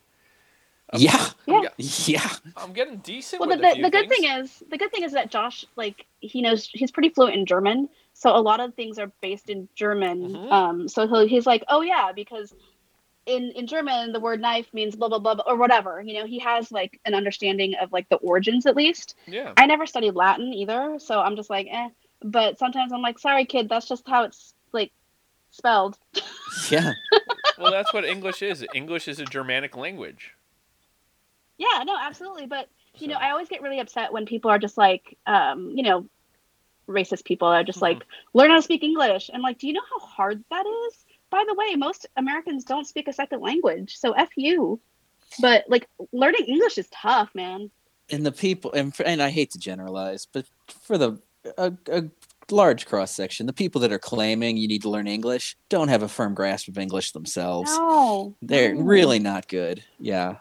Yeah, 0.94 1.28
Yeah. 1.46 1.62
yeah. 1.78 2.30
I'm 2.58 2.74
getting 2.74 2.98
decent. 2.98 3.40
Well, 3.40 3.50
with 3.50 3.62
the, 3.62 3.76
the, 3.76 3.82
the 3.84 3.92
good 3.92 4.10
thing 4.10 4.24
is 4.24 4.64
the 4.72 4.78
good 4.78 4.92
thing 4.92 5.04
is 5.04 5.12
that 5.12 5.30
Josh 5.30 5.64
like 5.76 6.08
he 6.20 6.42
knows 6.42 6.68
he's 6.74 6.90
pretty 6.92 7.10
fluent 7.10 7.36
in 7.36 7.46
German, 7.46 7.90
so 8.14 8.36
a 8.36 8.42
lot 8.42 8.60
of 8.60 8.74
things 8.74 8.98
are 8.98 9.12
based 9.22 9.50
in 9.52 9.70
German. 9.76 10.30
Mhm. 10.32 10.52
Um, 10.52 10.88
so 10.88 11.08
he'll, 11.08 11.28
he's 11.28 11.46
like, 11.46 11.64
oh 11.68 11.82
yeah, 11.82 12.12
because 12.12 12.56
in 13.28 13.52
in 13.52 13.68
German 13.68 14.14
the 14.14 14.20
word 14.20 14.42
knife 14.42 14.74
means 14.74 14.96
blah 14.96 15.10
blah 15.10 15.20
blah 15.20 15.36
blah, 15.36 15.44
or 15.46 15.58
whatever. 15.58 16.02
You 16.02 16.16
know, 16.16 16.26
he 16.26 16.40
has 16.40 16.72
like 16.72 17.00
an 17.06 17.14
understanding 17.14 17.76
of 17.80 17.92
like 17.92 18.10
the 18.10 18.16
origins 18.18 18.66
at 18.66 18.76
least. 18.76 19.16
Yeah. 19.28 19.54
I 19.58 19.68
never 19.68 19.86
studied 19.86 20.16
Latin 20.16 20.52
either, 20.54 20.98
so 20.98 21.20
I'm 21.20 21.36
just 21.36 21.52
like, 21.52 21.68
eh. 21.70 21.90
But 22.24 22.58
sometimes 22.58 22.92
I'm 22.92 23.04
like, 23.04 23.20
sorry, 23.20 23.46
kid, 23.46 23.70
that's 23.70 23.88
just 23.88 24.08
how 24.08 24.24
it's 24.24 24.56
like 24.74 24.92
spelled. 25.52 26.00
Yeah. 26.72 26.94
Well, 27.60 27.72
that's 27.72 27.94
what 27.94 28.06
English 28.06 28.42
is. 28.42 28.66
English 28.74 29.08
is 29.08 29.20
a 29.20 29.26
Germanic 29.26 29.76
language. 29.76 30.34
Yeah, 31.58 31.84
no, 31.86 31.96
absolutely. 32.00 32.46
But 32.46 32.70
you 32.98 33.08
know, 33.08 33.16
I 33.16 33.32
always 33.32 33.48
get 33.50 33.62
really 33.62 33.80
upset 33.80 34.12
when 34.12 34.26
people 34.26 34.50
are 34.52 34.60
just 34.60 34.78
like, 34.78 35.18
um, 35.26 35.72
you 35.76 35.84
know, 35.84 36.08
racist 36.88 37.24
people 37.24 37.48
are 37.48 37.64
just 37.64 37.80
Mhm. 37.80 37.84
like, 37.84 38.04
learn 38.34 38.50
how 38.50 38.56
to 38.58 38.62
speak 38.62 38.84
English. 38.84 39.30
And 39.32 39.44
like, 39.44 39.58
do 39.60 39.68
you 39.68 39.74
know 39.74 39.82
how 39.90 40.00
hard 40.06 40.44
that 40.50 40.66
is? 40.66 41.06
By 41.30 41.44
the 41.48 41.54
way, 41.54 41.76
most 41.76 42.08
Americans 42.18 42.64
don't 42.66 42.86
speak 42.88 43.08
a 43.08 43.14
second 43.14 43.42
language, 43.42 43.96
so 43.98 44.14
f 44.14 44.30
you. 44.36 44.80
But 45.40 45.66
like, 45.70 45.88
learning 46.12 46.46
English 46.46 46.78
is 46.78 46.88
tough, 46.90 47.34
man. 47.36 47.70
and 48.12 48.26
the 48.26 48.32
people 48.32 48.72
and, 48.74 48.92
and 49.06 49.22
I 49.22 49.30
hate 49.30 49.52
to 49.52 49.60
generalize, 49.60 50.26
but 50.26 50.48
for 50.82 50.98
the 50.98 51.22
a, 51.60 51.72
a 51.92 52.06
large 52.52 52.86
cross 52.86 53.12
section, 53.12 53.46
the 53.46 53.54
people 53.54 53.82
that 53.82 53.92
are 53.92 54.00
claiming 54.00 54.58
you 54.58 54.68
need 54.68 54.82
to 54.84 54.90
learn 54.90 55.08
English 55.08 55.56
don't 55.70 55.88
have 55.90 56.04
a 56.04 56.08
firm 56.08 56.34
grasp 56.34 56.68
of 56.68 56.78
English 56.78 57.12
themselves. 57.12 57.72
No, 57.76 58.36
They're 58.42 58.74
no. 58.76 58.82
really 58.82 59.20
not 59.20 59.48
good. 59.48 59.84
Yeah. 60.00 60.36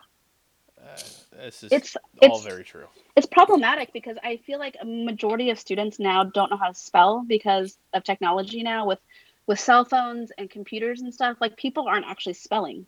Uh, 0.81 0.97
this 1.37 1.63
is 1.63 1.73
It's 1.73 1.97
all 2.23 2.37
it's 2.37 2.45
very 2.45 2.65
true. 2.65 2.87
it's 3.17 3.27
problematic 3.27 3.93
because 3.93 4.17
I 4.25 4.39
feel 4.39 4.59
like 4.59 4.77
a 4.81 4.85
majority 4.85 5.51
of 5.51 5.59
students 5.59 5.99
now 5.99 6.25
don't 6.25 6.51
know 6.51 6.57
how 6.57 6.69
to 6.69 6.75
spell 6.75 7.25
because 7.27 7.79
of 7.93 8.05
technology 8.05 8.63
now 8.63 8.87
with 8.87 8.99
with 9.47 9.59
cell 9.61 9.85
phones 9.85 10.31
and 10.37 10.51
computers 10.51 11.01
and 11.01 11.13
stuff. 11.15 11.37
Like 11.41 11.57
people 11.57 11.89
aren't 11.89 12.07
actually 12.07 12.35
spelling. 12.35 12.87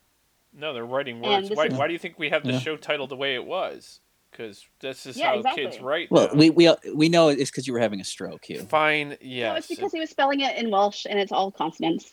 No, 0.52 0.74
they're 0.74 0.84
writing 0.84 1.20
words. 1.20 1.48
Why, 1.50 1.66
is- 1.66 1.74
why 1.74 1.86
do 1.86 1.92
you 1.92 1.98
think 1.98 2.18
we 2.18 2.28
have 2.30 2.42
the 2.42 2.52
Yeah. 2.52 2.58
show 2.58 2.76
titled 2.76 3.10
the 3.10 3.16
way 3.16 3.34
it 3.34 3.44
was? 3.46 4.00
Because 4.30 4.64
this 4.80 5.06
is 5.06 5.16
Yeah, 5.16 5.28
how 5.28 5.36
exactly. 5.38 5.64
kids 5.64 5.80
write. 5.80 6.10
Well, 6.10 6.28
now. 6.28 6.34
we 6.34 6.50
we 6.50 6.72
we 6.94 7.08
know 7.08 7.28
it's 7.28 7.50
because 7.50 7.66
you 7.66 7.72
were 7.72 7.80
having 7.80 8.00
a 8.00 8.04
stroke, 8.04 8.44
Hugh. 8.44 8.60
fine. 8.62 9.16
Yeah. 9.20 9.50
No, 9.50 9.54
it's 9.56 9.66
because 9.66 9.92
he 9.92 9.98
was 10.00 10.08
spelling 10.10 10.40
it 10.40 10.56
in 10.56 10.70
Welsh 10.70 11.04
and 11.08 11.18
it's 11.18 11.32
all 11.32 11.50
consonants. 11.50 12.12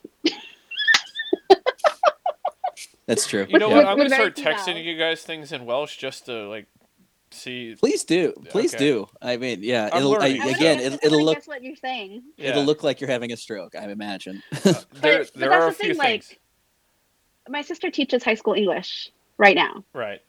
That's 3.06 3.26
true. 3.26 3.46
you 3.48 3.58
know 3.58 3.70
Yeah. 3.70 3.76
what? 3.78 3.86
I'm 3.86 3.96
gonna 3.98 4.10
start 4.10 4.36
texting 4.36 4.66
vowels. 4.74 4.80
you 4.86 4.98
guys 4.98 5.22
things 5.24 5.52
in 5.54 5.66
Welsh 5.66 5.96
just 5.98 6.26
to 6.26 6.50
like 6.50 6.66
see. 7.32 7.76
Please 7.76 8.04
do. 8.04 8.34
Please 8.50 8.76
Okay. 8.76 8.84
do. 8.84 9.08
I 9.22 9.38
mean, 9.38 9.64
yeah. 9.64 9.90
I'm 9.94 10.00
It'll 10.00 10.16
I, 10.16 10.18
learning. 10.20 10.42
I 10.42 10.46
wanna- 10.46 10.58
again. 10.58 10.80
it, 10.82 11.00
it'll 11.04 11.24
look. 11.24 11.38
guess 11.38 11.48
what 11.48 11.64
you're 11.64 11.76
saying. 11.78 12.24
Yeah. 12.36 12.50
It'll 12.50 12.66
look 12.66 12.84
like 12.84 13.00
you're 13.00 13.10
having 13.10 13.32
a 13.32 13.38
stroke. 13.38 13.76
I 13.76 13.90
imagine. 13.90 14.44
Uh, 14.52 14.58
But, 14.64 15.02
there 15.02 15.20
but 15.24 15.34
there 15.36 15.50
that's 15.50 15.64
are 15.64 15.68
a 15.68 15.72
the 15.72 15.76
few 15.78 15.94
thing, 15.94 16.02
things. 16.02 16.30
like 16.32 16.40
my 17.50 17.62
sister 17.62 17.90
teaches 17.92 18.24
high 18.26 18.34
school 18.36 18.54
English 18.56 19.10
right 19.38 19.56
now. 19.56 19.86
Right. 19.94 20.22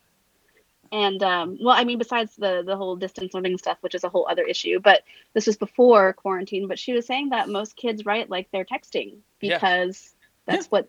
And 0.90 1.22
um, 1.22 1.58
well, 1.60 1.74
I 1.76 1.84
mean, 1.84 1.98
besides 1.98 2.34
the 2.36 2.62
the 2.64 2.76
whole 2.76 2.96
distance 2.96 3.34
learning 3.34 3.58
stuff, 3.58 3.78
which 3.80 3.94
is 3.94 4.04
a 4.04 4.08
whole 4.08 4.26
other 4.30 4.42
issue, 4.44 4.80
but 4.80 5.02
this 5.34 5.46
was 5.46 5.56
before 5.56 6.12
quarantine. 6.14 6.66
But 6.68 6.78
she 6.78 6.92
was 6.92 7.06
saying 7.06 7.30
that 7.30 7.48
most 7.48 7.76
kids 7.76 8.06
write 8.06 8.30
like 8.30 8.48
they're 8.50 8.64
texting 8.64 9.16
Yeah. 9.40 9.56
because 9.58 10.14
that's 10.46 10.66
what 10.68 10.88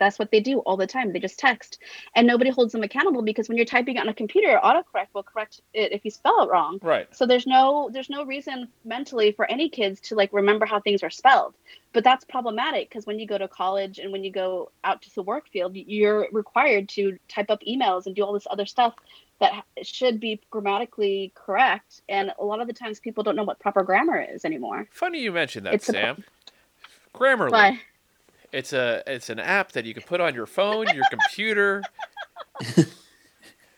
that's 0.00 0.18
what 0.18 0.32
they 0.32 0.40
do 0.40 0.58
all 0.60 0.76
the 0.76 0.86
time. 0.86 1.12
They 1.12 1.20
just 1.20 1.38
text, 1.38 1.78
and 2.16 2.26
nobody 2.26 2.50
holds 2.50 2.72
them 2.72 2.82
accountable 2.82 3.22
because 3.22 3.48
when 3.48 3.56
you're 3.56 3.66
typing 3.66 3.98
on 3.98 4.08
a 4.08 4.14
computer, 4.14 4.58
autocorrect 4.64 5.08
will 5.14 5.22
correct 5.22 5.60
it 5.72 5.92
if 5.92 6.04
you 6.04 6.10
spell 6.10 6.42
it 6.42 6.50
wrong. 6.50 6.80
Right. 6.82 7.06
So 7.14 7.26
there's 7.26 7.46
no 7.46 7.88
there's 7.92 8.10
no 8.10 8.24
reason 8.24 8.66
mentally 8.84 9.30
for 9.30 9.48
any 9.48 9.68
kids 9.68 10.00
to 10.00 10.16
like 10.16 10.32
remember 10.32 10.66
how 10.66 10.80
things 10.80 11.04
are 11.04 11.10
spelled. 11.10 11.54
But 11.92 12.02
that's 12.02 12.24
problematic 12.24 12.88
because 12.88 13.06
when 13.06 13.18
you 13.18 13.26
go 13.26 13.38
to 13.38 13.46
college 13.46 13.98
and 13.98 14.10
when 14.10 14.24
you 14.24 14.32
go 14.32 14.72
out 14.82 15.02
to 15.02 15.14
the 15.14 15.22
work 15.22 15.48
field, 15.48 15.76
you're 15.76 16.28
required 16.32 16.88
to 16.90 17.18
type 17.28 17.50
up 17.50 17.60
emails 17.68 18.06
and 18.06 18.16
do 18.16 18.22
all 18.24 18.32
this 18.32 18.46
other 18.50 18.66
stuff 18.66 18.94
that 19.40 19.64
should 19.82 20.20
be 20.20 20.40
grammatically 20.50 21.32
correct. 21.34 22.02
And 22.08 22.32
a 22.38 22.44
lot 22.44 22.60
of 22.60 22.66
the 22.66 22.72
times 22.72 23.00
people 23.00 23.24
don't 23.24 23.36
know 23.36 23.44
what 23.44 23.58
proper 23.58 23.82
grammar 23.82 24.20
is 24.20 24.44
anymore. 24.44 24.86
Funny 24.92 25.20
you 25.20 25.32
mentioned 25.32 25.66
that, 25.66 25.74
It's 25.74 25.88
a- 25.88 25.92
Sam. 25.92 26.24
Grammarly. 27.14 27.50
Why? 27.50 27.80
It's 28.52 28.72
a 28.72 29.02
it's 29.06 29.30
an 29.30 29.38
app 29.38 29.72
that 29.72 29.84
you 29.84 29.94
can 29.94 30.02
put 30.02 30.20
on 30.20 30.34
your 30.34 30.46
phone, 30.46 30.86
your 30.94 31.04
computer. 31.10 31.82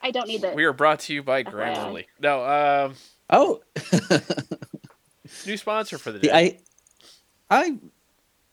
I 0.03 0.11
don't 0.11 0.27
need 0.27 0.43
that. 0.43 0.55
We 0.57 0.65
are 0.65 0.73
brought 0.73 1.01
to 1.01 1.15
you 1.15 1.23
by 1.23 1.45
FYI. 1.45 1.53
Grammarly. 1.53 2.05
No, 2.21 2.45
um, 2.45 2.95
oh. 3.31 3.61
new 5.47 5.57
sponsor 5.57 5.99
for 5.99 6.11
the 6.11 6.19
The- 6.19 6.29
day. 6.29 6.59
I, 7.51 7.79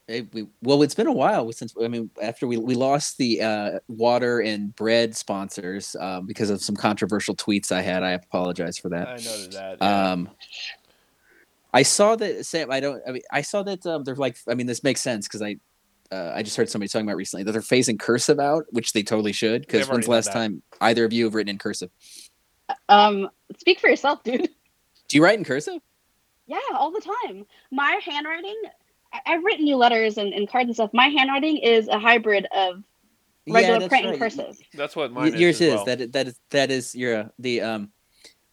I, 0.09 0.25
we, 0.33 0.47
well, 0.61 0.81
it's 0.81 0.95
been 0.95 1.07
a 1.07 1.11
while 1.13 1.51
since 1.53 1.73
I 1.81 1.87
mean, 1.87 2.09
after 2.21 2.47
we 2.47 2.57
we 2.57 2.75
lost 2.75 3.17
the 3.17 3.41
uh, 3.41 3.79
water 3.87 4.41
and 4.41 4.75
bread 4.75 5.15
sponsors 5.15 5.95
um, 5.99 6.25
because 6.25 6.49
of 6.49 6.61
some 6.61 6.75
controversial 6.75 7.35
tweets 7.35 7.71
I 7.71 7.81
had. 7.81 8.03
I 8.03 8.11
apologize 8.11 8.77
for 8.77 8.89
that. 8.89 9.07
I 9.07 9.15
noted 9.17 9.51
that. 9.53 9.77
yeah. 9.79 10.11
Um, 10.11 10.29
I 11.73 11.83
saw 11.83 12.15
that 12.15 12.45
Sam. 12.45 12.71
I 12.71 12.79
don't. 12.79 13.01
I 13.07 13.11
mean, 13.11 13.21
I 13.31 13.41
saw 13.41 13.63
that 13.63 13.85
um, 13.85 14.03
they're 14.03 14.15
like. 14.15 14.37
I 14.47 14.55
mean, 14.55 14.67
this 14.67 14.83
makes 14.83 15.01
sense 15.01 15.27
because 15.27 15.43
I, 15.43 15.57
uh, 16.11 16.31
I 16.35 16.43
just 16.43 16.57
heard 16.57 16.69
somebody 16.69 16.89
talking 16.89 17.07
about 17.07 17.17
recently 17.17 17.43
that 17.43 17.51
they're 17.51 17.61
phasing 17.61 17.99
cursive 17.99 18.39
out, 18.39 18.65
which 18.71 18.93
they 18.93 19.03
totally 19.03 19.31
should. 19.31 19.61
Because 19.61 19.81
They've 19.81 19.89
when's 19.89 20.05
the 20.05 20.11
last 20.11 20.25
that. 20.25 20.33
time 20.33 20.61
either 20.81 21.05
of 21.05 21.13
you 21.13 21.25
have 21.25 21.35
written 21.35 21.49
in 21.51 21.57
cursive? 21.57 21.89
Um, 22.87 23.29
speak 23.59 23.79
for 23.79 23.89
yourself, 23.89 24.23
dude. 24.23 24.49
Do 25.07 25.17
you 25.17 25.23
write 25.23 25.37
in 25.37 25.43
cursive? 25.45 25.81
Yeah, 26.47 26.57
all 26.73 26.91
the 26.91 27.01
time. 27.01 27.45
My 27.71 27.99
handwriting, 28.03 28.55
I- 29.13 29.21
I've 29.25 29.43
written 29.43 29.67
you 29.67 29.75
letters 29.75 30.17
and, 30.17 30.33
and 30.33 30.49
cards 30.49 30.67
and 30.67 30.75
stuff. 30.75 30.91
My 30.93 31.07
handwriting 31.09 31.57
is 31.57 31.87
a 31.87 31.99
hybrid 31.99 32.47
of 32.55 32.83
regular 33.47 33.79
that's 33.79 33.89
print 33.89 34.05
and 34.07 34.17
cursive. 34.19 34.57
That's 34.73 34.95
what 34.95 35.11
Y- 35.13 35.25
mine 35.25 35.33
is. 35.35 35.39
Yours 35.41 35.55
as 35.55 35.61
is 35.61 35.73
well. 35.75 35.85
that. 35.85 36.01
is- 36.01 36.11
That 36.11 36.27
is 36.27 36.39
that 36.49 36.71
is 36.71 36.95
your 36.95 37.31
the 37.39 37.61
um. 37.61 37.91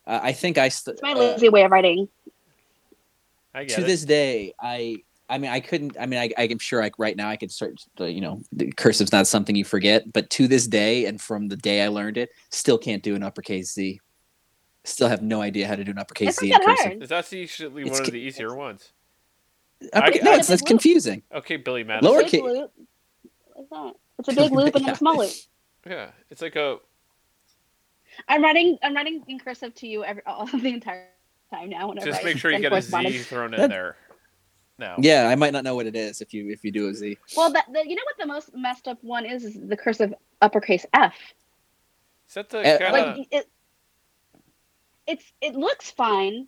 Uh, 0.07 0.21
I 0.23 0.33
think 0.33 0.57
I 0.57 0.69
st- 0.69 0.95
It's 0.95 1.03
my 1.03 1.13
uh, 1.13 1.19
lazy 1.19 1.49
way 1.49 1.65
of 1.65 1.71
writing. 1.73 2.09
I 3.55 3.65
get 3.65 3.75
to 3.77 3.83
it. 3.83 3.87
this 3.87 4.05
day 4.05 4.53
i 4.61 4.99
i 5.29 5.39
mean 5.39 5.51
i 5.51 5.59
couldn't 5.61 5.97
i 5.99 6.07
mean 6.07 6.19
i 6.21 6.31
i'm 6.39 6.59
sure 6.59 6.81
like 6.81 6.99
right 6.99 7.17
now 7.17 7.29
i 7.29 7.37
could 7.37 7.51
start 7.51 7.81
uh, 8.01 8.05
you 8.05 8.21
know 8.21 8.41
the 8.53 8.71
cursive's 8.73 9.13
not 9.13 9.27
something 9.27 9.57
you 9.57 9.65
forget 9.65 10.13
but 10.13 10.29
to 10.31 10.47
this 10.49 10.67
day 10.67 11.05
and 11.07 11.21
from 11.21 11.49
the 11.49 11.57
day 11.57 11.83
i 11.83 11.89
learned 11.89 12.17
it 12.17 12.31
still 12.51 12.79
can't 12.79 13.03
do 13.03 13.15
an 13.15 13.23
uppercase 13.23 13.73
z 13.75 14.01
still 14.85 15.09
have 15.09 15.23
no 15.23 15.41
idea 15.43 15.67
how 15.67 15.75
to 15.75 15.83
do 15.85 15.91
an 15.91 15.99
uppercase 15.99 16.29
It's 16.29 16.39
z 16.41 16.51
not 16.51 16.61
in 16.63 16.67
cursive 16.69 16.87
hard. 16.87 17.03
Is 17.03 17.09
that 17.09 17.33
usually 17.33 17.83
It's 17.83 17.91
one 17.99 18.03
of 18.03 18.13
the 18.13 18.21
easier 18.21 18.55
ones? 18.55 18.93
Upper- 19.93 20.13
get- 20.13 20.23
no 20.25 20.31
I 20.33 20.37
it's 20.37 20.47
get 20.49 20.53
that's 20.53 20.63
confusing 20.63 21.23
Okay, 21.35 21.57
Billy 21.57 21.83
Madison. 21.85 22.11
Lower 22.13 22.23
Big 22.23 22.31
ca- 22.31 22.43
loop. 22.47 22.73
Like 23.57 23.69
that. 23.71 23.93
It's 24.21 24.29
a 24.29 24.33
big 24.33 24.53
loop 24.53 24.75
and 24.77 24.85
then 24.85 24.85
Yeah. 24.85 24.93
a 24.93 24.97
small 24.97 25.19
loop. 25.19 25.33
Yeah, 25.87 26.11
it's 26.31 26.41
like 26.43 26.57
a 26.57 26.79
I'm 28.29 28.43
writing. 28.43 28.79
I'm 28.83 28.95
writing 28.95 29.23
in 29.29 29.39
cursive 29.39 29.75
to 29.75 29.87
you 29.87 30.03
every 30.05 30.23
all 30.25 30.47
the 30.47 30.69
entire 30.69 31.09
time 31.53 31.69
now. 31.69 31.89
Whenever 31.89 32.07
just 32.07 32.21
I 32.23 32.25
make 32.25 32.39
sure 32.39 32.51
you 32.51 32.61
get 32.61 32.73
a 32.73 32.81
Z 32.81 32.91
correspondence. 32.91 33.27
thrown 33.27 33.55
in 33.55 33.61
That- 33.61 33.71
there. 33.71 33.97
Now. 34.79 34.97
yeah 34.99 35.29
i 35.29 35.35
might 35.35 35.53
not 35.55 35.65
know 35.65 35.75
what 35.75 35.87
it 35.87 35.97
is 35.97 36.21
if 36.21 36.35
you 36.35 36.51
if 36.51 36.63
you 36.65 36.71
do 36.71 36.89
a 36.89 36.95
z 36.95 37.17
Well, 37.37 37.51
that 37.53 37.65
the, 37.73 37.83
you 37.89 37.95
know 37.95 38.03
what 38.05 38.19
the 38.19 38.27
most 38.27 38.55
messed 38.55 38.87
up 38.89 38.99
one 39.03 39.25
is? 39.25 39.45
Is 39.45 39.55
the 39.59 39.77
cursive 39.77 40.13
uppercase 40.43 40.85
F. 40.93 41.15
Is 42.29 42.35
that 42.35 42.51
the 42.51 42.59
Uh, 42.61 42.79
kind 42.79 42.93
Like 42.93 43.29
it. 43.31 43.49
It's 45.07 45.25
it 45.41 45.55
looks 45.55 45.91
fine. 45.91 46.47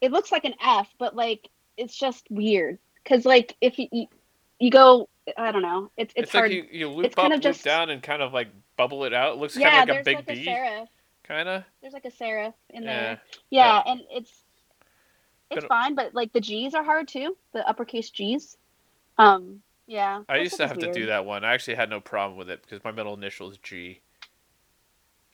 It 0.00 0.12
looks 0.12 0.30
like 0.30 0.44
an 0.44 0.54
F, 0.64 0.88
but 0.98 1.16
like 1.16 1.48
it's 1.76 1.96
just 1.96 2.26
weird 2.30 2.78
because 3.02 3.24
like 3.24 3.56
if 3.60 3.78
you, 3.78 3.88
you 3.90 4.06
you 4.60 4.70
go, 4.70 5.08
I 5.36 5.50
don't 5.52 5.62
know. 5.62 5.90
It's 5.96 6.12
it's, 6.14 6.24
it's, 6.24 6.32
hard. 6.32 6.50
like 6.50 6.70
you, 6.72 6.78
you 6.80 6.88
loop 6.88 7.06
It's 7.06 7.14
up, 7.14 7.22
kind 7.22 7.32
of 7.32 7.38
loop 7.38 7.42
just- 7.54 7.64
down, 7.64 7.90
and 7.90 8.02
kind 8.02 8.22
of 8.22 8.32
like 8.32 8.48
bubble 8.76 9.04
it 9.04 9.12
out. 9.14 9.34
It 9.34 9.38
looks 9.40 9.56
yeah, 9.56 9.70
kind 9.70 9.90
of 9.90 9.96
like 9.96 10.00
a 10.00 10.04
there's 10.04 10.04
big 10.04 10.28
like 10.28 10.38
a 10.38 10.40
B, 10.44 10.46
serif. 10.46 10.86
kind 11.24 11.48
of. 11.48 11.64
There's 11.80 11.94
like 11.94 12.04
a 12.04 12.10
serif 12.10 12.52
in 12.70 12.82
Yeah. 12.82 13.00
there. 13.02 13.20
Yeah, 13.50 13.82
Yeah. 13.84 13.92
and 13.92 14.00
it's 14.10 14.32
it's 15.50 15.62
But- 15.62 15.68
fine, 15.68 15.94
but 15.94 16.14
like 16.14 16.32
the 16.32 16.40
G's 16.40 16.74
are 16.74 16.82
hard 16.84 17.08
too. 17.08 17.36
The 17.52 17.66
uppercase 17.68 18.10
G's. 18.10 18.56
Um. 19.18 19.62
Yeah. 19.86 20.22
I 20.28 20.38
used 20.38 20.56
to 20.56 20.66
have 20.66 20.78
is 20.78 20.84
to 20.84 20.92
do 20.92 21.06
that 21.06 21.24
one. 21.24 21.44
I 21.44 21.54
actually 21.54 21.76
had 21.76 21.88
no 21.90 22.00
problem 22.00 22.36
with 22.36 22.50
it 22.50 22.60
because 22.62 22.82
my 22.82 22.90
middle 22.90 23.14
initial 23.14 23.50
is 23.50 23.58
G. 23.58 24.00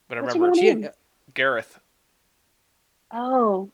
But 0.08 0.18
I 0.18 0.20
What's 0.20 0.34
your 0.34 0.44
remember 0.44 0.60
middle 0.62 0.74
Gee, 0.76 0.80
name? 0.82 0.90
Gareth. 1.32 1.78
Oh. 3.10 3.70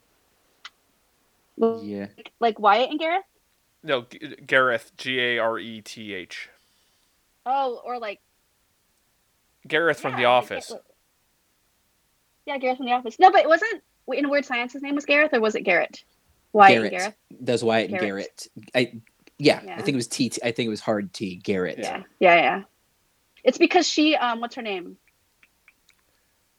yeah 1.82 2.06
Like 2.40 2.58
Wyatt 2.60 2.90
and 2.90 2.98
Gareth? 3.00 3.24
No, 3.82 4.02
G- 4.02 4.36
Gareth. 4.46 4.92
G 4.96 5.18
A 5.20 5.38
R 5.38 5.58
E 5.58 5.80
T 5.80 6.14
H. 6.14 6.48
Oh, 7.46 7.80
or 7.84 7.98
like 7.98 8.20
Gareth 9.66 9.98
from 10.00 10.16
The 10.16 10.26
Office. 10.26 10.70
Gar- 10.70 10.80
Yeah, 12.46 12.58
Gareth 12.58 12.76
from 12.78 12.86
The 12.86 12.92
Office. 12.92 13.18
No, 13.18 13.30
but 13.32 13.40
it 13.42 13.48
wasn't 13.48 13.82
in 14.12 14.30
Weird 14.30 14.44
Science. 14.44 14.72
His 14.72 14.82
name 14.82 14.94
was 14.94 15.04
Gareth, 15.06 15.32
or 15.34 15.40
was 15.40 15.54
it 15.56 15.62
Garrett? 15.62 16.04
Wyatt 16.52 16.72
and 16.82 16.90
garrett 16.90 17.00
Gareth. 17.00 17.14
that's 17.40 17.62
wyatt 17.62 17.90
and 17.90 18.00
Garrett. 18.00 18.48
garrett 18.74 18.92
i 18.94 19.00
yeah, 19.38 19.60
Yeah. 19.64 19.74
i 19.74 19.82
think 19.82 19.94
it 19.94 19.96
was 19.96 20.08
t 20.08 20.32
i 20.42 20.50
think 20.50 20.66
it 20.66 20.70
was 20.70 20.80
hard 20.80 21.12
t 21.12 21.36
garrett 21.36 21.78
Yeah, 21.78 22.02
yeah, 22.20 22.34
yeah. 22.36 22.62
It's 23.44 23.56
because 23.58 23.86
she, 23.88 24.16
um, 24.16 24.40
what's 24.40 24.56
her 24.56 24.62
name? 24.62 24.96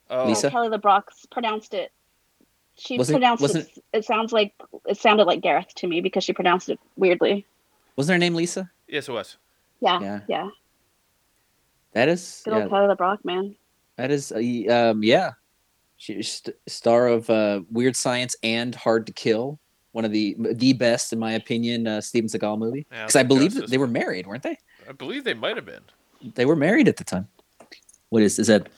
Oh, 0.09 0.27
Lisa? 0.27 0.49
Kelly 0.49 0.69
LeBrock's 0.69 1.25
pronounced 1.27 1.73
it. 1.73 1.91
She 2.75 2.97
Was 2.97 3.09
it- 3.09 3.13
pronounced 3.13 3.41
wasn't- 3.41 3.67
it. 3.77 3.83
It 3.93 4.05
sounds 4.05 4.31
like 4.31 4.53
it 4.87 4.97
sounded 4.97 5.25
like 5.25 5.41
Gareth 5.41 5.75
to 5.75 5.87
me 5.87 5.99
because 6.01 6.23
she 6.23 6.33
pronounced 6.33 6.69
it 6.69 6.79
weirdly. 6.95 7.45
Wasn't 7.97 8.13
her 8.13 8.17
name 8.17 8.33
Lisa? 8.33 8.71
Yes, 8.87 9.09
it 9.09 9.11
was. 9.11 9.35
Yeah, 9.81 9.99
Yeah. 10.01 10.19
yeah. 10.27 10.49
That 11.91 12.07
is 12.07 12.41
Good 12.45 12.53
yeah, 12.55 12.61
old 12.61 12.69
Kelly 12.69 12.95
LeBrock, 12.95 13.25
man. 13.25 13.55
that 13.97 14.09
is 14.09 14.31
uh, 14.31 14.37
um 14.91 15.03
yeah. 15.03 15.31
She's 15.97 16.31
st- 16.31 16.55
star 16.65 17.07
of 17.07 17.29
uh, 17.29 17.61
Weird 17.69 17.95
Science 17.97 18.35
and 18.41 18.73
Hard 18.73 19.05
to 19.07 19.11
Kill, 19.13 19.59
one 19.99 20.05
of 20.05 20.13
the 20.13 20.33
the 20.53 20.71
best 20.71 21.11
in 21.11 21.19
my 21.19 21.33
opinion 21.33 21.85
uh, 21.85 21.99
Steven 21.99 22.29
Seagal 22.29 22.57
movie. 22.57 22.87
Yeah, 22.89 23.01
Because 23.03 23.17
I 23.17 23.23
believe 23.23 23.53
that 23.55 23.69
they 23.69 23.77
were 23.77 23.85
married, 23.85 24.27
weren't 24.27 24.43
they? 24.43 24.57
I 24.87 24.93
believe 24.93 25.25
they 25.25 25.33
might 25.33 25.57
have 25.57 25.65
been. 25.65 25.81
They 26.35 26.45
were 26.45 26.55
married 26.55 26.87
at 26.87 26.95
the 26.95 27.03
time. 27.03 27.27
What 28.07 28.21
is 28.23 28.39
is 28.39 28.47
that? 28.47 28.69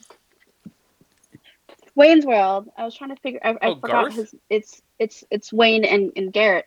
Wayne's 1.93 2.25
World. 2.25 2.69
I 2.75 2.85
was 2.85 2.95
trying 2.95 3.11
to 3.15 3.21
figure. 3.21 3.39
I, 3.43 3.49
I 3.51 3.57
Oh, 3.61 3.75
forgot 3.75 3.91
Garth? 4.05 4.15
his. 4.15 4.35
It's 4.49 4.81
it's 4.97 5.23
it's 5.29 5.53
Wayne 5.53 5.85
and, 5.85 6.11
and 6.15 6.33
Garrett. 6.33 6.65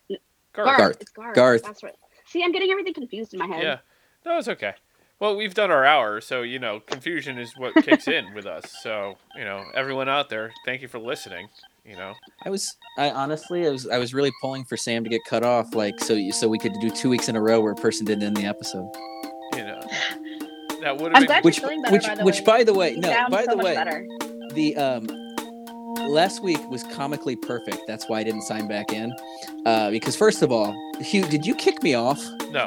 Garth. 0.52 0.78
Garth. 0.78 0.96
It's 1.00 1.10
Garth. 1.10 1.34
Garth. 1.34 1.62
That's 1.64 1.82
right. 1.82 1.96
See, 2.26 2.44
I'm 2.44 2.52
getting 2.52 2.70
everything 2.70 2.94
confused 2.94 3.34
in 3.34 3.40
my 3.40 3.46
head. 3.46 3.60
Yeah. 3.60 3.78
No, 4.24 4.38
it's 4.38 4.46
okay. 4.46 4.74
Well, 5.18 5.34
we've 5.36 5.54
done 5.54 5.72
our 5.72 5.84
hour, 5.84 6.20
so 6.20 6.42
you 6.42 6.60
know, 6.60 6.78
confusion 6.78 7.38
is 7.38 7.54
what 7.56 7.74
kicks 7.74 8.06
in 8.06 8.34
with 8.34 8.46
us. 8.46 8.72
So, 8.84 9.16
you 9.36 9.44
know, 9.44 9.64
everyone 9.74 10.08
out 10.08 10.28
there, 10.28 10.52
thank 10.64 10.80
you 10.80 10.86
for 10.88 11.00
listening. 11.00 11.48
You 11.84 11.96
know, 11.96 12.14
I 12.44 12.50
was 12.50 12.74
I 12.96 13.10
honestly 13.10 13.66
I 13.66 13.70
was 13.70 13.86
I 13.88 13.98
was 13.98 14.14
really 14.14 14.32
pulling 14.40 14.64
for 14.64 14.76
Sam 14.76 15.04
to 15.04 15.10
get 15.10 15.20
cut 15.28 15.42
off, 15.44 15.74
like 15.74 16.00
so 16.00 16.18
so 16.30 16.48
we 16.48 16.58
could 16.58 16.72
do 16.80 16.88
two 16.90 17.10
weeks 17.10 17.28
in 17.28 17.36
a 17.36 17.42
row 17.42 17.60
where 17.60 17.72
a 17.72 17.76
person 17.76 18.06
didn't 18.06 18.24
end 18.24 18.36
the 18.38 18.46
episode. 18.46 18.90
you 19.54 19.64
know, 19.64 19.80
that 20.80 20.96
would 20.98 21.14
I'm 21.14 21.14
have 21.14 21.20
been. 21.22 21.26
glad 21.26 21.44
Which- 21.44 21.58
you're 21.58 21.68
feeling 21.68 21.82
better. 21.82 21.94
which- 21.94 22.06
by 22.06 22.14
the 22.14 22.24
which, 22.24 22.38
way. 22.40 22.44
by 22.46 22.64
the 22.64 22.74
way- 22.74 22.96
no, 22.96 23.26
by 23.28 23.44
so 23.44 23.50
the 23.50 23.56
way- 23.58 23.74
better. 23.74 24.06
The 24.54 24.76
um 24.76 25.06
last 26.08 26.42
week 26.42 26.58
was 26.70 26.82
comically 26.84 27.36
perfect. 27.36 27.78
That's 27.86 28.08
why 28.08 28.20
I 28.20 28.24
didn't 28.24 28.42
sign 28.42 28.66
back 28.66 28.92
in. 28.92 29.12
Uh, 29.66 29.90
because 29.90 30.16
first 30.16 30.42
of 30.42 30.50
all, 30.50 30.74
Hugh, 31.00 31.24
did 31.26 31.44
you 31.46 31.54
kick 31.54 31.82
me 31.82 31.94
off? 31.94 32.22
no, 32.50 32.66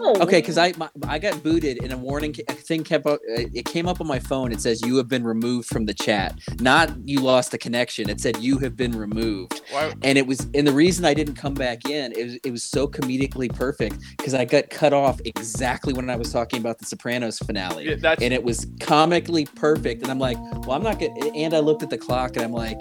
No. 0.00 0.14
Okay, 0.22 0.40
because 0.40 0.58
I 0.58 0.72
my, 0.76 0.88
I 1.08 1.18
got 1.18 1.42
booted 1.42 1.82
and 1.82 1.92
a 1.92 1.96
warning 1.96 2.32
ca- 2.32 2.44
thing 2.54 2.84
kept 2.84 3.06
up. 3.06 3.20
uh, 3.36 3.42
It 3.54 3.64
came 3.66 3.86
up 3.88 4.00
on 4.00 4.06
my 4.06 4.18
phone. 4.18 4.52
It 4.52 4.60
says 4.60 4.82
you 4.82 4.96
have 4.96 5.08
been 5.08 5.24
removed 5.24 5.68
from 5.68 5.86
the 5.86 5.94
chat. 5.94 6.38
Not 6.60 6.90
you 7.04 7.20
lost 7.20 7.50
the 7.50 7.58
connection. 7.58 8.08
It 8.10 8.20
said 8.20 8.36
you 8.38 8.58
have 8.58 8.76
been 8.76 8.92
removed. 8.92 9.60
why? 9.70 9.92
and 10.02 10.16
it 10.18 10.26
was 10.26 10.46
and 10.54 10.66
the 10.66 10.72
reason 10.72 11.04
I 11.04 11.14
didn't 11.14 11.34
come 11.36 11.54
back 11.54 11.88
in 11.88 12.12
it 12.12 12.24
was 12.24 12.34
it 12.44 12.50
was 12.50 12.62
so 12.62 12.86
comedically 12.88 13.52
perfect 13.52 13.96
because 14.16 14.34
I 14.34 14.44
got 14.44 14.70
cut 14.70 14.92
off 14.92 15.20
exactly 15.24 15.92
when 15.92 16.08
I 16.10 16.16
was 16.16 16.32
talking 16.32 16.58
about 16.60 16.78
the 16.78 16.86
Sopranos 16.86 17.38
finale. 17.38 17.88
Yeah, 17.88 17.96
that's 17.96 18.22
And 18.22 18.32
it 18.34 18.42
was 18.42 18.66
comically 18.80 19.44
perfect, 19.46 20.02
and 20.02 20.10
I'm 20.10 20.18
like, 20.18 20.38
well, 20.66 20.72
I'm 20.72 20.82
not 20.82 20.98
gonna. 20.98 21.12
And 21.34 21.54
I 21.54 21.58
looked 21.60 21.82
at 21.82 21.90
the 21.90 21.98
clock, 21.98 22.36
and 22.36 22.44
I'm 22.44 22.52
like, 22.52 22.80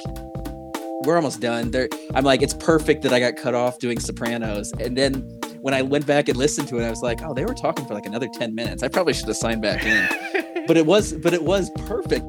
we're 1.03 1.15
almost 1.15 1.39
done. 1.41 1.71
There, 1.71 1.89
I'm 2.13 2.23
like, 2.23 2.41
it's 2.41 2.53
perfect 2.53 3.01
that 3.03 3.13
I 3.13 3.19
got 3.19 3.35
cut 3.35 3.55
off 3.55 3.79
doing 3.79 3.99
Sopranos, 3.99 4.71
and 4.79 4.95
then 4.97 5.27
when 5.61 5.73
I 5.73 5.81
went 5.81 6.05
back 6.05 6.27
and 6.27 6.37
listened 6.37 6.67
to 6.69 6.79
it, 6.79 6.85
I 6.85 6.89
was 6.89 7.01
like, 7.01 7.21
oh, 7.23 7.33
they 7.33 7.45
were 7.45 7.53
talking 7.53 7.85
for 7.85 7.93
like 7.93 8.05
another 8.05 8.27
ten 8.33 8.53
minutes. 8.55 8.83
I 8.83 8.87
probably 8.87 9.13
should 9.13 9.27
have 9.27 9.37
signed 9.37 9.61
back 9.61 9.85
in, 9.85 10.65
but 10.67 10.77
it 10.77 10.85
was, 10.85 11.13
but 11.13 11.33
it 11.33 11.43
was 11.43 11.69
perfect 11.85 12.25